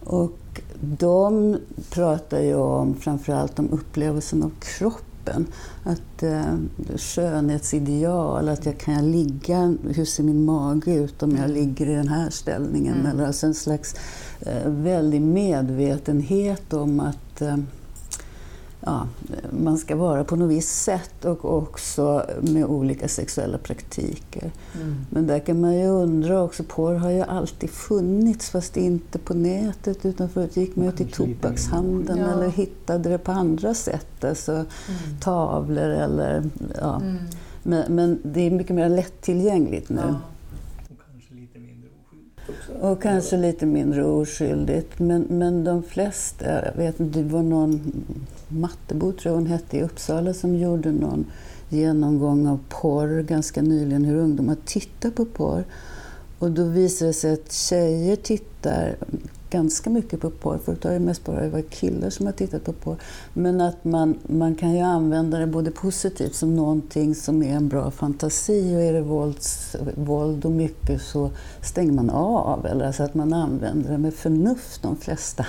Och 0.04 0.60
de 0.80 1.56
pratar 1.90 2.40
ju 2.40 2.54
om 2.54 2.94
framförallt 2.94 3.58
om 3.58 3.68
upplevelsen 3.70 4.42
av 4.42 4.50
kroppen 4.60 5.09
kroppen. 5.24 5.46
Att 5.84 6.22
eh, 6.22 6.56
skönhetsideal, 6.96 8.48
att 8.48 8.66
jag 8.66 8.78
kan 8.78 8.94
jag 8.94 9.04
ligga, 9.04 9.76
hur 9.94 10.04
ser 10.04 10.22
min 10.22 10.44
mage 10.44 10.94
ut 10.94 11.22
om 11.22 11.36
jag 11.36 11.50
ligger 11.50 11.86
i 11.86 11.94
den 11.94 12.08
här 12.08 12.30
ställningen? 12.30 12.94
Mm. 12.94 13.06
Eller 13.06 13.26
alltså 13.26 13.46
en 13.46 13.54
slags 13.54 13.94
eh, 14.40 14.70
väldig 14.70 15.20
medvetenhet 15.20 16.72
om 16.72 17.00
att 17.00 17.42
eh, 17.42 17.56
ja, 18.80 19.08
man 19.50 19.78
ska 19.78 19.96
vara 19.96 20.24
på 20.24 20.36
något 20.36 20.50
visst 20.50 20.82
sätt 20.82 21.24
och 21.24 21.56
också 21.56 22.26
med 22.40 22.64
olika 22.64 23.08
sexuella 23.08 23.58
praktiker. 23.58 24.50
Mm. 24.74 24.96
Men 25.10 25.26
där 25.26 25.38
kan 25.38 25.60
man 25.60 25.78
ju 25.78 25.86
undra 25.86 26.42
också, 26.42 26.62
porr 26.62 26.94
har 26.94 27.10
ju 27.10 27.20
alltid 27.20 27.70
funnits 27.70 28.50
fast 28.50 28.76
inte 28.76 29.18
på 29.18 29.34
nätet 29.34 30.06
utan 30.06 30.28
förut 30.28 30.56
gick 30.56 30.76
man 30.76 30.86
ju 30.86 30.92
till 30.92 31.12
tobakshandeln 31.12 32.18
ja. 32.18 32.32
eller 32.32 32.48
hittade 32.48 33.08
det 33.08 33.18
på 33.18 33.32
andra 33.32 33.74
sätt, 33.74 34.24
alltså 34.24 34.52
mm. 34.52 34.66
tavlor 35.20 35.88
eller 35.88 36.50
ja. 36.80 36.96
Mm. 37.00 37.16
Men, 37.62 37.94
men, 37.94 38.18
det 38.22 38.40
är 38.40 38.50
mycket 38.50 38.76
mer 38.76 38.88
lättillgängligt 38.88 39.88
nu. 39.88 40.00
Ja. 40.08 40.14
Och 42.80 43.02
kanske 43.02 43.36
lite 43.36 43.66
mindre 43.66 44.04
oskyldigt. 44.04 44.98
Men, 44.98 45.26
men 45.28 45.64
de 45.64 45.82
flesta, 45.82 46.44
jag 46.66 46.72
vet 46.76 47.00
inte, 47.00 47.18
det 47.22 47.28
var 47.28 47.42
någon 47.42 47.92
Mattebo 48.50 49.12
tror 49.12 49.32
jag 49.32 49.40
hon 49.40 49.46
hette 49.46 49.76
i 49.76 49.82
Uppsala 49.82 50.34
som 50.34 50.56
gjorde 50.56 50.92
någon 50.92 51.26
genomgång 51.68 52.46
av 52.46 52.60
porr 52.68 53.22
ganska 53.22 53.62
nyligen, 53.62 54.04
hur 54.04 54.16
ungdomar 54.16 54.56
tittar 54.64 55.10
på 55.10 55.24
porr. 55.24 55.64
Och 56.38 56.50
då 56.50 56.64
visade 56.64 57.10
det 57.10 57.14
sig 57.14 57.32
att 57.32 57.52
tjejer 57.52 58.16
tittar 58.16 58.96
ganska 59.50 59.90
mycket 59.90 60.20
på 60.20 60.30
porr. 60.30 60.58
Förut 60.64 60.84
har 60.84 60.92
det 60.92 60.98
mest 60.98 61.24
bara 61.24 61.48
varit 61.48 61.70
killar 61.70 62.10
som 62.10 62.26
har 62.26 62.32
tittat 62.32 62.64
på 62.64 62.72
porr. 62.72 62.96
Men 63.32 63.60
att 63.60 63.84
man, 63.84 64.18
man 64.26 64.54
kan 64.54 64.74
ju 64.74 64.80
använda 64.80 65.38
det 65.38 65.46
både 65.46 65.70
positivt 65.70 66.34
som 66.34 66.56
någonting 66.56 67.14
som 67.14 67.42
är 67.42 67.56
en 67.56 67.68
bra 67.68 67.90
fantasi 67.90 68.76
och 68.76 68.82
är 68.82 68.92
det 68.92 69.00
vålds, 69.00 69.76
våld 69.96 70.44
och 70.44 70.50
mycket 70.50 71.02
så 71.02 71.30
stänger 71.62 71.92
man 71.92 72.10
av. 72.10 72.66
Eller 72.66 72.86
alltså 72.86 73.02
att 73.02 73.14
man 73.14 73.32
använder 73.32 73.90
det 73.90 73.98
med 73.98 74.14
förnuft 74.14 74.82
de 74.82 74.96
flesta. 74.96 75.46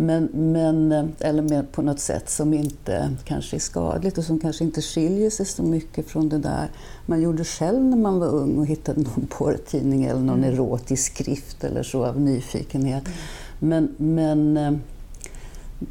Men, 0.00 0.28
men, 0.32 1.12
eller 1.20 1.42
med 1.42 1.72
på 1.72 1.82
något 1.82 2.00
sätt 2.00 2.30
som 2.30 2.54
inte 2.54 3.10
kanske 3.24 3.56
är 3.56 3.60
skadligt 3.60 4.18
och 4.18 4.24
som 4.24 4.40
kanske 4.40 4.64
inte 4.64 4.82
skiljer 4.82 5.30
sig 5.30 5.46
så 5.46 5.62
mycket 5.62 6.06
från 6.06 6.28
det 6.28 6.38
där 6.38 6.70
man 7.06 7.20
gjorde 7.20 7.44
själv 7.44 7.84
när 7.84 7.96
man 7.96 8.18
var 8.18 8.26
ung 8.26 8.58
och 8.58 8.66
hittade 8.66 9.00
någon 9.00 9.26
porrtidning 9.30 10.04
eller 10.04 10.20
någon 10.20 10.44
mm. 10.44 10.54
erotisk 10.54 11.12
skrift 11.12 11.64
eller 11.64 11.82
så 11.82 12.04
av 12.04 12.20
nyfikenhet. 12.20 13.04
Mm. 13.06 13.18
Men, 13.58 13.94
men 13.96 14.56
eh, 14.56 14.78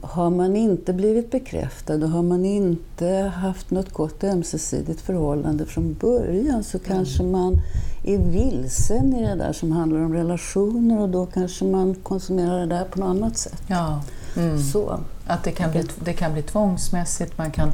har 0.02 0.30
man 0.30 0.56
inte 0.56 0.93
blivit 0.93 1.32
bekräftad 1.32 1.93
och 1.93 2.10
har 2.10 2.23
man 2.23 2.45
inte 2.45 3.08
haft 3.36 3.71
något 3.71 3.93
gott 3.93 4.23
ömsesidigt 4.23 5.02
förhållande 5.02 5.65
från 5.65 5.93
början 5.93 6.63
så 6.63 6.78
mm. 6.78 6.88
kanske 6.88 7.23
man 7.23 7.62
är 8.04 8.17
vilsen 8.17 9.13
i 9.13 9.28
det 9.28 9.36
där 9.36 9.54
som 9.54 9.71
handlar 9.71 10.00
om 10.00 10.13
relationer 10.13 11.00
och 11.00 11.10
då 11.10 11.26
kanske 11.26 11.65
man 11.65 11.95
konsumerar 11.95 12.60
det 12.60 12.65
där 12.65 12.86
på 12.86 13.00
något 13.00 13.10
annat 13.10 13.38
sätt. 13.38 13.63
Ja. 13.67 14.02
Mm. 14.38 14.63
Så. 14.63 15.00
Att 15.28 15.43
det 15.43 15.52
kan, 15.52 15.71
bli, 15.71 15.84
det 16.06 16.13
kan 16.13 16.34
bli 16.34 16.41
tvångsmässigt, 16.41 17.38
man 17.38 17.52
kan 17.52 17.71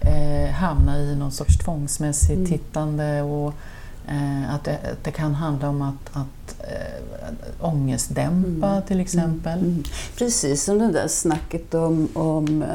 eh, 0.00 0.50
hamna 0.50 0.98
i 0.98 1.16
någon 1.16 1.32
sorts 1.32 1.58
tvångsmässigt 1.58 2.36
mm. 2.36 2.46
tittande 2.46 3.22
och 3.22 3.54
att, 4.54 4.64
det, 4.64 4.78
det, 5.02 5.10
kan 5.10 5.34
handla 5.34 5.68
om 5.68 5.82
att, 5.82 6.10
att 6.12 6.60
äh, 6.60 7.64
ångestdämpa 7.64 8.70
mm. 8.70 8.82
till 8.82 9.00
exempel. 9.00 9.58
Mm. 9.58 9.82
Precis 10.18 10.64
som 10.64 10.78
det 10.78 10.92
där 10.92 11.08
snacket 11.08 11.74
om, 11.74 12.08
om 12.14 12.62
äh, 12.62 12.68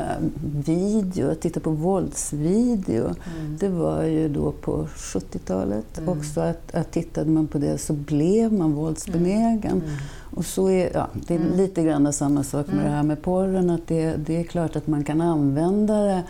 video, 0.66 1.32
att 1.32 1.42
titta 1.42 1.60
på 1.60 1.70
våldsvideo. 1.70 3.06
Mm. 3.06 3.58
Det 3.60 3.70
var 3.70 4.04
ju 4.04 4.30
då 4.30 4.52
på 4.52 4.88
70-talet 4.96 5.98
mm. 5.98 6.10
också 6.10 6.42
att, 6.42 6.76
att 6.76 6.92
tittade 6.92 7.30
man 7.30 7.48
på 7.48 7.58
det 7.58 7.78
så 7.78 7.94
blev 7.94 8.54
man 8.54 8.74
våldsbenägen. 8.74 9.82
Mm. 9.86 9.96
Och 10.36 10.46
så 10.46 10.70
är, 10.70 10.92
ja, 10.94 11.08
det 11.14 11.36
är 11.36 11.40
mm. 11.40 11.58
lite 11.58 11.84
grann 11.84 12.14
samma 12.14 12.44
sak 12.44 12.68
med 12.68 12.86
det 12.86 12.92
här 12.92 13.04
med 13.04 13.22
porren, 13.22 13.70
att 13.70 13.88
det, 13.88 14.16
det 14.16 14.40
är 14.40 14.44
klart 14.44 14.76
att 14.76 14.88
man 14.88 15.04
kan 15.04 15.22
använda 15.22 16.02
det 16.02 16.24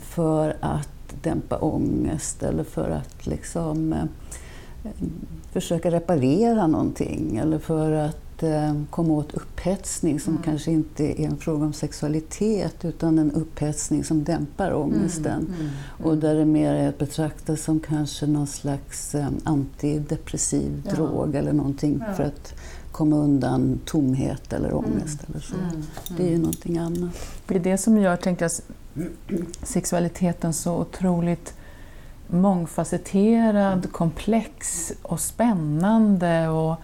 för 0.00 0.56
att 0.60 0.95
dämpa 1.22 1.58
ångest 1.58 2.42
eller 2.42 2.64
för 2.64 2.90
att 2.90 3.26
liksom 3.26 3.94
försöka 5.52 5.90
reparera 5.90 6.66
någonting 6.66 7.36
eller 7.36 7.58
för 7.58 7.92
att 7.92 8.42
eh, 8.42 8.74
komma 8.90 9.14
åt 9.14 9.34
upphetsning 9.34 10.20
som 10.20 10.32
mm. 10.32 10.42
kanske 10.42 10.70
inte 10.70 11.22
är 11.22 11.26
en 11.26 11.36
fråga 11.36 11.66
om 11.66 11.72
sexualitet 11.72 12.84
utan 12.84 13.18
en 13.18 13.32
upphetsning 13.32 14.04
som 14.04 14.24
dämpar 14.24 14.74
ångesten. 14.74 15.46
Mm. 15.46 15.60
Mm. 15.60 15.70
Och 16.02 16.16
där 16.18 16.34
det 16.34 16.44
mer 16.44 16.74
är 16.74 16.88
att 16.88 16.98
betrakta 16.98 17.56
som 17.56 17.80
kanske 17.80 18.26
någon 18.26 18.46
slags 18.46 19.14
eh, 19.14 19.28
antidepressiv 19.44 20.82
ja. 20.86 20.94
drog 20.94 21.34
eller 21.34 21.52
någonting 21.52 22.04
ja. 22.06 22.14
för 22.14 22.24
att 22.24 22.54
komma 22.92 23.16
undan 23.16 23.80
tomhet 23.84 24.52
eller 24.52 24.68
mm. 24.68 24.84
ångest. 24.84 25.20
Eller 25.28 25.40
så. 25.40 25.54
Mm. 25.54 25.82
Det 26.16 26.26
är 26.26 26.30
ju 26.30 26.38
någonting 26.38 26.78
annat. 26.78 27.10
Det 27.46 27.54
är 27.54 27.60
det 27.60 27.78
som 27.78 27.98
jag, 27.98 28.20
sexualiteten 29.62 30.52
så 30.52 30.74
otroligt 30.74 31.54
mångfacetterad, 32.26 33.92
komplex 33.92 34.92
och 35.02 35.20
spännande 35.20 36.48
och 36.48 36.76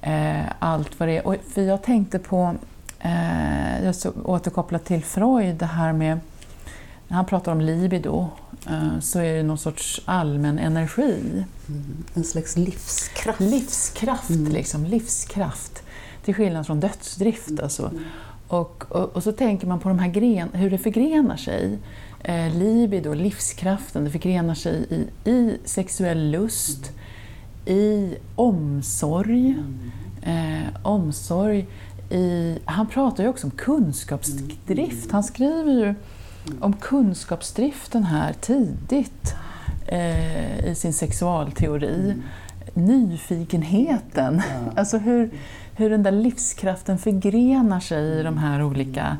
eh, 0.00 0.44
allt 0.58 1.00
vad 1.00 1.08
det 1.08 1.16
är. 1.16 1.26
Och 1.26 1.36
för 1.54 1.62
jag 1.62 1.82
tänkte 1.82 2.18
på, 2.18 2.54
eh, 2.98 3.84
jag 3.84 3.94
återkopplat 4.24 4.84
till 4.84 5.04
Freud, 5.04 5.56
det 5.56 5.66
här 5.66 5.92
med, 5.92 6.20
när 7.08 7.16
han 7.16 7.26
pratar 7.26 7.52
om 7.52 7.60
libido, 7.60 8.28
eh, 8.66 9.00
så 9.00 9.18
är 9.18 9.36
det 9.36 9.42
någon 9.42 9.58
sorts 9.58 10.00
allmän 10.04 10.58
energi. 10.58 11.44
Mm, 11.68 12.04
en 12.14 12.24
slags 12.24 12.56
livskraft. 12.56 13.40
Livskraft, 13.40 14.30
mm. 14.30 14.52
liksom, 14.52 14.84
livskraft. 14.84 15.82
Till 16.24 16.34
skillnad 16.34 16.66
från 16.66 16.80
dödsdrift. 16.80 17.60
Alltså. 17.62 17.86
Mm. 17.86 18.04
Och, 18.50 18.84
och, 18.88 19.16
och, 19.16 19.22
så 19.22 19.32
tänker 19.32 19.66
man 19.66 19.80
på 19.80 19.88
de 19.88 19.98
här 19.98 20.08
gren, 20.08 20.48
hur 20.52 20.70
det 20.70 20.78
förgrenar 20.78 21.36
sig. 21.36 21.78
Eh, 22.20 22.54
libido, 22.54 23.14
livskraften, 23.14 24.04
det 24.04 24.10
förgrenar 24.10 24.54
sig 24.54 24.86
i, 24.90 25.30
i 25.30 25.58
sexuell 25.64 26.30
lust, 26.30 26.92
i 27.66 28.14
omsorg, 28.36 29.56
eh, 30.22 30.82
omsorg 30.82 31.66
i, 32.10 32.58
han 32.64 32.86
pratar 32.86 33.24
ju 33.24 33.30
också 33.30 33.46
om 33.46 33.50
kunskapsdrift. 33.50 35.12
Han 35.12 35.22
skriver 35.22 35.72
ju 35.72 35.94
om 36.60 36.72
kunskapsdriften 36.72 38.04
här 38.04 38.32
tidigt 38.32 39.34
eh, 39.86 40.64
i 40.64 40.74
sin 40.74 40.92
sexualteori. 40.92 42.14
Nyfikenheten, 42.74 44.42
alltså 44.76 44.98
hur, 44.98 45.30
hur 45.80 45.90
den 45.90 46.02
där 46.02 46.12
livskraften 46.12 46.98
förgrenar 46.98 47.80
sig 47.80 48.20
i 48.20 48.22
de 48.22 48.38
här 48.38 48.62
olika 48.62 49.16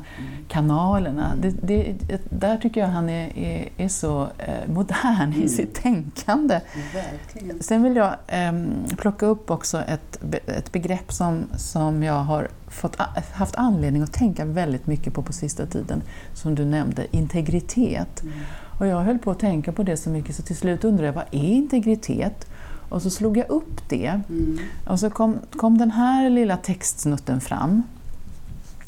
kanalerna. 0.47 1.33
Det, 1.41 1.49
det, 1.49 1.95
där 2.29 2.57
tycker 2.57 2.81
jag 2.81 2.87
han 2.87 3.09
är, 3.09 3.37
är, 3.37 3.69
är 3.77 3.87
så 3.87 4.27
eh, 4.37 4.73
modern 4.73 5.33
i 5.33 5.49
sitt 5.49 5.73
tänkande. 5.73 6.61
Verkligen. 6.93 7.63
Sen 7.63 7.83
vill 7.83 7.95
jag 7.95 8.15
eh, 8.27 8.53
plocka 8.97 9.25
upp 9.25 9.51
också 9.51 9.81
ett, 9.81 10.19
ett 10.45 10.71
begrepp 10.71 11.11
som, 11.11 11.43
som 11.57 12.03
jag 12.03 12.23
har 12.23 12.47
fått, 12.67 12.95
haft 13.33 13.55
anledning 13.55 14.01
att 14.01 14.13
tänka 14.13 14.45
väldigt 14.45 14.87
mycket 14.87 15.13
på 15.13 15.23
på 15.23 15.33
sista 15.33 15.65
tiden, 15.65 16.01
som 16.33 16.55
du 16.55 16.65
nämnde, 16.65 17.05
integritet. 17.11 18.21
Mm. 18.21 18.33
Och 18.79 18.87
jag 18.87 18.99
höll 18.99 19.19
på 19.19 19.31
att 19.31 19.39
tänka 19.39 19.71
på 19.71 19.83
det 19.83 19.97
så 19.97 20.09
mycket 20.09 20.35
så 20.35 20.43
till 20.43 20.55
slut 20.55 20.83
undrade 20.83 21.07
jag, 21.07 21.13
vad 21.13 21.25
är 21.31 21.53
integritet? 21.53 22.50
Och 22.91 23.01
så 23.01 23.09
slog 23.09 23.37
jag 23.37 23.49
upp 23.49 23.89
det 23.89 24.21
mm. 24.29 24.59
och 24.87 24.99
så 24.99 25.09
kom, 25.09 25.39
kom 25.51 25.77
den 25.77 25.91
här 25.91 26.29
lilla 26.29 26.57
textsnutten 26.57 27.41
fram. 27.41 27.83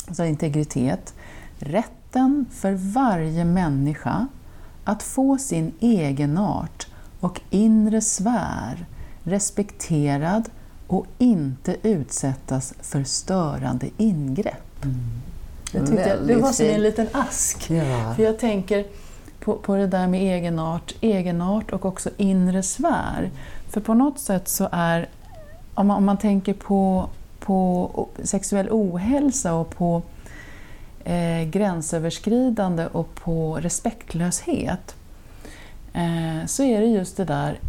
Alltså 0.08 0.26
integritet. 0.26 1.14
Rätten 1.60 2.46
för 2.52 2.72
varje 2.94 3.46
människa 3.46 4.28
att 4.84 5.04
få 5.04 5.38
sin 5.38 5.72
egenart 5.80 6.88
och 7.20 7.42
inre 7.50 8.02
sfär 8.02 8.86
respekterad 9.24 10.50
och 10.88 11.06
inte 11.18 11.76
utsättas 11.84 12.74
för 12.82 13.04
störande 13.04 13.90
ingrepp. 13.98 14.84
Mm. 14.84 14.98
Det, 15.72 15.80
tyckte 15.80 16.10
jag, 16.10 16.28
det 16.28 16.36
var 16.36 16.52
som 16.52 16.66
en 16.66 16.82
liten 16.82 17.08
ask. 17.12 17.72
Ja. 17.72 18.14
För 18.16 18.24
jag 18.24 18.40
tänker 18.40 18.86
på, 19.44 19.56
på 19.56 19.76
det 19.76 19.88
där 19.88 20.08
med 20.08 20.22
egenart, 20.22 20.96
egenart 21.02 21.72
och 21.72 21.86
också 21.86 22.10
inre 22.18 22.64
sfär. 22.64 23.32
För 23.70 23.82
på 23.82 23.94
något 23.94 24.20
sätt 24.20 24.48
så 24.48 24.70
är, 24.72 25.10
om 25.74 25.88
man, 25.88 25.98
om 25.98 26.06
man 26.06 26.18
tänker 26.18 26.54
på, 26.54 27.10
på 27.40 28.10
sexuell 28.24 28.68
ohälsa 28.72 29.54
och 29.54 29.76
på 29.76 30.02
eh, 31.04 31.44
gränsöverskridande 31.44 32.88
och 32.88 33.16
på 33.16 33.56
respektlöshet, 33.62 34.96
eh, 35.94 36.46
så 36.46 36.64
är 36.64 36.82
det 36.82 36.88
just 36.88 37.18
det 37.18 37.26
där, 37.26 37.60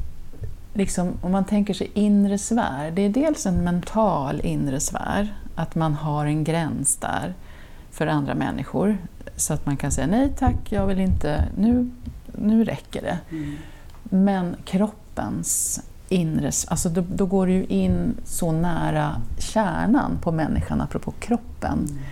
liksom, 0.73 1.13
om 1.23 1.33
man 1.33 1.45
tänker 1.45 1.75
sig 1.75 1.91
inre 1.95 2.39
sfär, 2.39 2.91
det 2.91 3.03
är 3.03 3.09
dels 3.09 3.47
en 3.47 3.65
mental 3.65 4.41
inre 4.45 4.81
sfär, 4.81 5.35
att 5.55 5.75
man 5.75 5.95
har 5.95 6.27
en 6.27 6.45
gräns 6.45 6.97
där 6.97 7.35
för 7.95 8.07
andra 8.07 8.35
människor. 8.35 8.99
Så 9.37 9.55
att 9.55 9.67
man 9.67 9.77
kan 9.77 9.93
säga 9.93 10.07
nej 10.07 10.33
tack, 10.39 10.57
jag 10.69 10.87
vill 10.87 11.01
inte, 11.01 11.45
nu, 11.57 11.91
nu 12.27 12.65
räcker 12.65 13.03
det. 13.03 13.19
Mm. 13.31 13.57
Men 14.03 14.57
kroppens 14.65 15.81
inre, 16.09 16.51
alltså 16.69 16.89
då, 16.89 17.05
då 17.15 17.27
går 17.27 17.47
det 17.47 17.53
ju 17.53 17.65
in 17.65 18.15
så 18.25 18.53
nära 18.53 19.23
kärnan 19.39 20.19
på 20.23 20.33
människan, 20.33 20.81
apropå 20.81 21.13
kroppen. 21.21 21.79
Mm. 21.91 22.03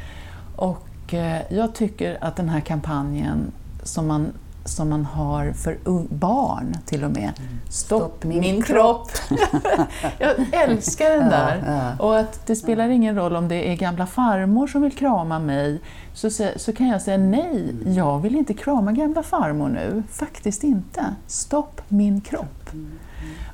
Och 0.57 1.15
eh, 1.15 1.43
jag 1.51 1.75
tycker 1.75 2.19
att 2.25 2.37
den 2.37 2.49
här 2.49 2.61
kampanjen 2.61 3.53
som 3.83 4.07
man, 4.07 4.33
som 4.65 4.89
man 4.89 5.05
har 5.05 5.53
för 5.53 5.79
barn 6.15 6.77
till 6.87 7.05
och 7.05 7.11
med, 7.11 7.33
Stopp, 7.71 8.01
Stopp 8.01 8.25
min, 8.25 8.41
min 8.41 8.63
kropp! 8.63 9.11
jag 10.19 10.35
älskar 10.53 11.11
den 11.11 11.29
där. 11.31 11.63
Ja, 11.67 11.73
ja. 11.73 12.05
Och 12.05 12.19
att 12.19 12.47
det 12.47 12.57
spelar 12.57 12.89
ingen 12.89 13.17
roll 13.17 13.37
om 13.37 13.49
det 13.49 13.73
är 13.73 13.77
gamla 13.77 14.07
farmor 14.07 14.67
som 14.67 14.83
vill 14.83 14.93
krama 14.93 15.39
mig, 15.39 15.81
så, 16.15 16.31
så 16.57 16.73
kan 16.73 16.89
jag 16.89 17.03
säga 17.03 17.17
nej, 17.19 17.75
jag 17.85 18.19
vill 18.19 18.37
inte 18.37 18.55
krama 18.55 18.93
gamla 18.93 19.23
farmor 19.23 19.69
nu. 19.69 20.03
Faktiskt 20.11 20.65
inte. 20.65 21.05
Stopp 21.27 21.81
min 21.89 22.21
kropp. 22.21 22.71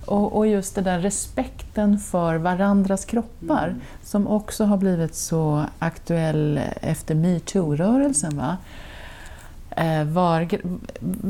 Och, 0.07 0.37
och 0.37 0.47
just 0.47 0.75
det 0.75 0.81
där 0.81 0.99
respekten 0.99 1.99
för 1.99 2.37
varandras 2.37 3.05
kroppar 3.05 3.75
som 4.03 4.27
också 4.27 4.65
har 4.65 4.77
blivit 4.77 5.15
så 5.15 5.65
aktuell 5.79 6.61
efter 6.81 7.15
metoo-rörelsen. 7.15 8.37
Va? 8.37 8.57
Eh, 9.79 10.05
var, 10.05 10.49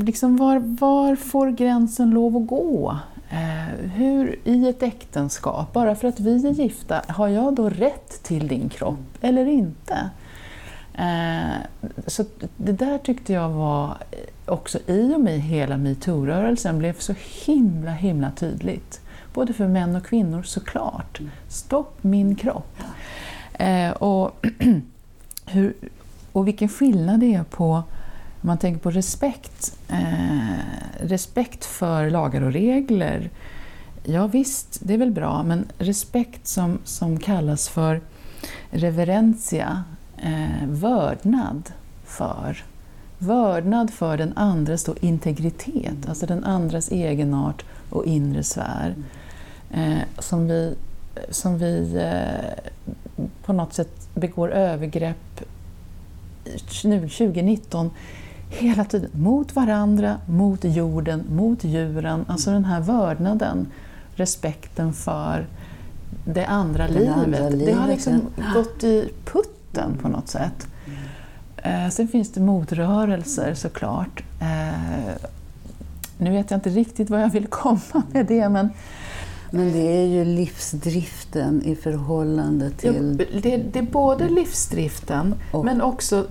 liksom 0.03 0.37
var, 0.37 0.59
var 0.59 1.15
får 1.15 1.49
gränsen 1.49 2.09
lov 2.09 2.37
att 2.37 2.47
gå? 2.47 2.97
Eh, 3.29 3.89
hur 3.91 4.39
i 4.43 4.69
ett 4.69 4.83
äktenskap, 4.83 5.73
bara 5.73 5.95
för 5.95 6.07
att 6.07 6.19
vi 6.19 6.47
är 6.47 6.51
gifta, 6.51 7.01
har 7.07 7.27
jag 7.27 7.55
då 7.55 7.69
rätt 7.69 8.23
till 8.23 8.47
din 8.47 8.69
kropp 8.69 9.17
eller 9.21 9.45
inte? 9.45 10.09
Eh, 10.93 11.57
så 12.07 12.25
det 12.57 12.71
där 12.71 12.97
tyckte 12.97 13.33
jag 13.33 13.49
var 13.49 13.97
också 14.45 14.79
i 14.87 15.13
och 15.15 15.21
med 15.21 15.39
hela 15.41 15.77
metoo-rörelsen 15.77 16.77
blev 16.77 16.99
så 16.99 17.13
himla, 17.45 17.91
himla 17.91 18.31
tydligt. 18.31 19.01
Både 19.33 19.53
för 19.53 19.67
män 19.67 19.95
och 19.95 20.05
kvinnor 20.05 20.43
såklart. 20.43 21.19
Stopp 21.47 22.03
min 22.03 22.35
kropp. 22.35 22.77
Eh, 23.53 23.91
och, 23.91 24.45
hur, 25.45 25.73
och 26.31 26.47
vilken 26.47 26.69
skillnad 26.69 27.19
det 27.19 27.33
är 27.33 27.43
på, 27.43 27.83
om 28.41 28.47
man 28.47 28.57
tänker 28.57 28.79
på 28.79 28.91
respekt, 28.91 29.77
eh, 29.87 30.59
respekt 30.99 31.65
för 31.65 32.09
lagar 32.09 32.41
och 32.41 32.51
regler. 32.51 33.29
Ja 34.03 34.27
visst, 34.27 34.79
det 34.83 34.93
är 34.93 34.97
väl 34.97 35.11
bra, 35.11 35.43
men 35.43 35.65
respekt 35.77 36.47
som, 36.47 36.79
som 36.83 37.19
kallas 37.19 37.69
för 37.69 38.01
reverentia, 38.69 39.83
eh, 40.17 40.67
vördnad 40.67 41.71
för. 42.05 42.63
Vördnad 43.17 43.91
för 43.91 44.17
den 44.17 44.33
andres 44.37 44.83
då 44.83 44.95
integritet, 45.01 46.09
alltså 46.09 46.25
den 46.25 46.43
andres 46.43 46.91
egenart 46.91 47.65
och 47.89 48.05
inre 48.05 48.43
sfär. 48.43 48.95
Eh, 49.71 49.99
som 50.19 50.47
vi, 50.47 50.75
som 51.29 51.57
vi 51.57 51.95
eh, 51.95 53.25
på 53.45 53.53
något 53.53 53.73
sätt 53.73 54.09
begår 54.13 54.51
övergrepp 54.51 55.41
nu 56.83 56.99
2019 56.99 57.91
hela 58.49 58.85
tiden 58.85 59.09
mot 59.13 59.55
varandra, 59.55 60.17
mot 60.25 60.59
jorden, 60.63 61.23
mot 61.31 61.63
djuren. 61.63 62.25
Alltså 62.27 62.51
den 62.51 62.65
här 62.65 62.81
vördnaden, 62.81 63.67
respekten 64.15 64.93
för 64.93 65.45
det 66.25 66.45
andra, 66.45 66.87
Det 66.87 66.93
livet. 66.93 67.13
andra 67.17 67.39
Det 67.39 67.45
har 67.45 67.51
livet, 67.57 67.87
liksom 67.89 68.21
ja. 68.37 68.43
gått 68.53 68.83
i 68.83 69.09
putten 69.25 69.97
på 70.01 70.07
något 70.07 70.27
sätt. 70.27 70.67
Eh, 71.57 71.89
sen 71.89 72.07
finns 72.07 72.31
det 72.31 72.39
motrörelser 72.41 73.53
såklart. 73.53 74.23
Eh, 74.41 75.27
nu 76.17 76.31
vet 76.31 76.51
jag 76.51 76.57
inte 76.57 76.69
riktigt 76.69 77.09
vad 77.09 77.21
jag 77.21 77.29
vill 77.29 77.47
komma 77.49 78.03
med 78.11 78.25
det, 78.25 78.49
men 78.49 78.69
Men 79.51 79.71
det 79.71 79.79
är 80.01 80.05
ju 80.07 80.25
livsdriften 80.25 81.61
i 81.65 81.75
förhållande 81.75 82.69
till... 82.69 83.17
det, 83.17 83.57
det 83.57 83.79
är 83.79 83.83
både 83.91 84.29
livsdriften, 84.29 85.35
Och- 85.51 85.65
men 85.65 85.81
också 85.81 86.27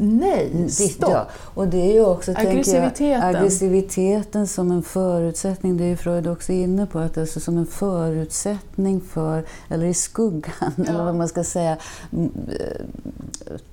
nej, 0.00 0.50
Ditt, 0.54 0.72
stopp. 0.92 1.10
ja. 1.10 1.26
Och 1.34 1.68
det 1.68 1.76
är 1.90 1.92
ju 1.92 2.04
också, 2.04 2.32
Aggressiviteten. 2.36 3.08
jag, 3.08 3.24
aggressiviteten 3.24 4.46
som 4.46 4.70
en 4.70 4.82
förutsättning, 4.82 5.76
det 5.76 5.84
är 5.84 5.88
ju 5.88 5.96
Freud 5.96 6.26
också 6.26 6.52
inne 6.52 6.86
på, 6.86 6.98
att 6.98 7.14
det 7.14 7.20
är 7.20 7.26
så 7.26 7.40
som 7.40 7.58
en 7.58 7.66
förutsättning 7.66 9.00
för, 9.00 9.44
eller 9.68 9.86
i 9.86 9.94
skuggan, 9.94 10.72
eller 10.88 11.04
vad 11.04 11.14
man 11.14 11.28
ska 11.28 11.44
säga. 11.44 11.76
Mm, 12.12 12.30
eh, 12.48 12.86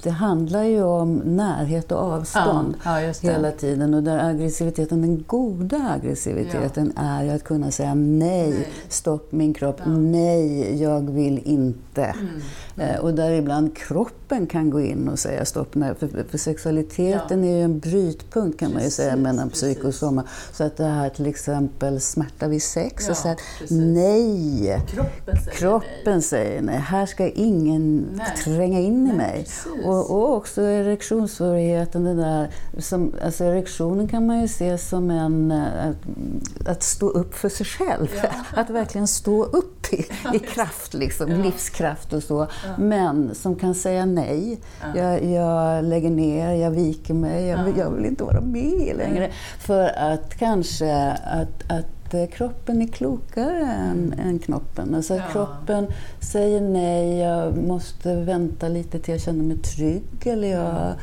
Det 0.04 0.10
handlar 0.10 0.64
ju 0.64 0.84
om 0.84 1.16
närhet 1.26 1.92
och 1.92 1.98
avstånd. 2.00 2.76
Ja, 2.84 3.02
ja, 3.02 3.14
hela 3.22 3.52
tiden 3.52 3.94
och 3.94 4.04
där 4.04 4.30
aggressiviteten, 4.30 5.02
den 5.02 5.24
goda 5.28 5.90
aggressiviteten 5.96 6.94
är 6.96 7.24
ju 7.24 7.30
att 7.30 7.44
kunna 7.44 7.72
säga 7.72 7.94
nej, 7.94 8.50
Nej. 8.50 8.68
stopp 8.90 9.32
min 9.32 9.54
kropp, 9.54 9.82
nej, 9.86 10.82
jag 10.82 11.10
vill 11.12 11.42
inte. 11.46 12.04
Mm. 12.04 12.42
Eh, 12.78 13.00
och 13.00 13.14
där 13.14 13.32
ibland 13.32 13.78
kroppen 13.78 14.48
kan 14.48 14.70
gå 14.70 14.82
in 14.82 15.08
och 15.08 15.20
säga 15.20 15.46
stopp. 15.46 15.76
Nej, 15.84 15.96
för, 15.96 16.24
för 16.30 16.38
sexualiteten 16.38 17.44
är 17.44 17.58
ju 17.58 17.64
en 17.64 17.80
brytpunkt 17.80 18.60
kan 18.60 18.70
man 18.70 18.80
ju 18.82 18.86
Precis, 18.86 18.96
säga 18.96 19.16
mellan 19.16 19.50
psyk 19.50 19.84
och 19.84 19.94
soma. 19.96 20.24
Så 20.52 20.64
att 20.64 20.78
det 20.78 20.84
här 20.86 21.10
till 21.10 21.26
exempel 21.26 22.02
smärta 22.02 22.48
vid 22.48 22.64
sex 22.64 23.04
Ja, 23.06 23.12
och 23.12 23.18
säga 23.18 23.36
precis. 23.60 23.78
nej. 23.78 24.82
Kroppen 24.88 25.38
säger 25.44 25.58
Kroppen 25.58 26.22
säger 26.22 26.62
nej, 26.62 26.78
här 26.78 27.06
ska 27.06 27.30
ingen 27.30 28.06
Nej. 28.14 28.26
tränga 28.44 28.80
in 28.80 29.08
i 29.08 29.08
Nej, 29.08 29.18
mig. 29.18 29.44
precis. 29.44 29.86
Och, 29.86 30.12
och 30.12 30.34
också 30.36 30.62
erektionssvårigheten, 30.62 32.04
det 32.04 32.16
där, 32.16 32.50
som, 32.78 33.14
alltså 33.24 33.44
erektionen 33.44 34.08
kan 34.08 34.26
man 34.26 34.42
ju 34.42 34.48
se 34.48 34.78
som 34.78 35.12
en, 35.12 35.52
eh, 35.52 35.88
att, 35.90 36.68
att 36.68 36.84
stå 36.84 37.10
upp 37.10 37.36
för 37.36 37.50
sig 37.50 37.66
själv. 37.66 38.08
Att 38.56 38.70
verkligen 38.70 39.08
stå 39.08 39.44
upp 39.44 39.94
i, 39.94 40.06
i 40.34 40.40
kraft, 40.40 40.94
liksom, 40.94 41.30
livskraft 41.30 42.14
och 42.14 42.24
så. 42.24 42.48
Men 42.78 43.36
som 43.36 43.56
kan 43.56 43.76
säga 43.76 44.06
nej. 44.06 44.60
Jag, 44.96 45.24
jag 45.26 45.73
lägger 45.82 46.10
ner, 46.10 46.52
jag 46.54 46.72
viker 46.72 47.14
mig, 47.14 47.46
jag, 47.48 47.64
vill- 47.64 47.78
jag 47.78 47.90
vill 47.92 48.06
inte 48.06 48.24
vara 48.24 48.42
med 48.42 48.96
längre. 48.98 49.30
För 49.60 49.84
att 49.98 50.36
kanske 50.38 51.12
att, 51.12 51.64
att 51.72 51.86
eh, 52.14 52.28
kroppen 52.28 52.82
är 52.82 52.88
klokare 52.88 53.66
än, 53.66 54.14
än 54.20 54.40
knoppen. 54.40 54.96
Alltså 54.96 55.16
Ja. 55.16 55.24
kroppen 55.32 55.88
säger 56.20 56.62
nej, 56.62 57.18
jag 57.18 57.58
måste 57.58 58.16
vänta 58.16 58.68
lite 58.68 59.00
till 59.00 59.12
jag 59.12 59.22
känner 59.22 59.44
mig 59.44 59.58
trygg 59.58 60.04
eller 60.24 60.48
jag 60.48 60.94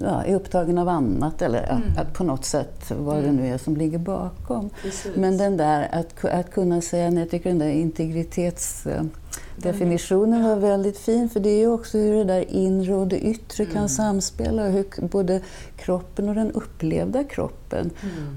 ja, 0.00 0.22
är 0.22 0.34
upptagen 0.34 0.78
av 0.78 0.88
annat 0.88 1.42
eller 1.42 1.62
att, 1.62 1.98
att 1.98 2.12
på 2.12 2.24
något 2.24 2.44
sätt 2.44 2.92
vad 2.98 3.22
det 3.22 3.32
nu 3.32 3.48
är 3.48 3.58
som 3.58 3.76
ligger 3.76 3.98
bakom. 3.98 4.70
Precis. 4.82 5.16
Men 5.16 5.36
den 5.36 5.56
där 5.56 5.88
att, 5.92 6.24
att 6.24 6.50
kunna 6.50 6.80
säga 6.80 7.10
nej, 7.10 7.18
jag 7.18 7.30
tycker 7.30 7.50
den 7.50 7.58
där 7.58 7.68
integritetsdefinitionen 7.68 10.44
var 10.44 10.56
väldigt 10.56 10.98
fin 10.98 11.28
för 11.28 11.40
det 11.40 11.48
är 11.50 11.58
ju 11.58 11.68
också 11.68 11.98
hur 11.98 12.14
det 12.14 12.24
där 12.24 12.50
inre 12.50 12.94
och 12.94 13.06
det 13.06 13.20
yttre 13.20 13.66
kan 13.66 13.88
samspela. 13.88 14.68
Hur 14.68 15.08
både 15.08 15.40
kroppen 15.84 16.28
och 16.28 16.34
den 16.34 16.50
upplevda 16.52 17.24
kroppen 17.24 17.90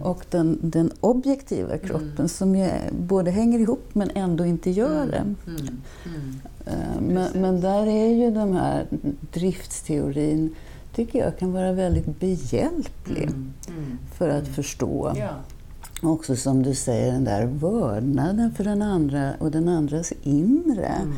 och 0.04 0.26
den, 0.30 0.60
den 0.62 0.92
objektiva 1.00 1.78
kroppen 1.78 2.30
som 2.30 2.56
ju 2.56 2.70
både 3.00 3.32
hänger 3.32 3.60
ihop 3.60 3.90
men 3.94 4.10
ändå 4.16 4.46
inte 4.46 4.70
gör 4.72 5.06
det. 5.06 5.18
Mm. 5.18 5.38
Mm. 6.06 6.42
Eh, 6.66 7.02
Men, 7.02 7.42
men 7.42 7.62
där 7.62 7.88
är 7.88 8.08
ju 8.14 8.32
den 8.32 8.54
här 8.54 8.86
driftsteorin, 9.34 10.56
tycker 10.96 11.20
jag, 11.20 11.38
kan 11.40 11.54
vara 11.54 11.72
väldigt 11.74 12.20
behjälplig 12.20 13.24
Mm. 13.24 13.54
Mm. 13.68 13.98
för 14.18 14.30
att 14.30 14.48
förstå. 14.48 15.14
Ja. 15.16 15.30
Också 16.02 16.36
som 16.36 16.64
du 16.64 16.76
säger, 16.76 17.12
den 17.12 17.24
där 17.24 17.46
vördnaden 17.46 18.52
för 18.52 18.64
den 18.64 18.82
andra 18.82 19.34
och 19.40 19.52
den 19.52 19.68
andras 19.70 20.14
inre. 20.24 20.86
Mm. 20.88 21.14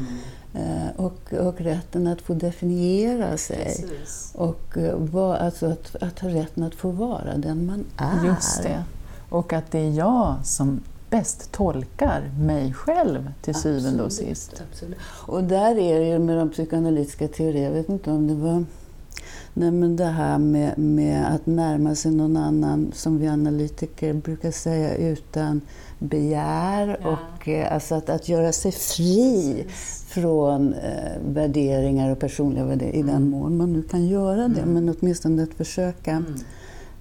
Eh, 0.54 0.88
Och, 0.96 1.34
och 1.34 1.62
rätten 1.62 2.08
att 2.08 2.22
få 2.22 2.34
definiera 2.34 3.38
sig. 3.38 3.64
Precis. 3.66 4.32
Och 4.36 4.78
eh, 4.78 4.96
va, 4.96 5.38
alltså 5.38 5.66
att, 5.66 5.96
att 6.02 6.20
ha 6.20 6.30
rätten 6.30 6.64
att 6.64 6.76
få 6.76 6.90
vara 6.90 7.38
den 7.38 7.66
man 7.66 7.86
är. 7.98 8.26
Just 8.26 8.64
det. 8.64 8.84
Och 9.30 9.54
att 9.54 9.72
det 9.72 9.80
är 9.80 9.92
jag 9.92 10.36
som 10.44 10.82
bäst 11.10 11.52
tolkar 11.52 12.32
mig 12.40 12.74
själv 12.74 13.32
till 13.42 13.56
syvende 13.56 14.00
och 14.00 14.06
Absolut, 14.06 14.38
sist. 14.38 14.62
Absolut. 14.72 14.98
Och 15.28 15.44
där 15.44 15.78
är 15.78 16.00
det 16.00 16.08
ju 16.08 16.20
med 16.20 16.38
de 16.38 16.50
psykoanalytiska 16.50 17.28
teorierna, 17.28 17.66
jag 17.66 17.72
vet 17.72 17.90
inte 17.90 18.12
om 18.12 18.28
det 18.28 18.36
var 18.36 18.66
Nej, 19.54 19.72
men 19.72 19.96
det 19.96 20.06
här 20.06 20.38
med, 20.38 20.78
med 20.78 21.36
att 21.36 21.46
närma 21.46 21.96
sig 21.96 22.12
någon 22.12 22.38
annan, 22.38 22.92
som 22.96 23.20
vi 23.20 23.28
analytiker 23.28 24.14
brukar 24.14 24.52
säga, 24.52 24.96
utan 24.96 25.62
begär. 26.00 27.00
Ja. 27.02 27.10
Och, 27.10 27.48
eh, 27.48 27.74
alltså 27.74 27.96
att, 27.96 28.10
att 28.10 28.30
göra 28.30 28.52
sig 28.52 28.72
fri 28.72 29.66
från 30.10 30.74
eh, 30.74 31.18
värderingar 31.26 32.12
och 32.12 32.20
personliga 32.20 32.66
värderingar, 32.66 33.10
i 33.10 33.12
den 33.12 33.30
mån 33.30 33.58
man 33.58 33.74
nu 33.74 33.82
kan 33.82 34.08
göra 34.08 34.48
det. 34.48 34.66
Men 34.66 34.96
åtminstone 35.00 35.44
att 35.44 35.54
försöka 35.54 36.12
Mm. 36.12 36.36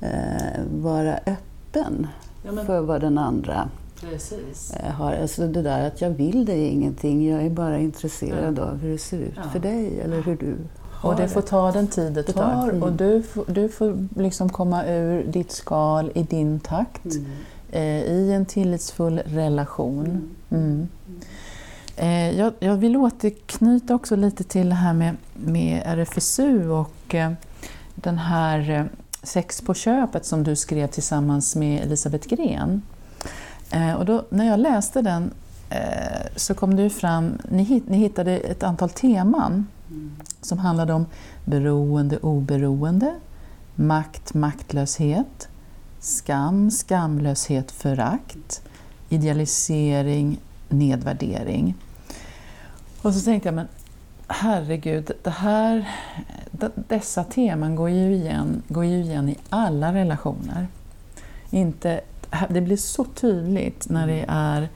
eh, 0.00 0.62
vara 0.82 1.14
öppen 1.26 2.06
Ja, 2.44 2.52
men 2.52 2.66
för 2.66 2.80
vad 2.80 3.00
den 3.00 3.18
andra 3.18 3.68
precis. 4.00 4.72
eh, 4.72 4.90
har. 4.92 5.12
Alltså 5.12 5.46
det 5.46 5.62
där 5.62 5.86
att 5.86 6.00
jag 6.00 6.10
vill 6.10 6.44
dig 6.44 6.66
ingenting, 6.68 7.30
jag 7.30 7.42
är 7.46 7.50
bara 7.50 7.78
intresserad 7.78 8.58
av 8.58 8.76
hur 8.76 8.92
det 8.92 8.98
ser 8.98 9.18
ut 9.18 9.32
Ja. 9.36 9.42
för 9.52 9.58
dig 9.58 10.00
eller 10.00 10.22
hur 10.22 10.36
du 10.36 10.54
och 11.02 11.16
det, 11.16 11.28
får 11.28 11.40
ta 11.40 11.72
den 11.72 11.86
tid 11.86 12.12
det 12.12 12.22
tar 12.22 12.68
mm. 12.68 12.82
och 12.82 12.92
du, 12.92 13.22
du 13.46 13.68
får 13.68 14.08
liksom 14.16 14.48
komma 14.48 14.86
ur 14.86 15.24
ditt 15.24 15.52
skal 15.52 16.10
i 16.14 16.22
din 16.22 16.60
takt 16.60 17.04
mm. 17.14 17.26
eh, 17.70 18.02
i 18.02 18.32
en 18.32 18.46
tillitsfull 18.46 19.18
relation. 19.24 20.34
Mm. 20.50 20.88
Eh, 22.00 22.38
jag, 22.38 22.52
jag, 22.58 22.76
vill 22.76 22.96
återknyta 22.96 23.94
också 23.94 24.16
lite 24.16 24.44
till 24.44 24.68
det 24.68 24.74
här 24.74 24.92
med, 24.92 25.16
med 25.34 25.82
RFSU 25.84 26.68
och 26.68 27.14
eh, 27.14 27.32
den 27.94 28.18
här 28.18 28.70
eh, 28.70 28.84
Sex 29.22 29.60
på 29.60 29.74
köpet 29.74 30.26
som 30.26 30.44
du 30.44 30.56
skrev 30.56 30.86
tillsammans 30.86 31.56
med 31.56 31.82
Elisabeth 31.82 32.28
Gren. 32.28 32.82
Och 33.98 34.04
då, 34.04 34.24
när 34.30 34.46
jag 34.46 34.60
läste 34.60 35.02
den 35.02 35.30
så 36.36 36.54
kom 36.54 36.76
det 36.76 36.90
fram, 36.90 37.38
ni, 37.50 37.82
ni 37.86 37.96
hittade 37.96 38.38
ett 38.38 38.62
antal 38.62 38.90
teman 38.90 39.66
mm. 39.90 40.16
som 40.40 40.58
handlade 40.58 40.92
om 40.92 41.06
beroende, 41.44 42.18
oberoende, 42.18 43.14
makt, 43.74 44.34
maktlöshet, 44.34 45.48
skam, 46.00 46.70
skamlöshet, 46.70 47.70
förakt, 47.70 48.62
idealisering, 49.08 50.40
nedvärdering. 50.68 51.74
Och 53.02 53.14
så 53.14 53.24
tänkte 53.24 53.48
jag, 53.48 53.54
men 53.54 53.68
herregud, 54.28 55.10
det 55.22 55.30
här, 55.30 55.88
dessa 56.74 57.24
teman 57.24 57.76
går 57.76 57.90
ju, 57.90 58.14
igen, 58.14 58.62
går 58.68 58.84
ju 58.84 59.00
igen 59.00 59.28
i 59.28 59.36
alla 59.48 59.94
relationer. 59.94 60.66
Inte, 61.50 62.00
det 62.48 62.60
blir 62.60 62.76
så 62.76 63.04
tydligt 63.04 63.88
när 63.88 64.06
det 64.06 64.24
är 64.28 64.68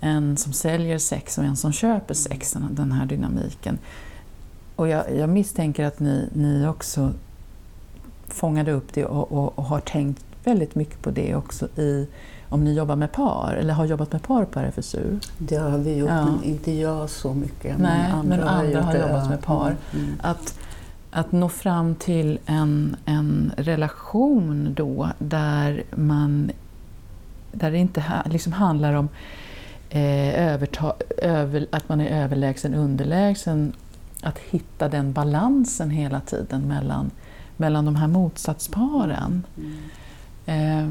en 0.00 0.36
som 0.36 0.52
säljer 0.52 0.98
sex 0.98 1.38
och 1.38 1.44
en 1.44 1.56
som 1.56 1.72
köper 1.72 2.14
sex, 2.14 2.56
den 2.70 2.92
här 2.92 3.06
dynamiken. 3.06 3.78
Och 4.76 4.88
jag, 4.88 5.16
jag 5.16 5.28
misstänker 5.28 5.84
att 5.84 6.00
ni, 6.00 6.28
ni 6.32 6.66
också 6.66 7.12
fångade 8.28 8.72
upp 8.72 8.92
det 8.92 9.04
och, 9.04 9.32
och, 9.32 9.58
och, 9.58 9.64
har 9.64 9.80
tänkt 9.80 10.24
väldigt 10.48 10.74
mycket 10.74 11.02
på 11.02 11.10
det 11.10 11.34
också 11.34 11.66
i 11.66 12.08
om 12.48 12.64
ni 12.64 12.74
jobbar 12.74 12.96
med 12.96 13.12
par 13.12 13.54
eller 13.60 13.74
har 13.74 13.84
jobbat 13.84 14.12
med 14.12 14.22
par 14.22 14.44
på 14.44 14.60
RFSU? 14.60 15.18
Det 15.38 15.56
har 15.56 15.78
vi 15.78 15.96
gjort, 15.96 16.10
ja. 16.10 16.24
men 16.24 16.44
inte 16.44 16.72
jag 16.72 17.10
så 17.10 17.34
mycket. 17.34 17.78
Nej, 17.78 18.00
men 18.02 18.12
andra, 18.12 18.36
men 18.36 18.48
andra 18.48 18.82
har, 18.82 18.92
har 18.92 19.08
jobbat 19.08 19.28
med 19.28 19.42
par. 19.42 19.76
Mm. 19.92 20.04
mm. 20.04 20.20
Att, 20.22 20.58
att 21.10 21.32
nå 21.32 21.48
fram 21.48 21.94
till 21.94 22.38
en, 22.46 22.96
en 23.04 23.52
relation 23.56 24.74
då 24.74 25.08
där, 25.18 25.84
man, 25.96 26.50
där 27.52 27.70
det 27.70 27.78
inte 27.78 28.04
liksom 28.26 28.52
handlar 28.52 28.94
om 28.94 29.08
eh, 29.90 30.52
överta, 30.52 30.94
över, 31.18 31.66
att 31.70 31.88
man 31.88 32.00
är 32.00 32.22
överlägsen, 32.24 32.74
underlägsen. 32.74 33.72
Att 34.22 34.38
hitta 34.38 34.88
den 34.88 35.12
balansen 35.12 35.90
hela 35.90 36.20
tiden 36.20 36.68
mellan, 36.68 37.10
mellan 37.56 37.84
de 37.84 37.96
här 37.96 38.06
motsatsparen. 38.06 39.42
Mm. 39.56 39.78
Eh, 40.48 40.88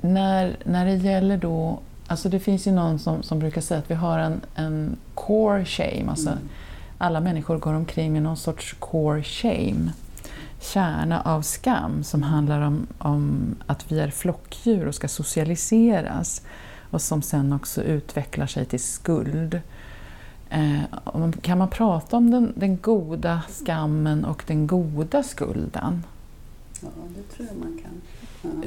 när, 0.00 0.56
när 0.64 0.86
det 0.86 0.94
gäller 0.94 1.36
då, 1.36 1.80
alltså 2.06 2.28
det 2.28 2.40
finns 2.40 2.66
ju 2.66 2.72
någon 2.72 2.98
som, 2.98 3.22
som 3.22 3.38
brukar 3.38 3.60
säga 3.60 3.78
att 3.78 3.90
vi 3.90 3.94
har 3.94 4.18
en, 4.18 4.40
en 4.54 4.96
core 5.14 5.64
shame, 5.64 6.04
alltså 6.08 6.28
mm. 6.28 6.48
alla 6.98 7.20
människor 7.20 7.58
går 7.58 7.74
omkring 7.74 8.12
med 8.12 8.22
någon 8.22 8.36
sorts 8.36 8.76
core 8.78 9.22
shame, 9.22 9.92
kärna 10.60 11.20
av 11.20 11.42
skam 11.42 12.04
som 12.04 12.22
handlar 12.22 12.60
om, 12.60 12.86
om 12.98 13.54
att 13.66 13.92
vi 13.92 14.00
är 14.00 14.10
flockdjur 14.10 14.88
och 14.88 14.94
ska 14.94 15.08
socialiseras 15.08 16.42
och 16.90 17.02
som 17.02 17.22
sen 17.22 17.52
också 17.52 17.82
utvecklar 17.82 18.46
sig 18.46 18.64
till 18.64 18.82
skuld. 18.82 19.60
Eh, 20.50 21.30
kan 21.42 21.58
man 21.58 21.68
prata 21.68 22.16
om 22.16 22.30
den, 22.30 22.52
den 22.56 22.76
goda 22.76 23.42
skammen 23.48 24.24
och 24.24 24.44
den 24.46 24.66
goda 24.66 25.22
skulden? 25.22 26.02
Ja, 26.82 26.88
det 27.16 27.36
tror 27.36 27.48
jag 27.48 27.56
man 27.56 27.78
kan 27.82 28.00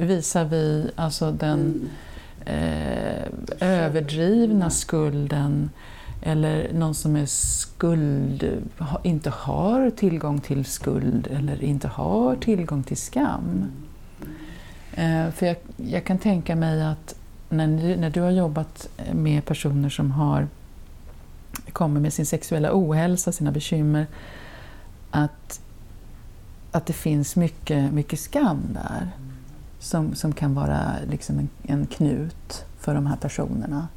visar 0.06 0.44
vi 0.44 0.90
alltså 0.94 1.32
den 1.32 1.90
eh, 2.44 3.22
överdrivna 3.60 4.70
skulden 4.70 5.70
eller 6.22 6.72
någon 6.72 6.94
som 6.94 7.16
är 7.16 7.26
skuld, 7.26 8.62
inte 9.02 9.30
har 9.30 9.90
tillgång 9.90 10.40
till 10.40 10.64
skuld 10.64 11.28
eller 11.30 11.64
inte 11.64 11.88
har 11.88 12.36
tillgång 12.36 12.82
till 12.82 12.96
skam. 12.96 13.72
Eh, 14.92 15.30
för 15.30 15.46
jag, 15.46 15.56
jag, 15.76 16.04
kan 16.04 16.18
tänka 16.18 16.56
mig 16.56 16.82
att 16.82 17.14
när, 17.48 17.96
när 17.96 18.10
du 18.10 18.20
har 18.20 18.30
jobbat 18.30 18.88
med 19.12 19.44
personer 19.44 19.88
som 19.88 20.10
har 20.10 20.48
kommer 21.72 22.00
med 22.00 22.12
sin 22.12 22.26
sexuella 22.26 22.70
ohälsa, 22.72 23.32
sina 23.32 23.52
bekymmer, 23.52 24.06
att, 25.10 25.60
att 26.76 26.86
det 26.86 26.92
finns 26.92 27.36
mycket, 27.36 27.92
mycket 27.92 28.20
skam 28.20 28.62
där 28.74 29.10
som, 29.78 30.14
som 30.14 30.32
kan 30.32 30.54
vara 30.54 30.92
liksom 31.10 31.38
en, 31.38 31.48
en 31.62 31.86
knut 31.86 32.64
för 32.80 32.94
de 32.94 33.06
här 33.06 33.16
personerna. 33.16 33.88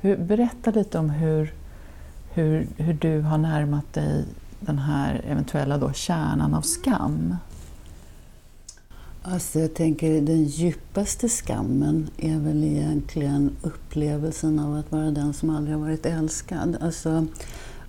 Hur, 0.00 0.16
berätta 0.16 0.70
lite 0.70 0.98
om 0.98 1.10
hur, 1.10 1.54
hur, 2.32 2.66
hur 2.76 2.94
du 2.94 3.20
har 3.20 3.38
närmat 3.38 3.92
dig 3.92 4.24
den 4.60 4.78
här 4.78 5.22
eventuella 5.26 5.78
då 5.78 5.92
kärnan 5.92 6.54
av 6.54 6.62
skam. 6.62 7.36
Alltså 9.22 9.58
jag 9.58 9.74
tänker 9.74 10.20
den 10.20 10.44
djupaste 10.44 11.28
skammen 11.28 12.10
är 12.16 12.38
väl 12.38 12.64
egentligen 12.64 13.56
upplevelsen 13.62 14.58
av 14.58 14.76
att 14.76 14.92
vara 14.92 15.10
den 15.10 15.32
som 15.34 15.50
aldrig 15.50 15.76
har 15.76 15.82
varit 15.82 16.06
älskad. 16.06 16.76
Alltså, 16.80 17.26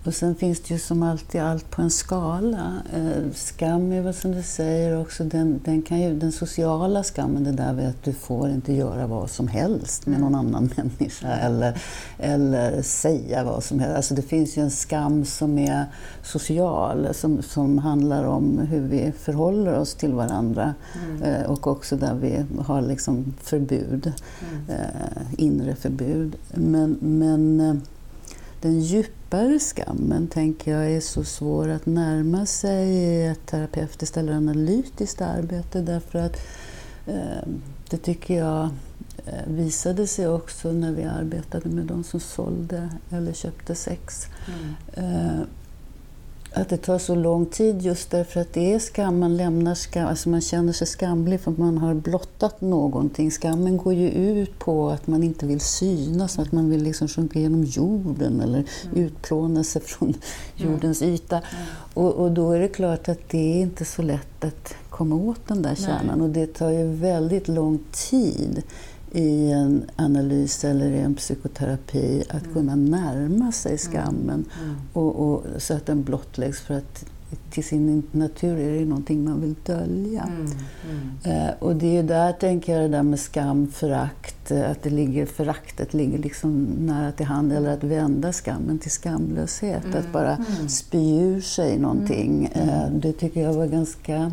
och 0.06 0.14
sen 0.14 0.36
finns 0.36 0.60
det 0.60 0.74
ju 0.74 0.80
som 0.80 1.04
alltid 1.04 1.42
allt 1.42 1.72
på 1.72 1.82
en 1.82 1.90
skala. 1.90 2.74
Eh, 2.94 3.32
skam 3.34 3.92
är 3.92 4.02
väl 4.02 4.14
som 4.14 4.32
du 4.32 4.44
säger 4.44 5.02
också, 5.02 5.24
den, 5.24 5.62
den, 5.66 5.82
kan 5.82 6.02
ju, 6.02 6.20
den 6.20 6.32
sociala 6.32 7.04
skammen, 7.04 7.44
det 7.44 7.52
där 7.52 7.74
med 7.74 7.90
att 7.90 8.04
du 8.04 8.14
får 8.14 8.50
inte 8.50 8.74
göra 8.74 9.08
vad 9.08 9.30
som 9.30 9.48
helst 9.48 10.06
med 10.06 10.20
någon 10.20 10.36
annan 10.36 10.70
människa 10.78 11.28
eller, 11.28 11.82
eller 12.20 12.82
säga 12.82 13.44
vad 13.44 13.64
som 13.64 13.80
helst. 13.80 13.96
Alltså 13.96 14.16
det 14.16 14.22
finns 14.22 14.58
ju 14.58 14.62
en 14.62 14.72
skam 14.72 15.26
som 15.26 15.58
är 15.58 15.86
social, 16.24 17.08
som, 17.14 17.42
som 17.42 17.78
handlar 17.78 18.24
om 18.24 18.58
hur 18.58 18.82
vi 18.82 19.12
förhåller 19.20 19.80
oss 19.80 19.96
till 19.96 20.14
varandra 20.14 20.74
mm. 21.06 21.24
eh, 21.24 21.52
och 21.52 21.68
också 21.68 21.96
där 21.96 22.14
vi 22.14 22.46
har 22.62 22.82
liksom 22.82 23.34
förbud, 23.42 24.14
mm. 24.52 24.70
eh, 24.70 25.22
inre 25.38 25.76
förbud. 25.76 26.36
Men, 26.54 26.98
men 27.02 27.82
den 28.66 28.80
djupare 28.80 29.60
skammen 29.60 30.28
tänker 30.28 30.72
jag 30.72 30.92
är 30.92 31.00
så 31.00 31.24
svår 31.24 31.68
att 31.68 31.86
närma 31.86 32.46
sig 32.46 32.88
i 32.88 33.26
ett 33.26 33.46
terapeutiskt 33.46 34.18
eller 34.18 34.34
analytiskt 34.34 35.22
arbete 35.22 35.82
därför 35.82 36.20
att 36.20 36.38
eh, 37.08 37.48
det 37.90 37.98
tycker 37.98 38.38
jag 38.38 38.70
eh, 39.26 39.48
visade 39.48 40.08
sig 40.08 40.28
också 40.28 40.72
när 40.72 40.92
vi 40.92 41.04
arbetade 41.04 41.70
med 41.70 41.86
de 41.86 42.04
som 42.04 42.20
sålde 42.20 42.90
eller 43.10 43.34
köpte 43.34 43.76
sex. 43.76 44.28
Mm. 44.98 45.46
Att 46.58 46.70
det 46.70 46.78
tar 46.78 46.98
så 46.98 47.16
lång 47.16 47.46
tid 47.46 47.82
just 47.82 48.12
därför 48.12 48.42
att 48.42 48.54
det 48.54 48.74
är 48.74 48.80
skam, 48.80 49.20
man 49.20 49.38
lämnar 49.38 49.76
skam, 49.76 50.08
alltså 50.08 50.30
man 50.30 50.42
känner 50.42 50.74
sig 50.74 50.88
skamlig 50.88 51.42
för 51.42 51.52
att 51.52 51.58
man 51.58 51.78
har 51.78 51.94
blottat 51.94 52.62
någonting. 52.62 53.32
Skammen 53.32 53.78
går 53.78 53.94
ju 53.94 54.10
ut 54.10 54.60
på 54.60 54.90
att 54.90 55.08
man 55.08 55.24
inte 55.24 55.46
vill 55.46 55.60
synas, 55.60 56.40
att 56.40 56.52
man 56.52 56.70
vill 56.70 56.84
liksom 56.84 57.08
sjunka 57.08 57.40
genom 57.40 57.64
jorden 57.64 58.42
eller 58.42 58.64
mm. 58.84 59.06
utplåna 59.06 59.64
sig 59.64 59.82
från 59.82 60.14
jordens 60.56 61.02
yta. 61.02 61.36
Mm. 61.36 61.48
Och, 61.94 62.14
och, 62.14 62.32
då 62.32 62.52
är 62.52 62.60
det 62.60 62.68
klart 62.68 63.10
att 63.10 63.30
det 63.30 63.58
är 63.58 63.62
inte 63.62 63.86
så 63.86 64.02
lätt 64.02 64.44
att 64.44 64.76
komma 64.90 65.16
åt 65.16 65.48
den 65.48 65.62
där 65.62 65.76
kärnan 65.76 66.18
Nej. 66.18 66.28
och 66.28 66.30
det 66.30 66.54
tar 66.54 66.70
ju 66.70 66.88
väldigt 66.88 67.48
lång 67.48 67.80
tid 68.10 68.64
i 69.16 69.52
en 69.52 69.86
analys 69.96 70.64
eller 70.64 70.92
i 70.92 71.00
en 71.00 71.16
psykoterapi 71.16 72.24
att 72.30 72.44
mm. 72.44 72.54
kunna 72.54 72.76
närma 72.76 73.52
sig 73.52 73.72
mm. 73.72 73.78
skammen 73.78 74.46
mm. 74.64 74.76
Och, 74.94 75.16
och, 75.16 75.44
så 75.58 75.74
att 75.74 75.86
den 75.86 76.04
blottläggs 76.04 76.60
för 76.60 76.74
att 76.74 77.06
till 77.50 77.64
sin 77.64 78.04
natur 78.12 78.60
är 78.60 78.80
det 78.80 78.86
någonting 78.86 79.24
man 79.24 79.42
vill 79.42 79.56
dölja. 79.66 80.24
Mm. 80.24 80.52
Mm. 80.92 81.48
Eh, 81.48 81.54
och 81.60 81.76
det 81.76 81.98
är 81.98 82.04
där, 82.04 82.32
tänker 82.32 82.74
jag, 82.74 82.82
det 82.82 82.98
där 82.98 83.04
med 83.04 83.20
skam, 83.20 83.68
förakt, 83.68 84.52
eh, 84.52 84.72
att 84.72 84.84
det 84.84 84.90
ligger, 84.90 85.26
föraktet 85.26 85.94
ligger 85.94 86.18
liksom 86.18 86.64
nära 86.80 87.12
till 87.12 87.26
hand, 87.26 87.54
eller 87.54 87.70
att 87.70 87.84
vända 87.84 88.34
skammen 88.34 88.80
till 88.80 88.92
skamlöshet, 88.92 89.96
att 89.96 90.12
bara 90.12 90.38
spy 90.68 91.20
ur 91.20 91.42
sig 91.42 91.80
någonting. 91.80 92.46
Eh, 92.54 92.90
det 92.92 93.14
tycker 93.14 93.42
jag 93.42 93.54
var 93.54 93.68
ganska 93.68 94.32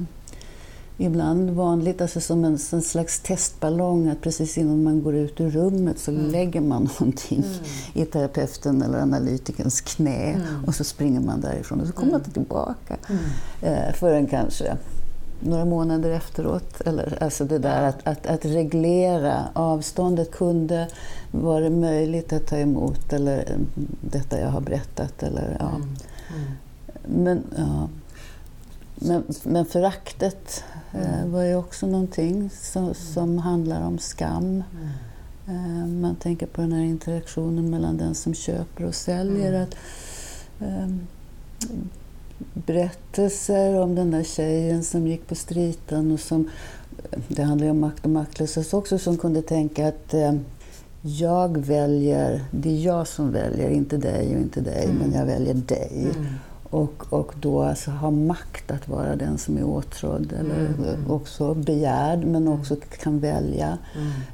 ibland 1.04 1.50
vanligt, 1.50 2.00
alltså 2.00 2.20
som 2.20 2.44
en, 2.44 2.58
en, 2.72 2.82
slags 2.82 3.20
testballong, 3.20 4.08
att 4.08 4.20
precis 4.20 4.58
innan 4.58 4.82
man 4.82 5.02
går 5.02 5.14
ut 5.14 5.40
ur 5.40 5.50
rummet 5.50 5.98
så 5.98 6.10
mm. 6.10 6.30
lägger 6.30 6.60
man 6.60 6.82
någonting 7.00 7.44
mm. 7.44 7.64
i 7.94 8.04
terapeuten 8.04 8.82
eller 8.82 8.98
analytikerns 8.98 9.80
knä 9.80 10.32
mm. 10.32 10.64
och 10.66 10.74
så 10.74 10.84
springer 10.84 11.20
man 11.20 11.40
därifrån 11.40 11.80
och 11.80 11.86
så 11.86 11.92
kommer 11.92 12.12
man 12.12 12.20
inte 12.20 12.32
tillbaka 12.32 12.96
mm. 13.08 13.22
eh, 13.62 13.94
förrän 13.94 14.26
kanske 14.26 14.76
några 15.44 15.64
månader 15.64 16.10
efteråt. 16.10 16.80
Eller, 16.80 17.22
alltså 17.22 17.44
det 17.44 17.58
där 17.58 17.82
att, 17.82 18.06
att, 18.06 18.26
att 18.26 18.44
reglera 18.44 19.48
avståndet. 19.52 20.30
Kunde 20.30 20.88
vara 21.30 21.70
möjligt 21.70 22.32
att 22.32 22.46
ta 22.46 22.56
emot 22.56 23.12
eller 23.12 23.56
detta 24.00 24.40
jag 24.40 24.48
har 24.48 24.60
berättat? 24.60 25.22
Eller, 25.22 25.56
ja. 25.60 25.68
Mm. 25.68 25.96
Mm. 26.34 27.24
Men, 27.24 27.44
ja. 27.56 27.88
men, 28.94 29.24
men 29.42 29.64
föraktet 29.64 30.64
eh, 30.94 31.26
var 31.26 31.42
ju 31.42 31.54
också 31.56 31.86
någonting 31.86 32.50
som, 32.50 32.94
som 32.94 33.38
handlar 33.38 33.82
om 33.86 33.98
skam. 33.98 34.62
Eh, 35.48 35.86
man 35.86 36.16
tänker 36.16 36.46
på 36.46 36.60
den 36.60 36.72
här 36.72 36.84
interaktionen 36.84 37.70
mellan 37.70 37.96
den 37.96 38.14
som 38.14 38.34
köper 38.34 38.84
och 38.84 38.94
säljer. 38.94 39.52
Att, 39.62 39.74
eh, 40.60 40.88
berättelser 42.54 43.80
om 43.80 43.94
den 43.94 44.10
där 44.10 44.22
tjejen 44.22 44.84
som 44.84 45.06
gick 45.06 45.26
på 45.28 45.34
stritan 45.34 46.10
och 46.12 46.20
som, 46.20 46.48
det 47.28 47.42
handlar 47.42 47.64
ju 47.64 47.70
om 47.70 47.80
makt 47.80 48.04
och 48.04 48.10
maktlöshet 48.10 48.74
också, 48.74 48.98
som 48.98 49.18
kunde 49.18 49.42
tänka 49.42 49.88
att 49.88 50.14
eh, 50.14 50.34
jag 51.02 51.58
väljer, 51.58 52.44
det 52.50 52.68
är 52.68 52.84
jag 52.86 53.08
som 53.08 53.32
väljer, 53.32 53.70
inte 53.70 53.96
dig 53.96 54.36
och 54.36 54.42
inte 54.42 54.60
dig, 54.60 54.84
Mm. 54.84 54.96
men 54.96 55.12
jag 55.12 55.26
väljer 55.26 55.54
dig. 55.54 56.06
Mm. 56.72 56.82
Och, 56.84 57.12
och 57.12 57.32
då 57.40 57.62
alltså 57.62 57.90
ha 57.90 58.10
makt 58.10 58.70
att 58.70 58.88
vara 58.88 59.16
den 59.16 59.38
som 59.38 59.58
är 59.58 59.64
åtrådd 59.64 60.32
eller 60.40 60.66
Mm. 60.66 61.10
också 61.10 61.54
begärd 61.54 62.24
men 62.24 62.48
också 62.48 62.76
kan 63.02 63.18
välja 63.20 63.78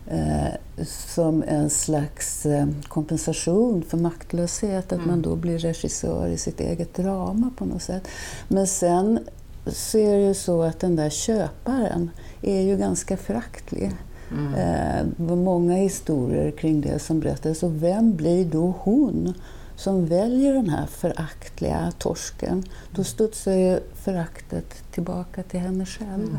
Mm. 0.06 0.28
eh, 0.46 0.52
som 0.86 1.42
en 1.48 1.70
slags 1.70 2.46
eh, 2.46 2.66
kompensation 2.88 3.82
för 3.82 3.96
maktlöshet. 3.98 4.86
Att 4.86 4.98
Mm. 4.98 5.06
man 5.08 5.22
då 5.22 5.36
blir 5.36 5.58
regissör 5.58 6.26
i 6.28 6.36
sitt 6.36 6.60
eget 6.60 6.94
drama 6.94 7.50
på 7.58 7.64
något 7.64 7.82
sätt. 7.82 8.08
Men 8.48 8.66
sen 8.66 9.18
så 9.66 9.98
är 9.98 10.16
det 10.16 10.26
ju 10.26 10.34
så 10.34 10.62
att 10.62 10.80
den 10.80 10.96
där 10.96 11.10
köparen 11.10 12.10
är 12.42 12.60
ju 12.60 12.76
ganska 12.76 13.16
föraktlig. 13.16 13.92
Mm. 14.30 14.54
Eh, 14.54 15.36
många 15.36 15.74
historier 15.74 16.50
kring 16.50 16.80
det 16.80 16.98
som 16.98 17.20
berättades. 17.20 17.62
Och 17.62 17.82
vem 17.82 18.16
blir 18.16 18.44
då 18.44 18.74
hon 18.78 19.34
som 19.78 20.06
väljer 20.06 20.54
den 20.54 20.68
här 20.68 20.86
föraktliga 20.86 21.92
torsken? 21.98 22.64
Då 22.94 23.04
studsar 23.04 23.52
ju 23.52 23.80
föraktet 23.94 24.74
tillbaka 24.92 25.42
till 25.42 25.60
henne 25.60 25.86
själv 25.86 26.38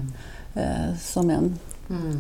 eh, 0.56 0.98
som 1.02 1.30
en 1.30 1.60
Mm. 1.90 2.18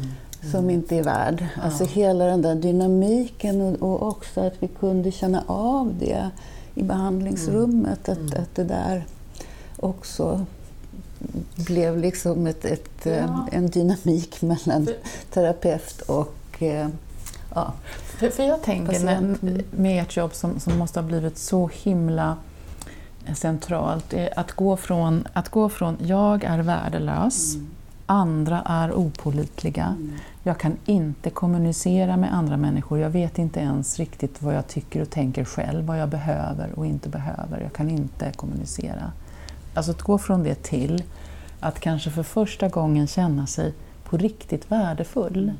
som 0.51 0.69
inte 0.69 0.95
är 0.95 1.03
värd. 1.03 1.45
Alltså 1.63 1.85
hela 1.85 2.25
den 2.25 2.41
där 2.41 2.55
dynamiken 2.55 3.61
och, 3.61 3.81
och 3.81 4.07
också 4.07 4.41
att 4.41 4.53
vi 4.59 4.67
kunde 4.67 5.11
känna 5.11 5.43
av 5.47 5.93
det 5.99 6.29
i 6.75 6.83
behandlingsrummet. 6.83 8.09
Att, 8.09 8.35
att 8.35 8.55
det 8.55 8.63
där 8.63 9.05
också 9.79 10.45
blev 11.55 11.97
liksom 11.97 12.47
ett, 12.47 12.65
ett, 12.65 13.05
eh, 13.05 13.13
Ja. 13.17 13.47
en 13.51 13.69
dynamik 13.69 14.41
mellan 14.41 14.87
terapeut 15.33 16.01
och 16.01 16.63
eh, 16.63 16.87
ja, 17.55 17.73
För, 18.19 18.29
för 18.29 18.43
jag 18.43 18.61
tänker 18.61 19.07
mm. 19.07 19.37
med 19.71 20.03
ert 20.03 20.17
jobb 20.17 20.33
som, 20.33 20.59
som 20.59 20.77
måste 20.77 20.99
ha 20.99 21.07
blivit 21.07 21.37
så 21.37 21.69
himla 21.73 22.37
centralt, 23.35 24.13
är 24.13 24.39
att 24.39 24.51
gå 24.51 24.77
från 24.77 25.27
att 25.33 25.49
gå 25.49 25.69
från 25.69 25.97
jag 26.01 26.43
är 26.43 26.59
värdelös, 26.59 27.55
andra 28.05 28.61
är 28.65 28.93
opålitliga, 28.93 29.95
jag 30.43 30.59
kan 30.59 30.77
inte 30.85 31.29
kommunicera 31.29 32.17
med 32.17 32.33
andra 32.33 32.57
människor, 32.57 32.99
jag 32.99 33.09
vet 33.09 33.37
inte 33.37 33.59
ens 33.59 33.99
riktigt 33.99 34.41
vad 34.41 34.55
jag 34.55 34.67
tycker 34.67 35.01
och 35.01 35.09
tänker 35.09 35.45
själv, 35.45 35.85
vad 35.85 35.99
jag 35.99 36.09
behöver 36.09 36.69
och 36.75 36.85
inte 36.85 37.09
behöver, 37.09 37.61
jag 37.61 37.73
kan 37.73 37.89
inte 37.89 38.31
kommunicera. 38.31 39.11
Alltså 39.73 39.91
att 39.91 40.01
gå 40.01 40.17
från 40.17 40.43
det 40.43 40.63
till 40.63 41.03
att 41.59 41.79
kanske 41.79 42.11
för 42.11 42.23
första 42.23 42.67
gången 42.67 43.07
känna 43.07 43.47
sig 43.47 43.73
på 44.03 44.17
riktigt 44.17 44.71
värdefull 44.71 45.53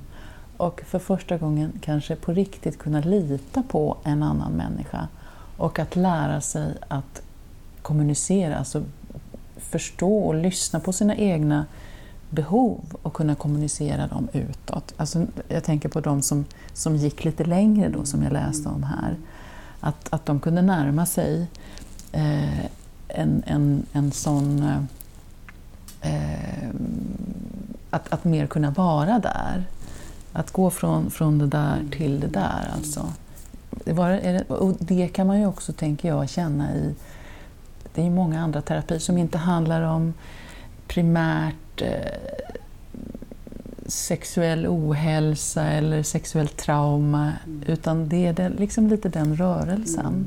och 0.60 0.82
för 0.86 0.99
första 0.99 1.38
gången 1.38 1.72
kanske 1.82 2.16
på 2.16 2.34
riktigt 2.34 2.78
kunna 2.78 2.99
lita 2.99 3.64
på 3.64 3.97
en 4.03 4.24
annan 4.24 4.51
människa 4.51 5.07
och 5.57 5.80
att 5.80 5.95
lära 5.95 6.41
sig 6.41 6.78
att 6.88 7.22
kommunicera, 7.82 8.57
alltså 8.57 8.84
förstå 9.57 10.18
och 10.18 10.36
lyssna 10.36 10.80
på 10.80 10.93
sina 10.93 11.16
egna 11.16 11.66
behov 12.30 12.82
och 13.01 13.14
kunna 13.14 13.36
kommunicera 13.36 14.07
dem 14.07 14.28
utåt. 14.34 14.93
Alltså, 14.97 15.26
jag 15.47 15.64
tänker 15.64 15.89
på 15.89 16.01
de 16.01 16.22
som, 16.22 16.45
som 16.74 16.95
gick 16.95 17.26
lite 17.26 17.43
längre 17.43 17.89
då, 17.89 18.05
som 18.05 18.24
jag 18.24 18.34
läste 18.34 18.70
om 18.70 18.84
här. 18.84 19.16
Att, 19.80 20.14
att 20.14 20.26
de 20.26 20.39
kunde 20.39 20.62
närma 20.62 21.05
sig 21.05 21.47
eh, 22.12 22.66
en, 23.07 23.43
en, 23.45 23.86
en 23.93 24.12
sån... 24.12 24.64
Eh, 24.64 24.84
eh 26.01 26.70
att, 27.89 28.14
att 28.14 28.24
mer 28.24 28.47
kunna 28.47 28.72
vara 28.72 29.20
där. 29.20 29.64
Att 30.40 30.52
gå 30.52 30.70
från, 30.70 31.12
från 31.12 31.40
det 31.40 31.48
där 31.48 31.86
till 31.92 32.20
det 32.20 32.28
där. 32.28 32.72
Alltså. 32.76 33.14
Det, 33.72 33.94
var, 33.94 34.10
är 34.10 34.34
det, 34.34 34.54
och 34.54 34.76
det 34.80 35.08
kan 35.08 35.28
man 35.28 35.40
ju 35.40 35.46
också, 35.46 35.74
tänker 35.74 36.08
jag, 36.08 36.30
känna 36.30 36.76
i... 36.76 36.96
Det 37.94 38.02
är 38.02 38.06
ju 38.06 38.12
många 38.12 38.42
andra 38.42 38.62
terapier 38.62 39.00
som 39.00 39.18
inte 39.18 39.38
handlar 39.38 39.82
om 39.82 40.14
primärt 40.88 41.82
eh, 41.82 41.90
sexuell 43.90 44.68
ohälsa 44.68 45.64
eller 45.64 46.04
sexuellt 46.04 46.58
trauma, 46.58 47.34
utan 47.68 48.10
det 48.10 48.26
är 48.28 48.34
det, 48.34 48.50
liksom 48.50 48.88
lite 48.88 49.10
den 49.10 49.36
rörelsen. 49.36 50.26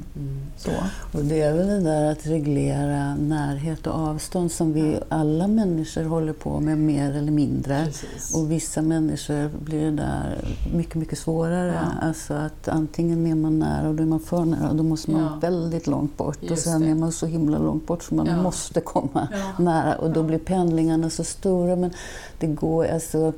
Så. 0.57 0.71
Och 1.13 1.25
det 1.25 1.41
är 1.43 1.53
väl 1.55 1.67
det 1.67 1.81
där 1.81 2.13
att 2.13 2.27
reglera 2.27 3.15
närhet 3.15 3.87
och 3.87 3.95
avstånd 3.95 4.53
som 4.53 4.73
vi 4.73 4.99
alla 5.09 5.47
människor 5.47 6.03
håller 6.05 6.33
på 6.33 6.61
med 6.61 6.79
mer 6.79 7.11
eller 7.17 7.33
mindre. 7.33 7.85
Precis. 7.85 8.35
Och 8.35 8.51
vissa 8.51 8.83
människor 8.83 9.51
blir 9.65 9.85
det 9.85 9.91
där 9.97 10.39
mycket, 10.75 10.95
mycket 10.95 11.19
svårare. 11.19 11.75
Ja. 12.01 12.07
Alltså 12.09 12.35
att 12.35 12.69
antingen 12.69 13.27
är 13.27 13.35
man 13.35 13.59
nära 13.59 13.89
och 13.89 13.95
då 13.95 14.03
är 14.03 14.07
man 14.07 14.21
för 14.21 14.45
nära 14.45 14.71
och 14.71 14.77
då 14.77 14.83
måste 14.83 15.11
man 15.11 15.23
Ja. 15.23 15.39
väldigt 15.41 15.87
långt 15.87 16.17
bort. 16.17 16.37
och 16.43 16.51
Just 16.51 16.63
sen 16.65 16.81
det. 16.81 16.87
är 16.89 16.95
man 16.95 17.13
så 17.13 17.27
himla 17.27 17.59
långt 17.59 17.87
bort 17.87 18.03
så 18.03 18.15
man 18.15 18.27
Ja. 18.27 18.43
måste 18.43 18.81
komma 18.81 19.29
nära. 19.59 19.95
Och 19.95 20.11
då 20.11 20.23
blir 20.23 20.39
pendlingarna 20.39 21.11
så 21.11 21.25
stora. 21.25 21.77
Men 21.77 21.91
det 22.39 22.47
går 22.47 22.85
alltså... 22.87 23.33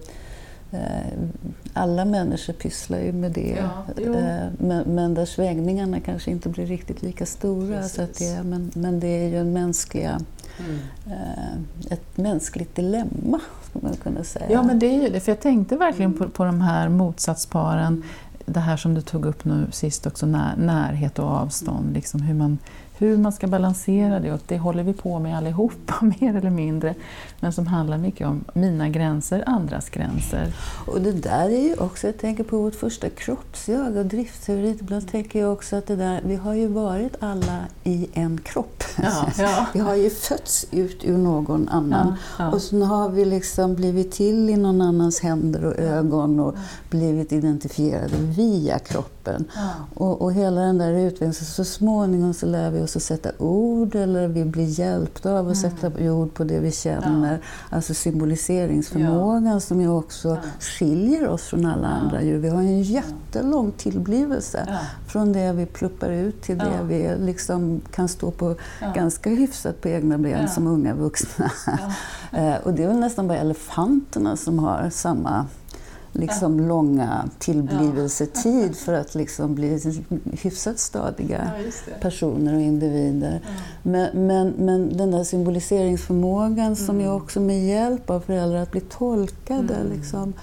eh, 0.74 1.28
Alla 1.76 2.04
människor 2.04 2.52
pysslar 2.52 2.98
ju 2.98 3.12
med 3.12 3.32
det. 3.32 3.56
Ja. 3.58 4.02
Eh, 4.02 4.46
men, 4.58 4.82
men 4.94 5.14
där 5.14 5.24
svängningarna 5.24 6.00
kanske 6.00 6.30
inte 6.30 6.48
blir 6.48 6.66
riktigt 6.66 7.02
lika 7.02 7.26
stora. 7.26 7.82
Så 7.82 8.02
att 8.02 8.18
det, 8.18 8.42
men, 8.42 8.70
men 8.74 9.00
det 9.00 9.06
är 9.06 9.28
ju 9.28 9.38
en 9.38 9.52
mänskliga, 9.52 10.20
Mm. 10.58 10.78
eh, 11.06 11.92
ett 11.92 12.16
mänskligt 12.16 12.74
dilemma, 12.76 13.40
skulle 13.70 13.84
man 13.88 13.96
kunna 14.02 14.24
säga. 14.24 14.46
Ja, 14.50 14.62
men 14.62 14.78
det 14.78 14.86
är 14.86 15.02
ju 15.02 15.08
det. 15.08 15.20
För 15.20 15.32
jag 15.32 15.40
tänkte 15.40 15.76
verkligen 15.76 16.12
på, 16.12 16.28
på 16.28 16.44
de 16.44 16.60
här 16.60 16.88
motsatsparen. 16.88 18.02
Det 18.46 18.60
här 18.60 18.76
som 18.76 18.94
du 18.94 19.00
tog 19.00 19.24
upp 19.26 19.44
nu 19.44 19.66
sist 19.72 20.06
också, 20.06 20.26
när, 20.26 20.56
närhet 20.56 21.18
och 21.18 21.28
avstånd. 21.28 21.92
Liksom 21.94 22.20
hur, 22.22 22.34
man, 22.34 22.58
hur 22.98 23.16
man 23.16 23.32
ska 23.32 23.46
balansera 23.46 24.20
det. 24.20 24.32
Och 24.32 24.40
det 24.46 24.58
håller 24.58 24.82
vi 24.82 24.92
på 24.92 25.18
med 25.18 25.36
allihopa, 25.36 25.94
mer 26.20 26.36
eller 26.36 26.50
mindre. 26.50 26.94
Men 27.40 27.52
som 27.52 27.66
handlar 27.66 27.98
mycket 27.98 28.26
om 28.26 28.44
mina 28.52 28.88
gränser, 28.88 29.44
andras 29.46 29.90
gränser. 29.90 30.52
Och 30.86 31.00
det 31.00 31.12
där 31.12 31.48
är 31.48 31.62
ju 31.62 31.74
också, 31.76 32.06
jag 32.06 32.18
tänker 32.18 32.44
på 32.44 32.58
vårt 32.58 32.74
första 32.74 33.10
kroppsjag 33.10 33.96
och 33.96 34.06
driftsteorit. 34.06 34.80
Ibland 34.80 35.10
tänker 35.10 35.40
jag 35.40 35.52
också 35.52 35.76
att 35.76 35.86
det 35.86 35.96
där, 35.96 36.20
vi 36.24 36.36
har 36.36 36.54
ju 36.54 36.66
varit 36.66 37.16
alla 37.20 37.58
i 37.84 38.08
en 38.12 38.40
kropp. 38.40 38.84
Ja, 39.02 39.28
ja. 39.38 39.66
Vi 39.72 39.80
har 39.80 39.94
ju 39.94 40.10
fötts 40.10 40.66
ut 40.70 41.04
ur 41.04 41.18
någon 41.18 41.68
annan. 41.68 42.14
Ja. 42.38 42.50
Och 42.50 42.62
sen 42.62 42.82
har 42.82 43.08
vi 43.08 43.24
liksom 43.24 43.74
blivit 43.74 44.12
till 44.12 44.50
i 44.50 44.56
någon 44.56 44.80
annans 44.80 45.20
händer 45.20 45.64
och 45.64 45.78
ögon 45.78 46.40
och 46.40 46.54
blivit 46.90 47.32
identifierade 47.32 48.16
via 48.16 48.78
kroppen. 48.78 49.13
Ja. 49.54 49.68
Och, 49.94 50.22
och 50.22 50.32
hela 50.32 50.60
den 50.60 50.78
där 50.78 50.92
utvecklingen, 50.92 51.34
så, 51.34 51.44
så 51.44 51.64
småningom 51.64 52.34
så 52.34 52.46
lär 52.46 52.70
vi 52.70 52.80
oss 52.80 52.96
att 52.96 53.02
sätta 53.02 53.30
ord 53.38 53.94
eller 53.94 54.28
vi 54.28 54.44
blir 54.44 54.80
hjälpta 54.80 55.30
av 55.30 55.48
att 55.48 55.56
Mm. 55.64 55.70
sätta 55.70 56.10
ord 56.12 56.34
på 56.34 56.44
det 56.44 56.58
vi 56.58 56.72
känner. 56.72 57.38
Alltså 57.70 57.94
symboliseringsförmågan 57.94 59.60
som 59.60 59.80
ju 59.80 59.88
också 59.88 60.28
Ja. 60.28 60.36
skiljer 60.60 61.28
oss 61.28 61.42
från 61.42 61.66
alla 61.66 61.88
andra 61.88 62.22
djur. 62.22 62.38
Vi 62.38 62.48
har 62.48 62.60
en 62.60 62.82
jättelång 62.82 63.72
tillblivelse 63.76 64.64
Ja. 64.68 64.78
från 65.08 65.32
det 65.32 65.52
vi 65.52 65.66
pluppar 65.66 66.10
ut 66.10 66.42
till 66.42 66.58
det 66.58 66.72
Ja. 66.78 66.82
vi 66.82 67.16
liksom 67.18 67.80
kan 67.90 68.08
stå 68.08 68.30
på 68.30 68.54
Ja. 68.80 68.92
ganska 68.94 69.30
hyfsat 69.30 69.80
på 69.80 69.88
egna 69.88 70.18
ben 70.18 70.38
Ja. 70.42 70.48
som 70.48 70.66
unga 70.66 70.94
vuxna. 70.94 71.50
Ja. 71.66 71.72
Eh, 72.38 72.54
och 72.64 72.74
det 72.74 72.82
är 72.82 72.88
väl 72.88 72.96
nästan 72.98 73.28
bara 73.28 73.38
elefanterna 73.38 74.36
som 74.36 74.58
har 74.58 74.90
samma 74.92 75.46
liksom 76.14 76.60
långa 76.68 77.28
tillblivelsetid 77.38 78.76
för 78.76 78.92
att 78.92 79.14
liksom 79.14 79.54
bli 79.54 79.80
hyfsat 80.42 80.78
stadiga 80.78 81.50
Ja, 81.86 81.92
personer 82.00 82.54
och 82.54 82.60
individer. 82.60 83.40
Men, 83.82 84.26
men, 84.26 84.48
men 84.58 84.96
den 84.96 85.10
där 85.10 85.24
symboliseringsförmågan 85.24 86.76
som 86.76 86.94
Mm. 86.94 87.06
ju 87.06 87.12
också 87.12 87.40
med 87.40 87.66
hjälp 87.66 88.10
av 88.10 88.20
föräldrar 88.20 88.62
att 88.62 88.70
bli 88.70 88.80
tolkade. 88.80 89.74
Mm. 89.74 89.92
Liksom. 89.96 90.22
Mm. 90.22 90.34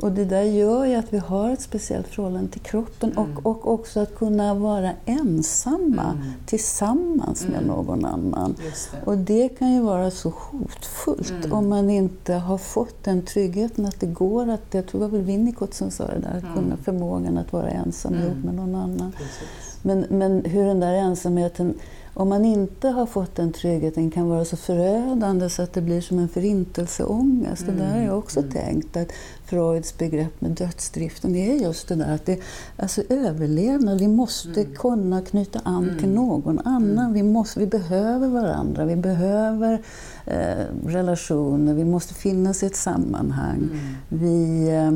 Och 0.00 0.12
det 0.12 0.24
där 0.24 0.42
gör 0.42 0.84
ju 0.84 0.94
att 0.94 1.12
vi 1.12 1.18
har 1.18 1.50
ett 1.50 1.60
speciellt 1.60 2.06
förhållande 2.08 2.50
till 2.50 2.60
kroppen 2.60 3.12
Mm. 3.12 3.36
och, 3.36 3.46
och 3.46 3.72
också 3.74 4.00
att 4.00 4.14
kunna 4.14 4.54
vara 4.54 4.90
ensamma 5.04 6.02
Mm. 6.12 6.32
tillsammans 6.46 7.42
med 7.44 7.54
Mm. 7.62 7.66
någon 7.66 8.04
annan. 8.04 8.54
Det. 8.58 9.06
Och 9.10 9.18
det 9.18 9.48
kan 9.48 9.72
ju 9.74 9.80
vara 9.80 10.10
så 10.10 10.32
hotfullt 10.36 11.52
om 11.52 11.68
man 11.68 11.90
inte 11.90 12.34
har 12.34 12.58
fått 12.58 13.04
den 13.04 13.22
tryggheten 13.22 13.86
att 13.86 14.00
det 14.00 14.06
går 14.06 14.50
att, 14.50 14.70
det 14.70 14.82
var 15.04 15.18
väl 15.18 15.22
Winnicott 15.26 15.74
som 15.74 15.90
sa 15.90 16.06
det 16.06 16.18
där, 16.18 16.36
att 16.36 16.42
Mm. 16.42 16.54
kunna 16.54 16.76
förmågan 16.76 17.38
att 17.38 17.52
vara 17.52 17.70
ensam 17.70 18.14
Mm. 18.14 18.26
ihop 18.26 18.44
med 18.44 18.54
någon 18.54 18.74
annan. 18.74 19.12
Precis. 19.12 19.73
Men, 19.86 20.06
men 20.10 20.44
hur 20.44 20.66
den 20.66 20.80
där 20.80 20.92
ensamheten 20.92 21.74
om 22.16 22.28
man 22.28 22.44
inte 22.44 22.88
har 22.88 23.06
fått 23.06 23.36
den 23.36 23.52
tryggheten 23.52 24.10
kan 24.10 24.28
vara 24.28 24.44
så 24.44 24.56
förödande 24.56 25.50
så 25.50 25.62
att 25.62 25.72
det 25.72 25.80
blir 25.80 26.00
som 26.00 26.18
en 26.18 26.28
förintelseångest. 26.28 27.62
Mm. 27.62 27.76
Det 27.76 27.82
där 27.82 27.90
har 27.90 28.04
jag 28.06 28.18
också 28.18 28.40
mm. 28.40 28.52
tänkt 28.52 28.96
att 28.96 29.08
Freuds 29.44 29.98
begrepp 29.98 30.40
med 30.40 30.50
dödsdriften 30.50 31.36
är 31.36 31.54
just 31.54 31.88
det 31.88 31.94
där 31.94 32.14
att 32.14 32.26
det 32.26 32.40
alltså 32.76 33.02
överlevnad. 33.08 34.00
Vi 34.00 34.08
måste 34.08 34.60
mm. 34.60 34.74
kunna 34.74 35.22
knyta 35.22 35.60
an 35.64 35.90
till 35.98 36.08
mm. 36.08 36.14
någon 36.14 36.58
annan. 36.58 36.98
Mm. 36.98 37.12
Vi, 37.12 37.22
måste, 37.22 37.60
vi 37.60 37.66
behöver 37.66 38.28
varandra, 38.28 38.84
vi 38.84 38.96
behöver 38.96 39.82
eh, 40.26 40.64
relationer, 40.86 41.74
vi 41.74 41.84
måste 41.84 42.14
finnas 42.14 42.62
i 42.62 42.66
ett 42.66 42.76
sammanhang. 42.76 43.68
Mm. 43.72 43.94
Vi... 44.08 44.68
Eh, 44.68 44.90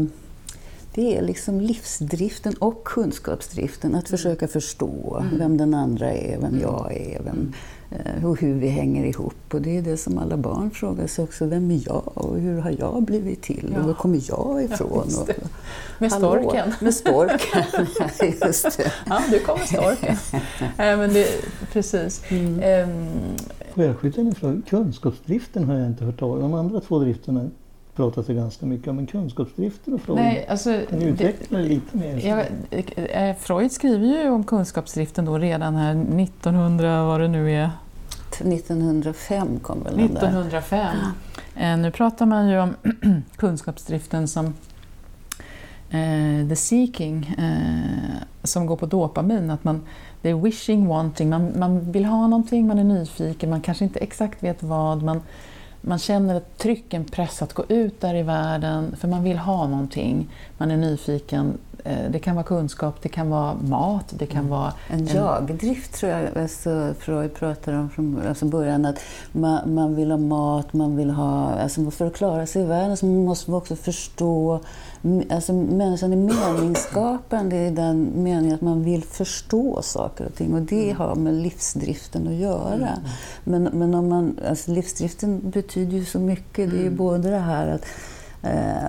det 0.94 1.16
är 1.16 1.22
liksom 1.22 1.60
livsdriften 1.60 2.54
och 2.54 2.84
kunskapsdriften, 2.84 3.94
att 3.94 4.08
försöka 4.08 4.48
förstå 4.48 5.16
mm. 5.20 5.38
vem 5.38 5.56
den 5.56 5.74
andra 5.74 6.12
är, 6.12 6.38
vem 6.40 6.60
jag 6.60 6.92
är, 6.96 7.22
vem, 7.22 7.52
eh, 7.90 8.24
och 8.24 8.40
hur 8.40 8.54
vi 8.54 8.68
hänger 8.68 9.04
ihop. 9.04 9.54
Och 9.54 9.62
det 9.62 9.76
är 9.76 9.82
det 9.82 9.96
som 9.96 10.18
alla 10.18 10.36
barn 10.36 10.70
frågar 10.70 11.06
sig 11.06 11.24
också, 11.24 11.46
vem 11.46 11.70
är 11.70 11.80
jag 11.86 12.02
och 12.14 12.38
hur 12.38 12.58
har 12.58 12.74
jag 12.78 13.02
blivit 13.02 13.42
till 13.42 13.70
ja. 13.74 13.80
och 13.80 13.86
var 13.86 13.94
kommer 13.94 14.20
jag 14.28 14.64
ifrån? 14.64 15.08
Ja, 15.10 15.34
med 15.98 16.12
storken. 16.12 16.72
med 16.80 16.94
storken, 16.94 17.86
just 18.46 18.76
det. 18.76 18.92
Ja, 19.06 19.20
du 19.30 19.40
kommer 19.40 19.64
storken. 19.64 20.16
men 20.76 21.12
det, 21.12 21.28
precis. 21.72 22.22
Mm. 22.28 22.88
Um, 22.90 23.08
Får 23.74 23.84
jag 23.84 23.96
skjuta 23.96 24.20
in 24.20 24.26
en 24.26 24.34
fråga? 24.34 24.62
Kunskapsdriften 24.68 25.64
har 25.64 25.74
jag 25.74 25.86
inte 25.86 26.04
hört 26.04 26.18
talas 26.18 26.44
om. 26.44 26.50
De 26.50 26.58
andra 26.58 26.80
två 26.80 26.98
drifterna 26.98 27.50
pratat 27.98 28.26
ganska 28.26 28.66
mycket 28.66 28.88
om, 28.88 28.96
men 28.96 29.06
kunskapsdriften 29.06 29.94
och 29.94 30.00
Freud, 30.00 30.18
Nej, 30.18 30.46
alltså, 30.48 30.80
kan 30.90 30.98
du 30.98 31.06
utveckla 31.06 31.58
det, 31.58 31.64
lite 31.64 31.96
mer? 31.96 32.26
Ja, 32.26 32.44
eh, 32.96 33.36
Freud 33.36 33.72
skriver 33.72 34.06
ju 34.06 34.30
om 34.30 34.44
kunskapsdriften 34.44 35.24
då 35.24 35.38
redan 35.38 35.76
här 35.76 36.20
1900, 36.20 37.04
vad 37.04 37.20
det 37.20 37.28
nu 37.28 37.52
är? 37.52 37.70
1905 38.30 39.60
kom 39.60 39.82
väl 39.82 40.00
1905. 40.00 40.96
Eh, 41.56 41.76
nu 41.76 41.90
pratar 41.90 42.26
man 42.26 42.48
ju 42.48 42.60
om 42.60 42.74
kunskapsdriften 43.36 44.28
som 44.28 44.46
eh, 45.90 46.48
the 46.48 46.56
seeking, 46.56 47.34
eh, 47.38 48.22
som 48.42 48.66
går 48.66 48.76
på 48.76 48.86
dopamin. 48.86 49.50
Att 49.50 49.64
man, 49.64 49.82
det 50.22 50.30
är 50.30 50.34
wishing, 50.34 50.86
wanting, 50.86 51.30
man, 51.30 51.52
man 51.58 51.92
vill 51.92 52.04
ha 52.04 52.26
någonting, 52.26 52.66
man 52.66 52.78
är 52.78 52.84
nyfiken, 52.84 53.50
man 53.50 53.60
kanske 53.60 53.84
inte 53.84 53.98
exakt 53.98 54.42
vet 54.42 54.62
vad. 54.62 55.02
Man, 55.02 55.20
man 55.80 55.98
känner 55.98 56.34
ett 56.36 56.58
tryck, 56.58 56.94
en 56.94 57.04
press 57.04 57.42
att 57.42 57.52
gå 57.52 57.64
ut 57.68 58.00
där 58.00 58.14
i 58.14 58.22
världen 58.22 58.96
för 58.96 59.08
man 59.08 59.24
vill 59.24 59.38
ha 59.38 59.66
någonting. 59.66 60.28
Man 60.58 60.70
är 60.70 60.76
nyfiken. 60.76 61.58
Eh, 61.84 62.10
det 62.10 62.18
kan 62.18 62.34
vara 62.34 62.44
kunskap, 62.44 63.02
det 63.02 63.08
kan 63.08 63.30
vara 63.30 63.54
mat, 63.54 64.04
det 64.10 64.26
kan 64.26 64.38
mm. 64.38 64.50
vara... 64.50 64.72
En, 64.88 65.06
jagdrift 65.06 65.94
tror 65.94 66.12
jag 66.12 66.38
alltså 66.38 66.94
Freud 66.98 67.34
pratar 67.34 67.72
om 67.72 67.90
från 67.90 68.22
alltså 68.28 68.44
början. 68.44 68.84
Att 68.84 68.98
man, 69.32 69.74
man 69.74 69.94
vill 69.94 70.10
ha 70.10 70.18
mat, 70.18 70.72
man 70.72 70.96
vill 70.96 71.10
ha... 71.10 71.50
Alltså 71.50 71.90
för 71.90 72.06
att 72.06 72.16
klara 72.16 72.46
sig 72.46 72.62
i 72.62 72.64
världen 72.64 72.96
så 72.96 73.06
måste 73.06 73.50
man 73.50 73.58
också 73.58 73.76
förstå 73.76 74.60
Alltså 75.30 75.52
människan 75.52 76.12
är 76.12 76.16
meningsskapande 76.16 77.56
i 77.56 77.70
den 77.70 78.10
meningen 78.14 78.54
att 78.54 78.60
man 78.60 78.84
vill 78.84 79.04
förstå 79.04 79.82
saker 79.82 80.26
och 80.26 80.34
ting 80.34 80.54
och 80.54 80.62
det 80.62 80.84
mm. 80.84 80.96
har 80.96 81.14
med 81.14 81.34
livsdriften 81.34 82.28
att 82.28 82.34
göra. 82.34 82.88
Mm. 82.88 83.00
Men, 83.44 83.62
men 83.62 83.94
om 83.94 84.08
man, 84.08 84.38
alltså 84.48 84.70
livsdriften 84.72 85.50
betyder 85.50 85.92
ju 85.92 86.04
så 86.04 86.18
mycket. 86.18 86.70
Det 86.70 86.76
är 86.76 86.80
ju 86.80 86.86
mm. 86.86 86.96
både 86.96 87.30
det 87.30 87.38
här 87.38 87.68
att 87.68 87.84
eh, 88.42 88.88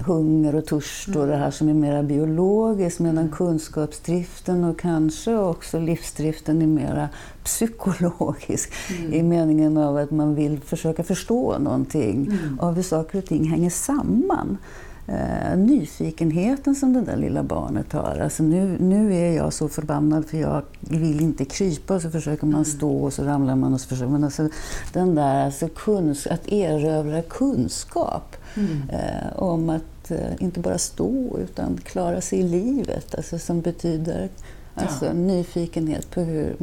hunger 0.00 0.54
och 0.54 0.66
törst 0.66 1.16
och 1.16 1.26
det 1.26 1.36
här 1.36 1.50
som 1.50 1.68
är 1.68 1.74
mer 1.74 2.02
biologiskt 2.02 3.00
medan 3.00 3.28
kunskapsdriften 3.28 4.64
och 4.64 4.78
kanske 4.78 5.36
också 5.36 5.78
livsdriften 5.78 6.62
är 6.62 6.66
mer 6.66 7.08
psykologisk 7.44 8.72
mm. 8.98 9.14
i 9.14 9.22
meningen 9.22 9.76
av 9.76 9.96
att 9.96 10.10
man 10.10 10.34
vill 10.34 10.60
försöka 10.60 11.02
förstå 11.02 11.58
någonting 11.58 12.26
mm. 12.26 12.60
av 12.60 12.74
hur 12.74 12.82
saker 12.82 13.18
och 13.18 13.24
ting 13.24 13.50
hänger 13.50 13.70
samman 13.70 14.58
eh, 15.06 15.58
nyfikenheten 15.58 16.74
som 16.74 16.92
det 16.92 17.00
där 17.00 17.16
lilla 17.16 17.42
barnet 17.42 17.92
har. 17.92 18.20
Alltså 18.22 18.42
nu, 18.42 18.76
nu 18.80 19.14
är 19.14 19.36
jag 19.36 19.52
så 19.52 19.68
förbannad 19.68 20.26
för 20.26 20.38
jag 20.38 20.62
vill 20.80 21.20
inte 21.20 21.44
krypa 21.44 21.94
och 21.94 22.02
så 22.02 22.10
försöker 22.10 22.46
man 22.46 22.54
mm. 22.54 22.64
stå 22.64 23.02
och 23.02 23.12
så 23.12 23.24
ramlar 23.24 23.56
man 23.56 23.74
och 23.74 23.80
så 23.80 23.88
försöker 23.88 24.10
man. 24.10 24.24
Alltså, 24.24 24.48
den 24.92 25.14
där 25.14 25.44
alltså 25.44 25.68
kunsk 25.68 26.26
att 26.26 26.48
erövra 26.48 27.22
kunskap 27.22 28.36
mm. 28.54 28.90
eh, 28.90 29.42
om 29.42 29.70
att 29.70 30.10
eh, 30.10 30.32
inte 30.38 30.60
bara 30.60 30.78
stå 30.78 31.38
utan 31.38 31.78
klara 31.84 32.20
sig 32.20 32.38
i 32.38 32.42
livet. 32.42 33.14
Alltså, 33.14 33.38
som 33.38 33.60
betyder 33.60 34.28
alltså, 34.74 35.06
ja. 35.06 35.12
nyfikenhet 35.12 36.10
på 36.10 36.20
hur, 36.20 36.56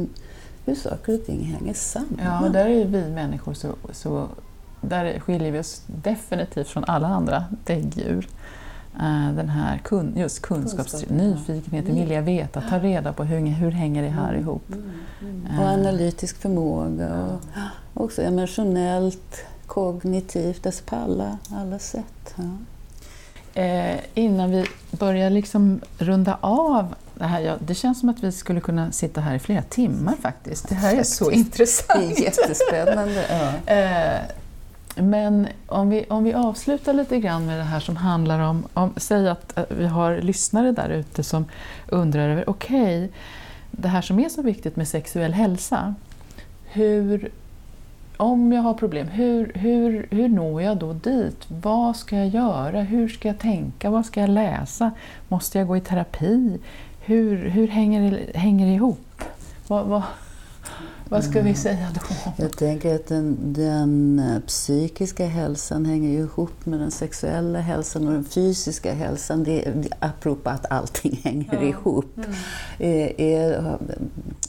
hur 0.64 0.74
saker 0.74 1.14
och 1.14 1.26
ting 1.26 1.44
hänger 1.44 1.74
samman. 1.74 2.18
Ja, 2.42 2.48
där 2.48 2.66
är 2.66 2.84
vi 2.84 3.10
människor 3.10 3.54
så, 3.54 3.74
så 3.92 4.28
där 4.80 5.20
skiljer 5.20 5.52
vi 5.52 5.58
oss 5.58 5.82
definitivt 5.86 6.68
från 6.68 6.84
alla 6.84 7.08
andra 7.08 7.44
däggdjur. 7.64 8.28
Eh, 9.00 9.32
den 9.34 9.48
här 9.48 9.78
kun, 9.78 10.12
just 10.16 10.42
kunskaps, 10.42 11.04
nyfikenheten, 11.08 11.94
vilja 11.94 12.20
veta, 12.20 12.60
ta 12.60 12.78
reda 12.78 13.12
på 13.12 13.24
hur, 13.24 13.46
hur 13.46 13.70
hänger 13.70 14.02
det 14.02 14.08
här 14.08 14.28
mm, 14.28 14.40
ihop. 14.40 14.72
Mm, 14.72 14.90
mm. 15.20 15.58
Och 15.58 15.66
analytisk 15.66 16.36
förmåga 16.36 17.38
och 17.94 18.04
också 18.04 18.22
emotionellt, 18.22 19.44
kognitivt, 19.68 20.66
alltså 20.66 20.84
på 20.84 20.96
alla, 20.96 21.38
alla 21.50 21.78
sätt. 21.78 22.34
Ja. 22.36 22.42
Eh, 23.62 23.96
innan 24.14 24.50
vi 24.50 24.66
börjar 24.90 25.30
liksom 25.30 25.80
runda 25.98 26.38
av 26.40 26.94
det 27.14 27.24
här, 27.24 27.40
ja, 27.40 27.56
det 27.66 27.74
känns 27.74 28.00
som 28.00 28.08
att 28.08 28.20
vi 28.20 28.32
skulle 28.32 28.60
kunna 28.60 28.92
sitta 28.92 29.20
här 29.20 29.34
i 29.34 29.38
flera 29.38 29.62
timmar 29.62 30.14
faktiskt. 30.22 30.68
Det 30.68 30.74
här 30.74 30.96
är 30.96 31.02
så 31.02 31.30
intressant. 31.30 32.16
Det 32.16 32.20
är 32.20 32.24
jättespännande. 32.24 33.24
Ja. 33.30 33.74
Eh, 33.74 34.20
men 35.02 35.48
om 35.66 35.90
vi, 35.90 36.04
om 36.08 36.24
vi 36.24 36.34
avslutar 36.34 36.92
lite 36.92 37.20
grann 37.20 37.46
med 37.46 37.58
det 37.58 37.64
här 37.64 37.80
som 37.80 37.96
handlar 37.96 38.40
om, 38.40 38.66
om 38.74 38.92
säg 38.96 39.28
att 39.28 39.58
vi 39.68 39.86
har 39.86 40.16
lyssnare 40.20 40.72
där 40.72 40.88
ute 40.88 41.22
som 41.22 41.44
undrar 41.88 42.28
över, 42.28 42.50
okej, 42.50 43.04
okay, 43.04 43.08
det 43.70 43.88
här 43.88 44.02
som 44.02 44.18
är 44.18 44.28
så 44.28 44.42
viktigt 44.42 44.76
med 44.76 44.88
sexuell 44.88 45.32
hälsa, 45.32 45.94
hur, 46.64 47.30
om 48.18 48.52
jag 48.52 48.62
har 48.62 48.74
problem, 48.74 49.08
hur, 49.08 49.52
hur, 49.54 50.08
hur 50.10 50.28
når 50.28 50.62
jag 50.62 50.76
då 50.76 50.92
dit? 50.92 51.46
Vad 51.48 51.96
ska 51.96 52.16
jag 52.16 52.28
göra? 52.28 52.80
Hur 52.80 53.08
ska 53.08 53.28
jag 53.28 53.38
tänka? 53.38 53.90
Vad 53.90 54.06
ska 54.06 54.20
jag 54.20 54.30
läsa? 54.30 54.90
Måste 55.28 55.58
jag 55.58 55.68
gå 55.68 55.76
i 55.76 55.80
terapi? 55.80 56.58
Hur, 57.00 57.48
hur 57.48 57.68
hänger, 57.68 58.10
det, 58.10 58.38
hänger 58.38 58.66
det 58.66 58.72
ihop? 58.72 59.22
Vad, 59.66 59.86
vad, 59.86 60.02
vad 61.08 61.24
ska 61.24 61.40
vi 61.40 61.54
säga 61.54 61.88
då? 61.94 62.00
Jag 62.36 62.56
tänker 62.56 62.94
att 62.94 63.06
den, 63.06 63.36
den, 63.40 64.18
eh, 64.18 64.40
psykiska 64.40 65.26
hälsan 65.26 65.86
hänger 65.86 66.18
ihop 66.18 66.66
med 66.66 66.80
den 66.80 66.90
sexuella 66.90 67.60
hälsan 67.60 68.06
och 68.06 68.12
den 68.12 68.24
fysiska 68.24 68.94
hälsan. 68.94 69.44
Det, 69.44 69.60
det, 69.60 69.88
apropå 70.00 70.50
att 70.50 70.72
allting 70.72 71.20
hänger 71.24 71.54
ja. 71.54 71.62
ihop. 71.62 72.16
Mm. 72.16 72.30
Är, 72.78 73.20
är, 73.20 73.78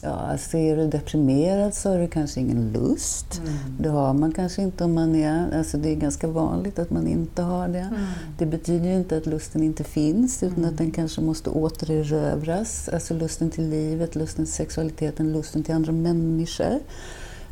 ja, 0.01 0.09
alltså 0.09 0.57
är 0.57 0.77
du 0.77 0.87
deprimerad 0.87 1.73
så 1.73 1.89
har 1.89 1.99
du 1.99 2.07
kanske 2.07 2.39
ingen 2.39 2.71
lust. 2.71 3.41
Mm. 3.43 3.53
Det 3.79 3.89
har 3.89 4.13
man 4.13 4.31
kanske 4.31 4.61
inte 4.61 4.83
om 4.83 4.93
man 4.93 5.15
är... 5.15 5.57
Alltså 5.57 5.77
det 5.77 5.89
är 5.89 5.95
ganska 5.95 6.27
vanligt 6.27 6.79
att 6.79 6.89
man 6.89 7.07
inte 7.07 7.41
har 7.41 7.67
det. 7.67 7.79
Mm. 7.79 8.01
Det 8.37 8.45
betyder 8.45 8.85
ju 8.85 8.95
inte 8.95 9.17
att 9.17 9.25
lusten 9.25 9.63
inte 9.63 9.83
finns 9.83 10.43
utan 10.43 10.57
mm. 10.57 10.69
att 10.69 10.77
den 10.77 10.91
kanske 10.91 11.21
måste 11.21 11.49
återerövras. 11.49 12.89
Alltså 12.93 13.13
lusten 13.13 13.51
till 13.51 13.69
livet, 13.69 14.15
lusten 14.15 14.45
till 14.45 14.53
sexualiteten, 14.53 15.33
lusten 15.33 15.63
till 15.63 15.75
andra 15.75 15.91
människor 15.91 16.48
människor. 16.57 16.79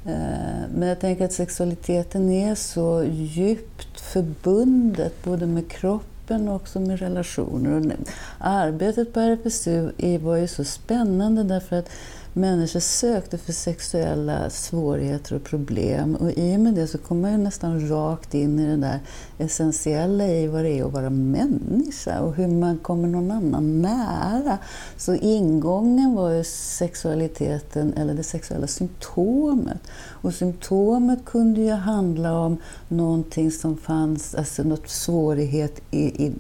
Eh, 0.05 0.69
men 0.75 0.87
jag 0.87 0.99
tänker 0.99 1.25
att 1.25 1.33
sexualiteten 1.33 2.31
är 2.31 2.55
så 2.55 3.03
djupt 3.03 3.99
förbundet 3.99 5.23
både 5.23 5.45
med 5.45 5.71
kroppen 5.71 6.47
och 6.47 6.55
också 6.55 6.79
med 6.79 6.99
relationer. 6.99 7.95
Och 8.39 8.47
arbetet 8.47 9.13
på 9.13 9.19
RFSU 9.19 10.17
var 10.17 10.35
ju 10.35 10.47
så 10.47 10.63
spännande 10.63 11.43
därför 11.43 11.79
att 11.79 11.89
människor 12.37 12.79
sökte 12.79 13.37
för 13.37 13.53
sexuella 13.53 14.49
svårigheter 14.49 15.35
och 15.35 15.43
problem 15.43 16.15
och 16.15 16.31
i 16.31 16.55
och 16.55 16.59
med 16.59 16.73
det 16.73 16.87
så 16.87 16.97
kom 16.97 17.21
man 17.21 17.31
ju 17.31 17.37
nästan 17.37 17.89
rakt 17.89 18.33
in 18.33 18.59
i 18.59 18.67
det 18.67 18.77
där 18.77 18.99
essentiella 19.37 20.27
i 20.27 20.47
vad 20.47 20.63
det 20.63 20.79
är 20.79 20.85
att 20.85 20.93
vara 20.93 21.09
människa 21.09 22.21
och 22.21 22.35
hur 22.35 22.47
man 22.47 22.77
kommer 22.77 23.07
någon 23.07 23.31
annan 23.31 23.81
nära. 23.81 24.57
Så 24.97 25.15
ingången 25.15 26.15
var 26.15 26.29
ju 26.29 26.43
sexualiteten, 26.43 27.93
eller 27.93 28.13
det 28.13 28.23
sexuella 28.23 28.67
symptomet. 28.67 29.81
Och 30.09 30.33
symptomet 30.33 31.25
kunde 31.25 31.61
ju 31.61 31.71
handla 31.71 32.39
om 32.39 32.57
någonting 32.87 33.51
som 33.51 33.77
fanns, 33.77 34.35
alltså 34.35 34.63
något 34.63 34.89
svårighet 34.89 35.81
i, 35.91 36.25
i 36.25 36.33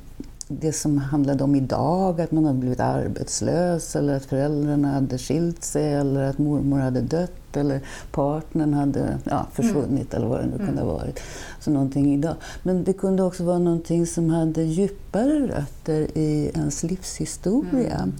det 0.47 0.73
som 0.73 0.97
handlade 0.97 1.43
om 1.43 1.55
idag, 1.55 2.21
att 2.21 2.31
man 2.31 2.45
hade 2.45 2.59
blivit 2.59 2.79
arbetslös 2.79 3.95
eller 3.95 4.13
att 4.13 4.25
föräldrarna 4.25 4.91
hade 4.91 5.17
skilt 5.17 5.63
sig 5.63 5.93
eller 5.93 6.21
att 6.21 6.37
mormor 6.37 6.79
hade 6.79 7.01
dött 7.01 7.57
eller 7.57 7.81
partnern 8.11 8.73
hade 8.73 9.17
ja, 9.23 9.47
försvunnit 9.53 10.13
mm. 10.13 10.15
eller 10.15 10.27
vad 10.27 10.39
det 10.39 10.45
nu 10.45 10.57
kunde 10.57 10.81
ha 10.81 10.89
mm. 10.89 10.95
varit. 10.95 11.19
Så 11.59 11.71
någonting 11.71 12.13
idag. 12.13 12.35
Men 12.63 12.83
det 12.83 12.93
kunde 12.93 13.23
också 13.23 13.43
vara 13.43 13.59
någonting 13.59 14.07
som 14.07 14.29
hade 14.29 14.63
djupare 14.63 15.47
rötter 15.47 16.17
i 16.17 16.51
ens 16.55 16.83
livshistoria 16.83 18.11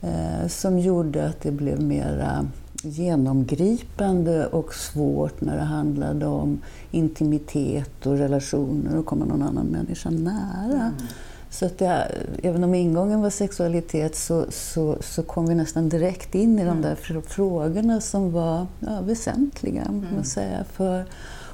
mm. 0.00 0.42
eh, 0.42 0.48
som 0.48 0.78
gjorde 0.78 1.26
att 1.26 1.40
det 1.40 1.50
blev 1.50 1.82
mera 1.82 2.46
genomgripande 2.82 4.46
och 4.46 4.74
svårt 4.74 5.40
när 5.40 5.56
det 5.56 5.62
handlade 5.62 6.26
om 6.26 6.60
intimitet 6.90 8.06
och 8.06 8.18
relationer 8.18 8.98
och 8.98 9.06
komma 9.06 9.24
någon 9.24 9.42
annan 9.42 9.66
människa 9.66 10.10
nära. 10.10 10.82
Mm. 10.82 10.92
Så 11.54 11.66
att 11.66 11.78
det, 11.78 12.14
även 12.42 12.64
om 12.64 12.74
ingången 12.74 13.20
var 13.20 13.30
sexualitet 13.30 14.16
så, 14.16 14.46
så, 14.50 14.96
så 15.00 15.22
kom 15.22 15.46
vi 15.46 15.54
nästan 15.54 15.88
direkt 15.88 16.34
in 16.34 16.58
i 16.58 16.62
mm. 16.62 16.74
de 16.74 16.88
där 16.88 17.22
frågorna 17.26 18.00
som 18.00 18.32
var 18.32 18.66
ja, 18.80 19.00
väsentliga. 19.00 19.82
Mm. 19.82 20.06
Man 20.14 20.24
säga, 20.24 20.64
för, 20.72 21.04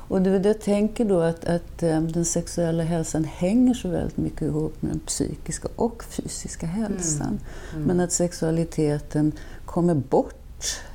och 0.09 0.22
det, 0.22 0.48
jag 0.48 0.61
tänker 0.61 1.05
då 1.05 1.20
att, 1.20 1.44
att 1.44 1.82
eh, 1.82 2.01
den 2.01 2.24
sexuella 2.24 2.82
hälsan 2.82 3.24
hänger 3.24 3.74
så 3.74 3.88
väldigt 3.88 4.16
mycket 4.16 4.42
ihop 4.42 4.82
med 4.82 4.92
den 4.92 5.01
psykiska 5.01 5.68
och 5.76 6.05
fysiska 6.05 6.66
hälsan. 6.66 7.26
Mm. 7.26 7.40
Mm. 7.74 7.86
Men 7.86 8.01
att 8.01 8.12
sexualiteten 8.12 9.32
kommer 9.64 9.94
bort 9.94 10.39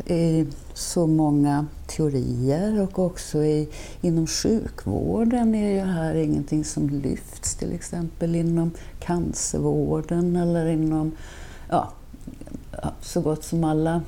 i 0.06 0.46
så 0.74 1.08
många 1.08 1.66
teorier 1.88 2.82
och 2.82 3.00
också 3.00 3.44
i, 3.44 3.70
inom 4.02 4.28
sjukvården 4.28 5.56
är 5.56 5.72
ju 5.72 5.80
här 5.80 6.16
ingenting 6.16 6.66
som 6.66 6.90
lyfts, 6.90 7.56
till 7.56 7.74
exempel 7.74 8.36
inom 8.36 8.72
cancervården 9.00 10.36
eller 10.36 10.66
inom 10.66 11.12
ja, 11.70 11.92
så 13.02 13.22
gott 13.22 13.44
som 13.44 13.64
alla 13.64 14.02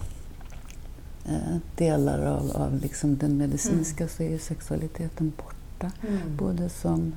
eh, 1.25 1.57
delar 1.75 2.25
av, 2.25 2.51
av 2.51 2.79
liksom 2.81 3.17
den 3.17 3.37
medicinska 3.37 4.03
mm. 4.03 4.09
så 4.17 4.23
är 4.23 4.29
ju 4.29 4.39
sexualiteten 4.39 5.33
borta. 5.37 5.91
Mm. 6.07 6.37
Både 6.37 6.69
som, 6.69 7.13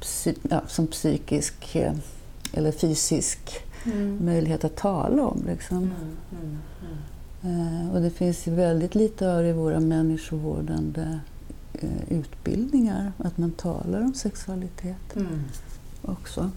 psy, 0.00 0.34
ja, 0.50 0.60
som 0.66 0.86
psykisk 0.86 1.76
eh, 1.76 1.92
eller 2.52 2.72
fysisk 2.72 3.38
mm. 3.84 4.24
möjlighet 4.24 4.64
att 4.64 4.76
tala 4.76 5.26
om. 5.26 5.42
Liksom. 5.46 5.90
Mm, 7.42 7.56
mm, 7.56 7.68
mm. 7.68 7.86
Eh, 7.86 7.94
och 7.94 8.02
det 8.02 8.10
finns 8.10 8.46
väldigt 8.46 8.94
lite 8.94 9.34
av 9.34 9.42
det 9.42 9.48
i 9.48 9.52
våra 9.52 9.80
människovårdande 9.80 11.20
eh, 11.74 12.12
utbildningar, 12.12 13.12
att 13.18 13.38
man 13.38 13.50
talar 13.50 14.00
om 14.00 14.14
sexualitet 14.14 15.16
mm. 15.16 15.44
också. 16.02 16.50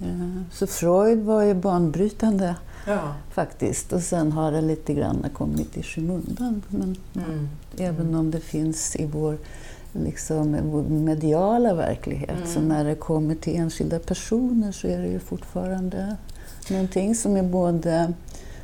Mm. 0.00 0.22
Eh, 0.22 0.42
så 0.52 0.66
Freud 0.66 1.18
var 1.18 1.42
ju 1.42 1.54
banbrytande 1.54 2.56
ja. 2.86 3.14
faktiskt 3.30 3.92
och 3.92 4.02
sen 4.02 4.32
har 4.32 4.52
det 4.52 4.60
lite 4.60 4.94
grann 4.94 5.26
kommit 5.34 5.76
i 5.76 5.82
skymundan. 5.82 6.62
Men 6.68 6.96
mm. 7.14 7.48
även 7.78 8.14
om 8.14 8.30
det 8.30 8.40
finns 8.40 8.96
i 8.96 9.06
vår 9.06 9.38
liksom, 9.92 10.56
vår 10.62 10.82
mediala 10.82 11.74
verklighet. 11.74 12.36
Mm. 12.36 12.48
Så 12.48 12.60
när 12.60 12.84
det 12.84 12.94
kommer 12.94 13.34
till 13.34 13.56
enskilda 13.56 13.98
personer 13.98 14.72
så 14.72 14.86
är 14.86 14.98
det 14.98 15.08
ju 15.08 15.18
fortfarande 15.18 16.16
någonting 16.70 17.14
som 17.14 17.36
är 17.36 17.42
både 17.42 18.12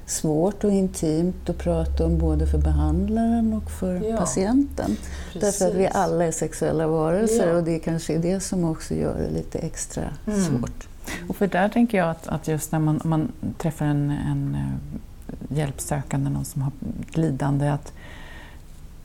svårt 0.09 0.64
och 0.64 0.72
intimt 0.72 1.50
att 1.50 1.59
prata 1.59 2.06
om 2.06 2.18
både 2.18 2.46
för 2.46 2.59
behandlaren 2.59 3.52
och 3.52 3.70
för 3.70 3.94
ja, 4.11 4.16
patienten. 4.16 4.96
Precis. 5.32 5.40
Därför 5.40 5.74
att 5.74 5.80
vi 5.80 5.88
alla 5.92 6.24
är 6.24 6.32
sexuella 6.32 6.86
varelser 6.86 7.48
ja. 7.48 7.56
och 7.56 7.64
det 7.64 7.74
är 7.74 7.78
kanske 7.78 8.14
är 8.14 8.18
det 8.18 8.40
som 8.40 8.64
också 8.64 8.94
gör 8.94 9.18
det 9.18 9.30
lite 9.30 9.59
extra 9.59 10.04
mm. 10.26 10.40
svårt. 10.40 10.88
Och 11.28 11.36
för 11.36 11.46
där 11.46 11.68
tänker 11.68 11.98
jag 11.98 12.11
att, 12.11 12.28
att 12.28 12.48
just 12.48 12.72
när 12.72 12.78
man, 12.78 13.00
man 13.04 13.32
träffar 13.59 13.86
en, 13.86 14.11
en 14.11 14.54
eh, 14.54 15.56
hjälpsökande, 15.56 16.30
någon 16.30 16.44
som 16.44 16.62
har 16.62 16.72
lidande, 17.12 17.68
att, 17.68 17.92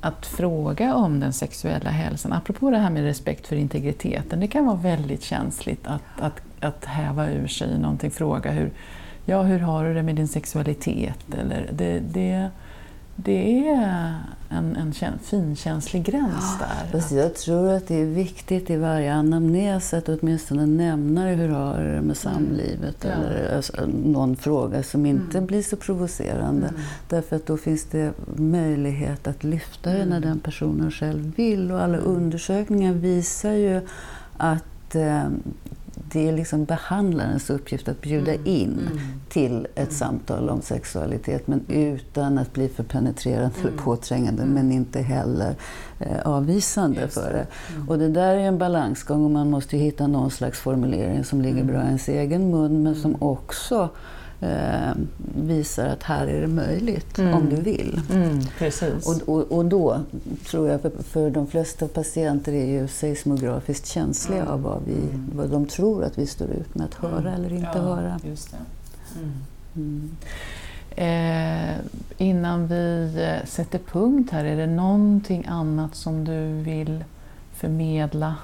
att 0.01 0.25
fråga 0.25 0.95
om 0.95 1.19
den 1.19 1.33
sexuella 1.33 1.89
hälsan, 1.89 2.33
apropå 2.33 2.69
det 2.69 2.77
här 2.77 2.89
med 2.89 3.03
respekt 3.03 3.47
för 3.47 3.55
integriteten, 3.55 4.39
det 4.39 4.47
kan 4.47 4.65
vara 4.65 4.77
väldigt 4.77 5.23
känsligt 5.23 5.87
att, 5.87 6.21
att, 6.21 6.41
att 6.59 6.85
häva 6.85 7.29
ur 7.29 7.47
sig 7.47 7.79
någonting, 7.79 8.11
fråga 8.11 8.51
hur, 8.51 8.71
ja, 9.25 9.41
hur 9.41 9.59
har 9.59 9.85
du 9.85 9.93
det 9.93 10.03
med 10.03 10.15
din 10.15 10.27
sexualitet? 10.27 11.33
Eller 11.39 11.69
det, 11.73 11.99
det, 11.99 12.49
det 13.15 13.67
är 13.69 14.19
en, 14.49 14.75
en 14.75 15.19
finkänslig 15.19 16.03
gräns 16.03 16.59
där. 16.59 16.91
Fast 16.91 17.11
jag 17.11 17.35
tror 17.35 17.69
att 17.69 17.87
det 17.87 17.95
är 17.95 18.05
viktigt 18.05 18.69
i 18.69 18.75
varje 18.75 19.13
anamnes 19.13 19.93
att 19.93 20.09
åtminstone 20.09 20.65
nämna 20.65 21.27
hur 21.27 21.49
har 21.49 21.77
du 21.77 21.91
det 21.91 22.01
med 22.01 22.17
samlivet 22.17 23.05
mm. 23.05 23.17
eller 23.19 23.55
alltså, 23.55 23.73
någon 24.05 24.35
fråga 24.35 24.83
som 24.83 25.05
inte 25.05 25.37
mm. 25.37 25.47
blir 25.47 25.61
så 25.61 25.75
provocerande. 25.75 26.67
Mm. 26.67 26.81
Därför 27.09 27.35
att 27.35 27.45
då 27.45 27.57
finns 27.57 27.85
det 27.85 28.11
möjlighet 28.35 29.27
att 29.27 29.43
lyfta 29.43 29.89
det 29.89 30.05
när 30.05 30.17
mm. 30.17 30.21
den 30.21 30.39
personen 30.39 30.91
själv 30.91 31.35
vill 31.35 31.71
och 31.71 31.81
alla 31.81 31.97
mm. 31.97 32.09
undersökningar 32.09 32.93
visar 32.93 33.51
ju 33.51 33.81
att 34.37 34.95
eh, 34.95 35.23
det 36.13 36.27
är 36.27 36.33
liksom 36.33 36.65
behandlarens 36.65 37.49
uppgift 37.49 37.87
att 37.87 38.01
bjuda 38.01 38.33
mm. 38.33 38.47
in 38.47 38.79
mm. 38.91 38.99
till 39.29 39.65
ett 39.65 39.77
mm. 39.77 39.91
samtal 39.91 40.49
om 40.49 40.61
sexualitet 40.61 41.47
men 41.47 41.65
utan 41.67 42.37
att 42.37 42.53
bli 42.53 42.69
för 42.69 42.83
penetrerande 42.83 43.59
eller 43.59 43.69
mm. 43.69 43.83
påträngande 43.83 44.43
mm. 44.43 44.53
men 44.53 44.71
inte 44.71 45.01
heller 45.01 45.55
eh, 45.99 46.21
avvisande 46.25 47.01
Just 47.01 47.13
för 47.13 47.33
det. 47.33 47.47
Mm. 47.75 47.89
Och 47.89 47.99
det 47.99 48.09
där 48.09 48.35
är 48.35 48.39
en 48.39 48.57
balansgång 48.57 49.25
och 49.25 49.31
man 49.31 49.49
måste 49.49 49.77
hitta 49.77 50.07
någon 50.07 50.31
slags 50.31 50.59
formulering 50.59 51.23
som 51.23 51.41
ligger 51.41 51.63
bra 51.63 51.81
i 51.81 51.85
ens 51.85 52.09
egen 52.09 52.51
mun 52.51 52.83
men 52.83 52.95
som 52.95 53.15
också 53.19 53.89
eh, 54.43 54.91
visar 55.35 55.87
att 55.87 56.03
här 56.03 56.27
är 56.27 56.41
det 56.41 56.47
möjligt 56.47 57.19
mm. 57.19 57.33
om 57.33 57.49
du 57.49 57.55
vill. 57.55 58.01
Mm, 58.13 58.41
precis. 58.57 59.07
Och, 59.07 59.35
och, 59.35 59.51
och, 59.51 59.65
då 59.65 59.99
tror 60.49 60.69
jag, 60.69 60.81
för, 60.81 60.91
för 61.03 61.29
de 61.29 61.47
flesta 61.47 61.87
patienter 61.87 62.53
är 62.53 62.65
ju 62.65 62.87
seismografiskt 62.87 63.87
känsliga 63.87 64.41
mm. 64.41 64.53
av 64.53 64.61
vad, 64.61 64.81
vi, 64.85 64.93
mm. 64.93 65.31
vad 65.35 65.49
de 65.49 65.65
tror 65.65 66.03
att 66.03 66.17
vi 66.17 66.27
står 66.27 66.47
ut 66.47 66.75
med 66.75 66.85
att 66.85 66.93
höra 66.93 67.19
mm. 67.19 67.33
eller 67.33 67.53
inte 67.53 67.71
ja, 67.73 67.81
höra. 67.81 68.19
Mm. 69.75 70.15
Eh, 70.95 71.75
innan 72.17 72.67
vi 72.67 73.13
eh, 73.15 73.47
sätter 73.47 73.79
punkt 73.79 74.31
här, 74.31 74.45
är 74.45 74.57
det 74.57 74.67
någonting 74.67 75.45
annat 75.47 75.95
som 75.95 76.25
du 76.25 76.53
vill 76.53 77.03
förmedla 77.53 78.35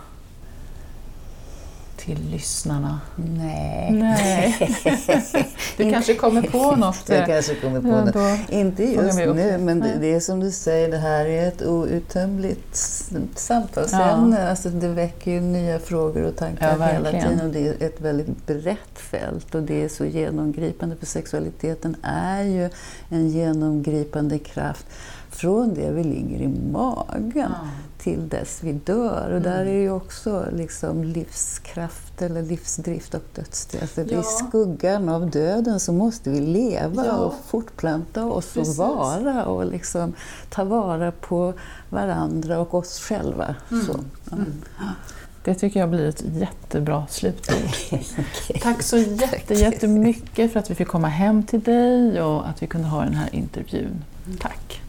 till 2.16 2.30
lyssnarna? 2.32 3.00
Nej. 3.16 3.92
Nej. 3.92 4.70
du 5.78 5.92
kanske 5.92 6.16
kommer 6.16 6.42
på 6.42 6.76
något? 6.76 7.10
Jag 7.10 7.26
kanske 7.26 7.56
kommer 7.56 7.82
på 7.82 7.88
ja, 7.88 8.06
något. 8.06 8.50
Inte 8.50 8.84
just 8.84 9.18
nu, 9.18 9.58
men 9.58 9.80
det, 9.80 9.98
det, 10.00 10.14
är 10.14 10.20
som 10.20 10.40
du 10.40 10.52
säger, 10.52 10.92
det 10.92 10.98
här 10.98 11.26
är 11.26 11.48
ett 11.48 11.62
outtömligt 11.62 12.76
samtalsämne. 13.36 14.40
Ja. 14.40 14.50
Alltså, 14.50 14.70
det 14.70 14.88
väcker 14.88 15.32
ju 15.32 15.42
nya 15.42 15.80
frågor 15.80 16.24
och 16.24 16.36
tankar 16.36 16.78
ja, 16.80 16.86
hela 16.86 17.12
tiden. 17.12 17.42
Och 17.42 17.54
det 17.54 17.68
är 17.68 17.88
ett 17.88 18.02
väldigt 18.02 18.48
brett 18.48 19.00
fält 19.00 19.56
och 19.56 19.64
det 19.64 19.84
är 19.84 19.90
så 19.90 20.06
genomgripande, 20.06 20.96
för 20.96 21.06
sexualiteten 21.06 21.96
är 22.04 22.44
ju 22.44 22.70
en 23.10 23.30
genomgripande 23.30 24.40
kraft 24.40 24.86
från 25.40 25.74
det 25.74 25.92
vi 25.92 26.04
ligger 26.04 26.42
i 26.42 26.48
magen 26.48 27.32
ja. 27.36 27.68
till 27.98 28.30
dess 28.30 28.60
vi 28.64 28.74
dör. 28.74 29.26
Och 29.26 29.38
mm. 29.38 29.44
där 29.44 29.66
är 29.66 29.80
ju 29.80 29.92
också 29.92 30.46
liksom 30.52 31.04
livskraft 31.04 32.22
eller 32.22 32.42
livsdrift 32.42 33.14
och 33.14 33.24
dödsdrift. 33.36 33.98
Ja. 33.98 34.20
I 34.20 34.24
skuggan 34.24 35.10
av 35.10 35.30
döden 35.30 35.80
så 35.80 35.94
måste 35.94 36.30
vi 36.30 36.40
leva 36.40 37.06
ja. 37.06 37.18
och 37.18 37.34
fortplanta 37.46 38.26
oss 38.26 38.54
Precis. 38.54 38.80
och 38.80 38.88
vara 38.88 39.46
och 39.46 39.66
liksom 39.66 40.14
ta 40.50 40.64
vara 40.64 41.12
på 41.12 41.54
varandra 41.90 42.60
och 42.60 42.74
oss 42.74 43.00
själva. 43.00 43.56
Mm. 43.72 43.86
Så, 43.86 44.00
mm. 44.32 44.54
Det 45.44 45.56
tycker 45.56 45.80
jag 45.80 45.90
blir 45.90 46.06
ett 46.06 46.24
jättebra 46.36 47.08
slutord. 47.10 47.56
okay. 47.92 48.60
Tack 48.62 48.82
så 48.82 48.98
jätte, 48.98 49.54
jättemycket 49.54 50.54
för 50.54 50.60
att 50.60 50.72
vi 50.72 50.76
fick 50.76 50.88
komma 50.88 51.08
hem 51.08 51.44
till 51.44 51.62
dig 51.62 52.22
och 52.22 52.50
att 52.50 52.64
vi 52.64 52.68
kunde 52.68 52.88
ha 52.88 53.04
den 53.04 53.14
här 53.14 53.36
intervjun. 53.36 54.04
Tack! 54.40 54.82